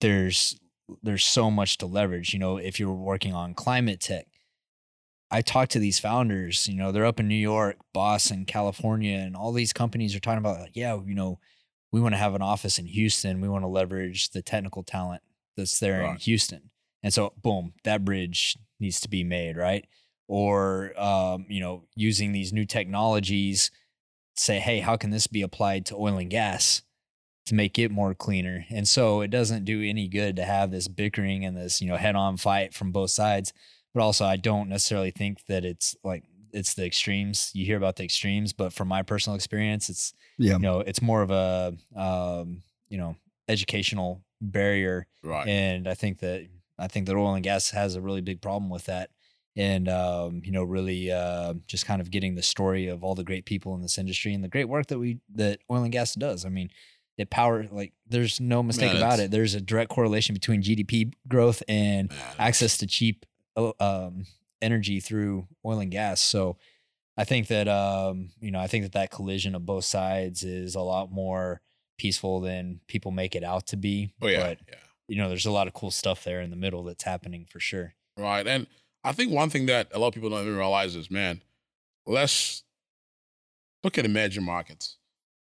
There's 0.00 0.58
there's 1.02 1.24
so 1.24 1.50
much 1.50 1.78
to 1.78 1.86
leverage. 1.86 2.32
You 2.32 2.38
know, 2.38 2.56
if 2.56 2.80
you're 2.80 2.92
working 2.92 3.34
on 3.34 3.54
climate 3.54 4.00
tech 4.00 4.26
I 5.32 5.40
talk 5.40 5.70
to 5.70 5.78
these 5.78 5.98
founders, 5.98 6.68
you 6.68 6.76
know, 6.76 6.92
they're 6.92 7.06
up 7.06 7.18
in 7.18 7.26
New 7.26 7.34
York, 7.34 7.76
Boston, 7.94 8.44
California, 8.44 9.16
and 9.16 9.34
all 9.34 9.50
these 9.52 9.72
companies 9.72 10.14
are 10.14 10.20
talking 10.20 10.38
about, 10.38 10.60
like, 10.60 10.72
yeah, 10.76 10.94
you 11.06 11.14
know, 11.14 11.38
we 11.90 12.02
want 12.02 12.12
to 12.12 12.18
have 12.18 12.34
an 12.34 12.42
office 12.42 12.78
in 12.78 12.84
Houston. 12.84 13.40
We 13.40 13.48
want 13.48 13.64
to 13.64 13.68
leverage 13.68 14.28
the 14.30 14.42
technical 14.42 14.82
talent 14.82 15.22
that's 15.56 15.78
there 15.78 16.02
in 16.02 16.16
Houston. 16.16 16.70
And 17.02 17.14
so, 17.14 17.32
boom, 17.42 17.72
that 17.84 18.04
bridge 18.04 18.58
needs 18.82 19.00
to 19.00 19.08
be 19.08 19.24
made, 19.24 19.56
right? 19.56 19.86
Or, 20.28 20.92
um, 21.00 21.46
you 21.48 21.60
know, 21.60 21.84
using 21.96 22.32
these 22.32 22.52
new 22.52 22.66
technologies, 22.66 23.70
say, 24.34 24.58
hey, 24.58 24.80
how 24.80 24.96
can 24.96 25.10
this 25.10 25.26
be 25.26 25.42
applied 25.42 25.86
to 25.86 25.96
oil 25.96 26.18
and 26.18 26.30
gas 26.30 26.82
to 27.46 27.54
make 27.54 27.78
it 27.78 27.90
more 27.90 28.14
cleaner? 28.14 28.64
And 28.70 28.86
so 28.86 29.20
it 29.22 29.28
doesn't 29.28 29.64
do 29.64 29.82
any 29.82 30.08
good 30.08 30.36
to 30.36 30.44
have 30.44 30.70
this 30.70 30.88
bickering 30.88 31.44
and 31.44 31.56
this, 31.56 31.80
you 31.80 31.88
know, 31.88 31.96
head 31.96 32.16
on 32.16 32.36
fight 32.36 32.74
from 32.74 32.92
both 32.92 33.10
sides 33.10 33.52
but 33.94 34.02
also 34.02 34.24
I 34.24 34.36
don't 34.36 34.70
necessarily 34.70 35.10
think 35.10 35.44
that 35.48 35.66
it's 35.66 35.94
like 36.02 36.24
it's 36.50 36.72
the 36.72 36.86
extremes. 36.86 37.50
You 37.52 37.66
hear 37.66 37.76
about 37.76 37.96
the 37.96 38.04
extremes, 38.04 38.54
but 38.54 38.72
from 38.72 38.88
my 38.88 39.02
personal 39.02 39.36
experience, 39.36 39.90
it's 39.90 40.14
Yeah. 40.38 40.54
you 40.54 40.60
know 40.60 40.80
it's 40.80 41.02
more 41.02 41.20
of 41.20 41.30
a 41.30 41.76
um, 41.94 42.62
you 42.88 42.96
know 42.96 43.16
educational 43.48 44.24
barrier, 44.40 45.06
right. 45.22 45.46
and 45.46 45.86
I 45.86 45.92
think 45.92 46.20
that 46.20 46.48
I 46.78 46.88
think 46.88 47.06
that 47.06 47.16
oil 47.16 47.34
and 47.34 47.44
gas 47.44 47.70
has 47.70 47.94
a 47.94 48.00
really 48.00 48.20
big 48.20 48.40
problem 48.40 48.70
with 48.70 48.86
that, 48.86 49.10
and 49.56 49.88
um, 49.88 50.42
you 50.44 50.52
know 50.52 50.64
really 50.64 51.10
uh, 51.10 51.54
just 51.66 51.86
kind 51.86 52.00
of 52.00 52.10
getting 52.10 52.34
the 52.34 52.42
story 52.42 52.88
of 52.88 53.04
all 53.04 53.14
the 53.14 53.24
great 53.24 53.44
people 53.44 53.74
in 53.74 53.82
this 53.82 53.98
industry 53.98 54.34
and 54.34 54.42
the 54.42 54.48
great 54.48 54.68
work 54.68 54.86
that 54.86 54.98
we 54.98 55.18
that 55.34 55.60
oil 55.70 55.82
and 55.82 55.92
gas 55.92 56.14
does. 56.14 56.44
I 56.44 56.48
mean. 56.48 56.70
It 57.18 57.28
power 57.28 57.68
like 57.70 57.92
there's 58.08 58.40
no 58.40 58.62
mistake 58.62 58.94
Man, 58.94 58.96
about 58.96 59.20
it. 59.20 59.30
There's 59.30 59.54
a 59.54 59.60
direct 59.60 59.90
correlation 59.90 60.32
between 60.32 60.62
GDP 60.62 61.12
growth 61.28 61.62
and 61.68 62.08
Man, 62.08 62.18
access 62.38 62.78
to 62.78 62.86
cheap 62.86 63.26
um, 63.54 64.24
energy 64.62 64.98
through 64.98 65.46
oil 65.64 65.80
and 65.80 65.90
gas. 65.90 66.22
So 66.22 66.56
I 67.16 67.24
think 67.24 67.48
that 67.48 67.68
um, 67.68 68.30
you 68.40 68.50
know 68.50 68.60
I 68.60 68.66
think 68.66 68.84
that 68.84 68.92
that 68.92 69.10
collision 69.10 69.54
of 69.54 69.66
both 69.66 69.84
sides 69.84 70.42
is 70.42 70.74
a 70.74 70.80
lot 70.80 71.12
more 71.12 71.60
peaceful 71.98 72.40
than 72.40 72.80
people 72.86 73.10
make 73.10 73.34
it 73.34 73.44
out 73.44 73.66
to 73.68 73.76
be. 73.76 74.12
Oh 74.22 74.28
yeah, 74.28 74.40
But 74.40 74.58
yeah. 74.68 74.74
You 75.12 75.18
know, 75.18 75.28
there's 75.28 75.44
a 75.44 75.50
lot 75.50 75.66
of 75.66 75.74
cool 75.74 75.90
stuff 75.90 76.24
there 76.24 76.40
in 76.40 76.48
the 76.48 76.56
middle 76.56 76.82
that's 76.84 77.04
happening 77.04 77.44
for 77.44 77.60
sure. 77.60 77.92
Right. 78.16 78.46
And 78.46 78.66
I 79.04 79.12
think 79.12 79.30
one 79.30 79.50
thing 79.50 79.66
that 79.66 79.88
a 79.92 79.98
lot 79.98 80.08
of 80.08 80.14
people 80.14 80.30
don't 80.30 80.40
even 80.40 80.56
realize 80.56 80.96
is, 80.96 81.10
man, 81.10 81.42
let's 82.06 82.62
look 83.84 83.98
at 83.98 84.06
emerging 84.06 84.42
markets 84.42 84.96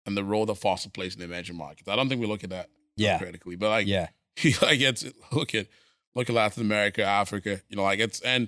and 0.05 0.15
the 0.15 0.23
role 0.23 0.45
that 0.45 0.55
fossil 0.55 0.91
plays 0.91 1.13
in 1.13 1.19
the 1.19 1.25
emerging 1.25 1.57
markets. 1.57 1.89
I 1.89 1.97
don't 1.97 2.07
think 2.07 2.21
we 2.21 2.27
look 2.27 2.45
at 2.45 2.51
that 2.51 2.69
Yeah, 2.95 3.17
critically, 3.17 3.57
but 3.57 3.67
like, 3.69 3.85
yeah, 3.85 4.07
like 4.61 4.79
it's 4.79 5.05
look 5.33 5.53
at 5.53 5.67
look 6.15 6.29
at 6.29 6.35
Latin 6.35 6.63
America, 6.63 7.03
Africa, 7.03 7.61
you 7.67 7.75
know, 7.75 7.83
like 7.83 7.99
it's 7.99 8.21
and 8.21 8.47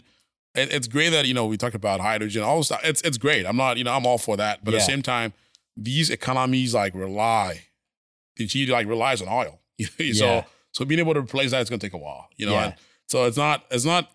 it, 0.56 0.72
it's 0.72 0.88
great 0.88 1.10
that 1.10 1.26
you 1.26 1.34
know 1.34 1.46
we 1.46 1.58
talked 1.58 1.76
about 1.76 2.00
hydrogen, 2.00 2.42
all 2.42 2.60
this 2.60 2.68
stuff. 2.68 2.82
It's 2.86 3.02
it's 3.02 3.18
great. 3.18 3.46
I'm 3.46 3.58
not, 3.58 3.78
you 3.78 3.84
know, 3.84 3.94
I'm 3.94 4.06
all 4.06 4.18
for 4.18 4.38
that, 4.38 4.64
but 4.64 4.74
at 4.74 4.78
the 4.78 4.86
same 4.86 5.02
time, 5.02 5.34
these 5.76 6.10
economies 6.10 6.74
like 6.74 6.96
rely, 6.96 7.64
the 8.38 8.46
G 8.46 8.66
like 8.68 8.88
relies 8.88 9.22
on 9.22 9.28
oil. 9.28 9.60
so 9.80 9.86
Yeah. 10.00 10.44
So 10.72 10.86
being 10.86 11.00
able 11.00 11.14
to 11.14 11.20
replace 11.22 11.52
that 11.52 11.62
is 11.62 11.70
going 11.70 11.80
to 11.80 11.86
take 11.86 11.94
a 11.94 11.98
while, 11.98 12.28
you 12.38 12.46
know. 12.46 12.54
Yeah. 12.54 12.66
And 12.66 12.76
so 13.08 13.26
it's 13.26 13.38
not 13.38 13.66
it's 13.72 13.86
not. 13.86 14.10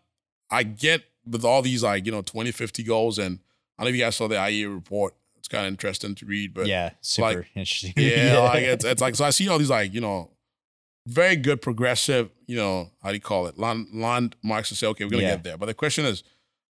I 0.50 0.62
get 0.62 1.02
with 1.26 1.44
all 1.44 1.60
these 1.62 1.82
like 1.82 2.06
you 2.06 2.12
know 2.12 2.22
2050 2.22 2.82
goals, 2.84 3.18
and 3.18 3.40
I 3.78 3.82
don't 3.82 3.86
know 3.86 3.94
if 3.94 3.96
you 3.98 4.04
guys 4.04 4.16
saw 4.16 4.28
the 4.28 4.36
IEA 4.36 4.72
report. 4.74 5.14
It's 5.36 5.48
kind 5.48 5.66
of 5.66 5.70
interesting 5.72 6.14
to 6.16 6.26
read, 6.26 6.54
but 6.54 6.66
yeah, 6.66 6.90
super 7.02 7.28
like- 7.38 7.46
interesting. 7.54 7.92
yeah, 7.96 8.38
like 8.38 8.62
it's 8.64 8.84
it's 8.84 9.00
like 9.00 9.14
so 9.14 9.24
I 9.24 9.30
see 9.30 9.48
all 9.48 9.58
these 9.58 9.70
like 9.70 9.92
you 9.94 10.00
know 10.00 10.30
very 11.06 11.36
good 11.36 11.62
progressive 11.62 12.30
you 12.48 12.56
know 12.56 12.90
how 13.00 13.10
do 13.10 13.14
you 13.14 13.20
call 13.20 13.46
it 13.46 13.56
land 13.56 13.86
landmarks 13.92 14.70
to 14.70 14.74
say 14.74 14.88
okay 14.88 15.04
we're 15.04 15.10
gonna 15.12 15.22
Yeah. 15.22 15.30
get 15.36 15.44
there, 15.44 15.56
but 15.56 15.66
the 15.66 15.74
question 15.74 16.04
is 16.04 16.24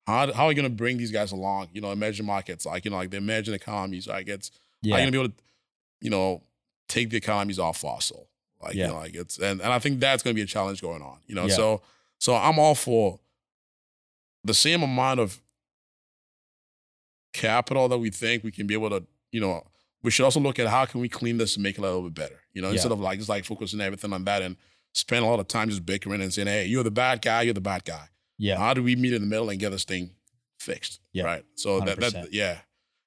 how 0.06 0.30
how 0.32 0.44
are 0.46 0.50
you 0.52 0.56
gonna 0.56 0.68
bring 0.68 0.98
these 0.98 1.10
guys 1.12 1.32
along? 1.32 1.68
You 1.72 1.80
know, 1.80 1.90
emerging 1.90 2.26
markets 2.26 2.66
like 2.66 2.84
you 2.84 2.90
know 2.90 2.96
like 2.98 3.10
the 3.10 3.16
emerging 3.18 3.54
economies. 3.54 4.06
Like 4.06 4.28
it's 4.28 4.50
how 4.84 4.96
are 4.96 4.98
you 5.00 5.04
gonna 5.06 5.12
be 5.12 5.18
able 5.18 5.28
to 5.30 5.34
you 6.02 6.10
know 6.10 6.42
take 6.88 7.10
the 7.10 7.16
economies 7.16 7.58
off 7.58 7.78
fossil? 7.78 8.28
Like 8.62 8.74
Yeah. 8.74 8.86
you 8.86 8.92
know 8.92 8.98
like 8.98 9.14
it's 9.14 9.38
and 9.38 9.60
and 9.60 9.72
I 9.72 9.78
think 9.78 10.00
that's 10.00 10.22
gonna 10.22 10.34
be 10.34 10.42
a 10.42 10.46
challenge 10.46 10.80
going 10.82 11.02
on. 11.02 11.18
You 11.26 11.34
know, 11.34 11.46
Yeah. 11.46 11.54
so 11.56 11.82
So 12.18 12.34
I'm 12.34 12.58
all 12.58 12.74
for 12.74 13.20
the 14.44 14.54
same 14.54 14.82
amount 14.82 15.20
of 15.20 15.40
capital 17.32 17.88
that 17.88 17.98
we 17.98 18.10
think 18.10 18.42
we 18.44 18.50
can 18.50 18.66
be 18.66 18.74
able 18.74 18.90
to, 18.90 19.04
you 19.32 19.40
know, 19.40 19.62
we 20.02 20.10
should 20.10 20.24
also 20.24 20.40
look 20.40 20.58
at 20.58 20.68
how 20.68 20.86
can 20.86 21.00
we 21.00 21.08
clean 21.08 21.36
this 21.38 21.56
and 21.56 21.62
make 21.62 21.76
it 21.76 21.80
a 21.80 21.82
little 21.82 22.02
bit 22.02 22.14
better. 22.14 22.40
You 22.54 22.62
know, 22.62 22.68
Yeah. 22.68 22.74
instead 22.74 22.92
of 22.92 23.00
like 23.00 23.18
just 23.18 23.28
like 23.28 23.44
focusing 23.44 23.80
everything 23.80 24.12
on 24.12 24.24
that 24.24 24.42
and 24.42 24.56
spend 24.94 25.24
a 25.24 25.28
lot 25.28 25.40
of 25.40 25.48
time 25.48 25.68
just 25.68 25.84
bickering 25.84 26.22
and 26.22 26.32
saying, 26.32 26.48
"Hey, 26.48 26.64
you're 26.66 26.84
the 26.84 26.90
bad 26.90 27.20
guy. 27.20 27.42
You're 27.42 27.54
the 27.54 27.60
bad 27.60 27.84
guy." 27.84 28.08
Yeah. 28.38 28.56
How 28.56 28.72
do 28.72 28.82
we 28.82 28.96
meet 28.96 29.12
in 29.12 29.20
the 29.22 29.26
middle 29.28 29.50
and 29.50 29.58
get 29.60 29.70
this 29.70 29.84
thing 29.84 30.12
fixed? 30.58 31.00
Yeah. 31.12 31.24
Right. 31.24 31.44
So 31.56 31.80
that, 31.80 31.98
100%. 31.98 32.12
that 32.12 32.32
yeah. 32.32 32.60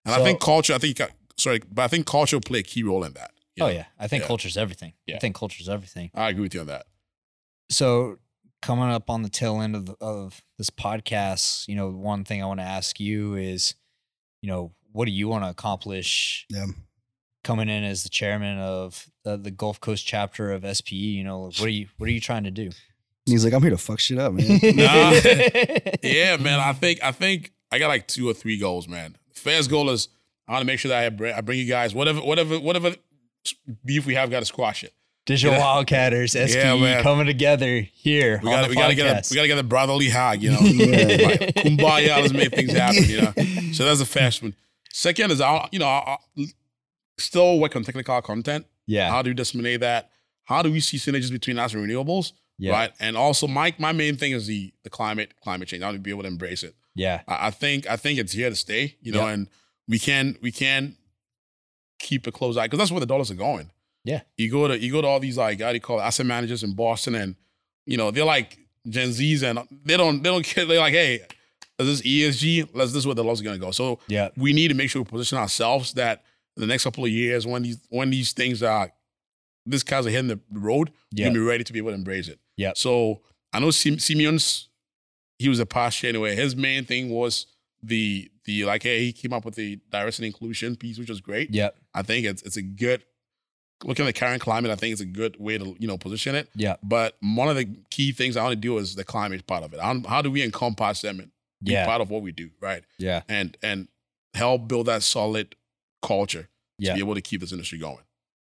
And 0.06 0.14
So- 0.16 0.22
I 0.22 0.24
think 0.24 0.40
culture. 0.40 0.74
I 0.74 0.78
think 0.78 1.00
sorry, 1.38 1.62
but 1.72 1.84
I 1.84 1.88
think 1.88 2.06
culture 2.06 2.36
will 2.36 2.42
play 2.42 2.60
a 2.60 2.64
key 2.64 2.84
role 2.84 3.04
in 3.04 3.14
that. 3.14 3.32
You 3.60 3.66
Oh 3.66 3.68
know? 3.70 3.74
yeah. 3.74 3.86
I 4.00 4.08
think 4.08 4.22
Yeah. 4.24 4.28
culture's 4.28 4.58
everything. 4.58 4.94
Yeah. 5.06 5.14
I 5.14 5.16
Yeah. 5.16 5.20
think 5.20 5.36
culture's 5.36 5.70
everything. 5.70 6.12
I 6.14 6.30
agree 6.30 6.44
with 6.44 6.54
you 6.54 6.62
on 6.62 6.68
that. 6.68 6.86
So 7.70 8.18
coming 8.62 8.90
up 8.90 9.10
on 9.10 9.22
the 9.22 9.30
tail 9.30 9.62
end 9.62 9.76
of 9.76 9.86
the, 9.86 9.96
of 10.02 10.42
this 10.58 10.70
podcast, 10.70 11.68
you 11.68 11.76
know, 11.76 11.90
one 11.90 12.24
thing 12.26 12.42
I 12.42 12.46
want 12.46 12.60
to 12.60 12.66
ask 12.66 13.00
you 13.00 13.36
is, 13.36 13.76
you 14.42 14.48
know, 14.50 14.74
what 14.92 15.06
do 15.06 15.12
you 15.12 15.28
want 15.28 15.44
to 15.44 15.50
accomplish 15.50 16.46
Yeah. 16.50 16.66
coming 17.44 17.70
in 17.70 17.84
as 17.84 18.04
the 18.04 18.10
chairman 18.10 18.58
of 18.58 19.10
the, 19.24 19.38
the 19.38 19.52
Gulf 19.52 19.80
Coast 19.80 20.06
chapter 20.06 20.52
of 20.52 20.66
SPE? 20.66 20.96
You 20.96 21.24
know, 21.24 21.40
what 21.42 21.62
are 21.62 21.70
you 21.70 21.88
what 21.98 22.10
are 22.10 22.12
you 22.12 22.20
trying 22.20 22.44
to 22.46 22.52
do? 22.52 22.64
And 22.66 23.34
he's 23.34 23.44
like, 23.46 23.54
I'm 23.54 23.62
here 23.62 23.70
to 23.72 23.78
fuck 23.78 24.00
shit 24.00 24.18
up, 24.18 24.34
man. 24.34 24.48
Nah. 24.64 25.12
Yeah, 26.04 26.38
man. 26.38 26.60
I 26.60 26.74
think 26.74 27.04
I 27.04 27.12
think 27.12 27.54
I 27.72 27.78
got 27.80 27.88
like 27.90 28.08
two 28.08 28.28
or 28.28 28.34
three 28.34 28.58
goals, 28.58 28.88
man. 28.88 29.16
First 29.34 29.70
goal 29.70 29.90
is 29.92 30.10
I 30.48 30.54
want 30.54 30.62
to 30.62 30.66
make 30.66 30.80
sure 30.80 30.90
that 30.90 31.04
I 31.06 31.10
bring, 31.10 31.34
I 31.36 31.42
bring 31.42 31.60
you 31.60 31.66
guys 31.66 31.94
whatever 31.94 32.20
whatever 32.22 32.60
whatever 32.60 32.96
beef 33.86 34.06
we 34.06 34.16
have, 34.16 34.30
got 34.30 34.40
to 34.40 34.46
squash 34.46 34.84
it. 34.84 34.94
Digital. 35.26 35.60
Wildcatters, 35.60 36.32
SPE 36.32 36.56
Yeah, 36.82 37.04
coming 37.04 37.28
together 37.28 37.82
here 37.82 38.40
We 38.42 38.50
got 38.50 38.64
the 38.64 38.70
we 38.70 38.76
got 38.76 38.88
to 38.88 38.96
get 38.96 39.06
a, 39.06 39.30
we 39.30 39.36
got 39.36 39.44
to 39.44 39.48
get 39.48 39.58
a 39.60 39.64
brotherly 39.64 40.10
hug, 40.10 40.42
you 40.42 40.50
know. 40.52 40.60
Yeah. 40.64 41.38
Kumbaya, 41.52 42.22
let's 42.22 42.34
make 42.34 42.52
things 42.54 42.72
happen, 42.72 43.04
you 43.04 43.22
know. 43.22 43.34
So 43.74 43.86
that's 43.86 44.00
the 44.00 44.06
first 44.08 44.42
one. 44.42 44.56
Second 44.92 45.32
is 45.32 45.40
I 45.42 45.68
you 45.72 45.78
know 45.80 45.88
I, 45.88 46.18
I 46.38 46.46
still 47.20 47.60
work 47.60 47.76
on 47.76 47.84
technical 47.84 48.20
content. 48.22 48.66
yeah, 48.88 49.10
How 49.10 49.22
do 49.22 49.30
we 49.30 49.34
disseminate 49.36 49.82
that? 49.82 50.10
How 50.46 50.64
do 50.64 50.72
we 50.72 50.80
see 50.80 50.98
synergies 50.98 51.32
between 51.32 51.60
us 51.60 51.74
and 51.76 51.86
renewables? 51.88 52.32
yeah, 52.58 52.72
Right. 52.72 52.92
And 53.00 53.16
also 53.16 53.46
my 53.48 53.76
my 53.78 53.92
main 53.92 54.16
thing 54.18 54.32
is 54.32 54.48
the 54.48 54.74
the 54.84 54.90
climate 54.90 55.34
climate 55.44 55.68
change. 55.68 55.84
I 55.84 55.88
want 55.88 55.98
to 55.98 56.02
be 56.02 56.10
able 56.10 56.24
to 56.24 56.28
embrace 56.28 56.64
it. 56.64 56.74
yeah, 56.96 57.22
I, 57.28 57.48
I 57.48 57.52
think 57.52 57.88
I 57.88 57.98
think 57.98 58.18
it's 58.20 58.34
here 58.34 58.50
to 58.50 58.56
stay, 58.56 58.96
you 59.02 59.12
know, 59.12 59.28
and 59.28 59.48
we 59.88 60.00
can 60.00 60.38
we 60.42 60.52
can 60.52 60.96
keep 62.00 62.26
a 62.28 62.32
close 62.32 62.58
eye 62.58 62.66
because 62.66 62.80
that's 62.80 62.92
where 62.92 63.00
the 63.00 63.06
dollars 63.06 63.30
are 63.32 63.36
going. 63.36 63.70
Yeah. 64.04 64.22
You 64.38 64.50
go 64.50 64.68
to 64.68 64.80
you 64.80 64.92
go 64.92 65.02
to 65.02 65.08
all 65.08 65.20
these 65.20 65.38
like 65.38 65.62
how 65.62 65.70
do 65.70 65.76
you 65.76 65.82
call 65.82 66.00
it, 66.00 66.04
asset 66.04 66.26
managers 66.26 66.64
in 66.64 66.74
Boston 66.74 67.16
and 67.16 67.36
you 67.86 67.98
know, 67.98 68.12
they're 68.12 68.26
like 68.26 68.58
Gen 68.88 69.10
Zs 69.10 69.44
and 69.44 69.60
they 69.84 69.98
don't 69.98 70.24
they 70.24 70.30
don't 70.30 70.44
care. 70.46 70.66
They're 70.66 70.80
like, 70.80 70.94
hey, 70.94 71.20
is 71.78 71.88
this 71.88 72.02
ESG? 72.02 72.70
Let's 72.74 72.92
this 72.94 73.00
is 73.02 73.06
where 73.06 73.16
the 73.16 73.24
dollars 73.24 73.42
are 73.42 73.44
gonna 73.44 73.58
go. 73.58 73.72
So 73.72 74.00
yeah, 74.08 74.30
we 74.38 74.54
need 74.54 74.70
to 74.70 74.74
make 74.74 74.90
sure 74.90 75.02
we 75.02 75.10
position 75.10 75.38
ourselves 75.38 75.94
that 75.94 76.24
in 76.56 76.62
the 76.62 76.68
next 76.68 76.84
couple 76.84 77.04
of 77.06 77.10
years 77.12 77.46
when 77.46 77.64
these 77.64 77.78
when 77.90 78.10
these 78.10 78.32
things 78.32 78.64
are 78.64 78.92
this 79.66 79.84
cars 79.84 80.06
are 80.08 80.10
hitting 80.10 80.28
the 80.30 80.40
road, 80.52 80.92
yeah, 81.12 81.26
you're 81.26 81.30
gonna 81.34 81.44
be 81.44 81.46
ready 81.48 81.64
to 81.64 81.74
be 81.74 81.80
able 81.80 81.90
to 81.92 81.96
embrace 81.96 82.28
it. 82.28 82.40
Yeah. 82.58 82.72
So 82.76 83.22
I 83.54 83.60
know 83.60 83.72
Sim- 83.72 84.00
Simeon's 84.00 84.70
he 85.38 85.48
was 85.50 85.60
a 85.60 85.66
past 85.66 86.02
year 86.04 86.10
anyway. 86.10 86.36
His 86.36 86.56
main 86.56 86.86
thing 86.86 87.10
was 87.10 87.46
the 87.84 88.30
the 88.46 88.66
like 88.66 88.84
hey 88.84 89.06
he 89.06 89.14
came 89.14 89.32
up 89.34 89.46
with 89.46 89.56
the 89.56 89.80
diversity 89.90 90.28
inclusion 90.28 90.76
piece, 90.76 90.98
which 90.98 91.10
was 91.10 91.22
great. 91.22 91.50
yeah, 91.54 91.70
I 91.94 92.02
think 92.04 92.26
it's 92.26 92.42
it's 92.44 92.58
a 92.58 92.62
good 92.62 93.04
looking 93.84 94.06
at 94.06 94.14
the 94.14 94.20
current 94.20 94.42
climate. 94.42 94.72
I 94.72 94.76
think 94.76 94.92
it's 94.92 95.02
a 95.02 95.06
good 95.06 95.38
way 95.40 95.58
to 95.58 95.76
you 95.80 95.88
know 95.88 95.98
position 95.98 96.36
it. 96.36 96.50
yeah, 96.56 96.76
But 96.84 97.16
one 97.22 97.48
of 97.50 97.56
the 97.56 97.66
key 97.90 98.12
things 98.12 98.36
I 98.38 98.44
want 98.44 98.52
to 98.54 98.56
do 98.58 98.78
is 98.78 98.96
the 98.96 99.04
climate 99.04 99.48
part 99.48 99.64
of 99.64 99.74
it. 99.74 99.80
How, 99.80 100.02
how 100.08 100.22
do 100.22 100.30
we 100.32 100.44
encompass 100.44 101.02
them 101.02 101.20
and 101.20 101.32
be 101.64 101.72
yeah, 101.74 101.86
part 101.86 102.02
of 102.02 102.10
what 102.10 102.22
we 102.22 102.32
do, 102.32 102.50
right? 102.62 102.84
yeah, 102.98 103.22
And 103.30 103.58
and 103.64 103.88
help 104.34 104.68
build 104.68 104.86
that 104.88 105.04
solid 105.04 105.56
culture 106.02 106.44
to 106.44 106.48
yeah. 106.86 106.94
be 106.94 107.00
able 107.00 107.16
to 107.16 107.22
keep 107.22 107.42
this 107.42 107.52
industry 107.52 107.78
going. 107.80 108.04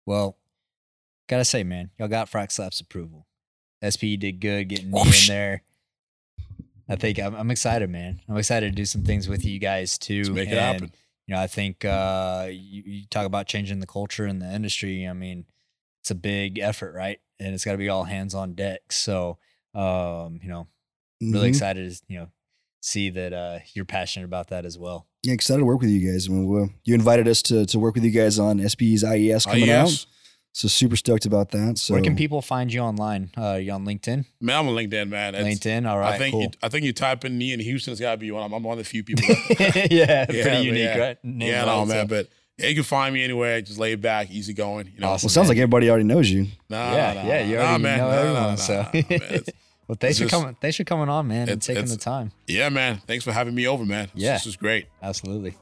Well, 0.06 0.36
gotta 1.28 1.44
say, 1.44 1.64
man, 1.64 1.90
y'all 1.98 2.08
got 2.08 2.30
Frac 2.30 2.52
Slaps 2.52 2.80
approval. 2.80 3.26
SPE 3.86 4.16
did 4.18 4.40
good 4.40 4.68
getting 4.68 4.90
me 4.90 5.00
Whoosh. 5.02 5.28
in 5.28 5.34
there. 5.34 5.62
I 6.88 6.96
think 6.96 7.18
I'm, 7.18 7.34
I'm 7.34 7.50
excited, 7.50 7.88
man. 7.90 8.20
I'm 8.28 8.36
excited 8.36 8.70
to 8.70 8.76
do 8.76 8.84
some 8.84 9.02
things 9.04 9.26
with 9.28 9.44
you 9.44 9.58
guys 9.58 9.96
too. 9.98 10.18
Let's 10.18 10.28
make 10.30 10.48
it 10.48 10.52
And, 10.52 10.60
happen. 10.60 10.92
You 11.26 11.34
know, 11.34 11.40
I 11.40 11.46
think 11.46 11.84
uh, 11.84 12.48
you, 12.50 12.82
you 12.84 13.06
talk 13.10 13.24
about 13.26 13.46
changing 13.46 13.80
the 13.80 13.86
culture 13.86 14.26
in 14.26 14.40
the 14.40 14.52
industry. 14.52 15.08
I 15.08 15.14
mean, 15.14 15.46
it's 16.02 16.10
a 16.10 16.14
big 16.14 16.58
effort, 16.58 16.94
right? 16.94 17.18
And 17.40 17.54
it's 17.54 17.64
got 17.64 17.72
to 17.72 17.78
be 17.78 17.88
all 17.88 18.04
hands 18.04 18.34
on 18.34 18.54
deck. 18.54 18.92
So, 18.92 19.38
um, 19.74 20.38
you 20.42 20.48
know, 20.48 20.66
really 21.22 21.46
Mhm. 21.46 21.54
excited 21.54 21.90
to 21.90 22.02
you 22.08 22.18
know 22.18 22.28
see 22.82 23.08
that 23.10 23.32
uh, 23.32 23.60
you're 23.72 23.86
passionate 23.86 24.26
about 24.26 24.48
that 24.48 24.66
as 24.66 24.78
well. 24.78 25.06
Yeah, 25.22 25.32
excited 25.32 25.60
to 25.60 25.64
work 25.64 25.80
with 25.80 25.88
you 25.88 26.12
guys. 26.12 26.28
I 26.28 26.32
mean, 26.32 26.74
you 26.84 26.94
invited 26.94 27.26
us 27.26 27.40
to, 27.42 27.64
to 27.64 27.78
work 27.78 27.94
with 27.94 28.04
you 28.04 28.10
guys 28.10 28.38
on 28.38 28.60
SPE's 28.60 29.02
IES 29.02 29.46
coming 29.46 29.66
yes. 29.66 30.04
out. 30.04 30.06
So 30.56 30.68
super 30.68 30.94
stoked 30.94 31.26
about 31.26 31.50
that. 31.50 31.78
So 31.78 31.94
Where 31.94 32.02
can 32.02 32.14
people 32.14 32.40
find 32.40 32.72
you 32.72 32.78
online? 32.78 33.32
Uh, 33.36 33.54
you 33.60 33.72
on 33.72 33.84
LinkedIn? 33.84 34.24
Man, 34.40 34.56
I'm 34.56 34.68
on 34.68 34.76
LinkedIn, 34.76 35.08
man. 35.08 35.34
It's- 35.34 35.58
LinkedIn. 35.58 35.84
All 35.90 35.98
right. 35.98 36.14
I 36.14 36.18
think 36.18 36.32
cool. 36.32 36.42
you, 36.42 36.48
I 36.62 36.68
think 36.68 36.84
you 36.84 36.92
type 36.92 37.24
in 37.24 37.36
me 37.36 37.52
in 37.52 37.58
Houston, 37.58 37.90
it's 37.90 38.00
gotta 38.00 38.18
be 38.18 38.30
one. 38.30 38.44
I'm, 38.44 38.52
I'm 38.52 38.62
one 38.62 38.78
of 38.78 38.84
the 38.84 38.88
few 38.88 39.02
people. 39.02 39.24
yeah, 39.58 39.86
Yeah, 39.90 40.24
pretty 40.26 40.62
unique, 40.64 40.78
yeah. 40.84 40.96
right? 40.98 41.24
Name 41.24 41.48
yeah, 41.48 41.58
right, 41.58 41.66
no, 41.66 41.84
so- 41.86 41.94
man. 41.94 42.06
But 42.06 42.28
yeah, 42.56 42.68
you 42.68 42.76
can 42.76 42.84
find 42.84 43.12
me 43.12 43.24
anywhere. 43.24 43.60
Just 43.62 43.80
lay 43.80 43.96
back, 43.96 44.30
easy 44.30 44.54
going. 44.54 44.92
You 44.94 45.00
know. 45.00 45.08
Awesome. 45.08 45.26
well, 45.26 45.32
sounds 45.32 45.46
man. 45.48 45.56
like 45.56 45.62
everybody 45.62 45.90
already 45.90 46.04
knows 46.04 46.30
you. 46.30 46.46
Nah, 46.70 46.94
Yeah, 46.94 47.12
nah, 47.14 47.26
yeah, 47.26 47.44
you 47.44 47.56
nah, 47.56 47.62
already 47.62 47.82
man. 47.82 47.98
know 47.98 48.04
Nah, 48.06 48.12
nah, 48.14 48.20
everyone, 48.20 48.42
nah, 48.42 48.54
so- 48.54 48.82
nah, 48.94 49.18
man. 49.32 49.44
Well, 49.86 49.98
thanks 50.00 50.18
for 50.18 50.26
coming. 50.28 50.56
Thanks 50.62 50.78
for 50.78 50.84
coming 50.84 51.10
on, 51.10 51.28
man, 51.28 51.46
and 51.50 51.60
taking 51.60 51.84
the 51.84 51.98
time. 51.98 52.32
yeah, 52.46 52.70
man. 52.70 53.02
Thanks 53.06 53.22
for 53.22 53.32
having 53.32 53.54
me 53.54 53.66
over, 53.66 53.84
man. 53.84 54.08
This- 54.14 54.22
Yeah. 54.22 54.32
This 54.34 54.46
is 54.46 54.56
great. 54.56 54.86
Absolutely. 55.02 55.56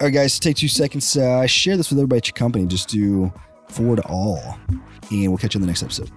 All 0.00 0.06
right, 0.06 0.14
guys, 0.14 0.38
take 0.38 0.56
two 0.56 0.66
seconds. 0.66 1.14
Uh, 1.14 1.46
share 1.46 1.76
this 1.76 1.90
with 1.90 1.98
everybody 1.98 2.16
at 2.18 2.26
your 2.26 2.32
company. 2.32 2.64
Just 2.64 2.88
do 2.88 3.30
forward 3.68 4.00
all. 4.00 4.58
And 5.10 5.28
we'll 5.28 5.36
catch 5.36 5.54
you 5.54 5.58
in 5.58 5.62
the 5.62 5.66
next 5.66 5.82
episode. 5.82 6.10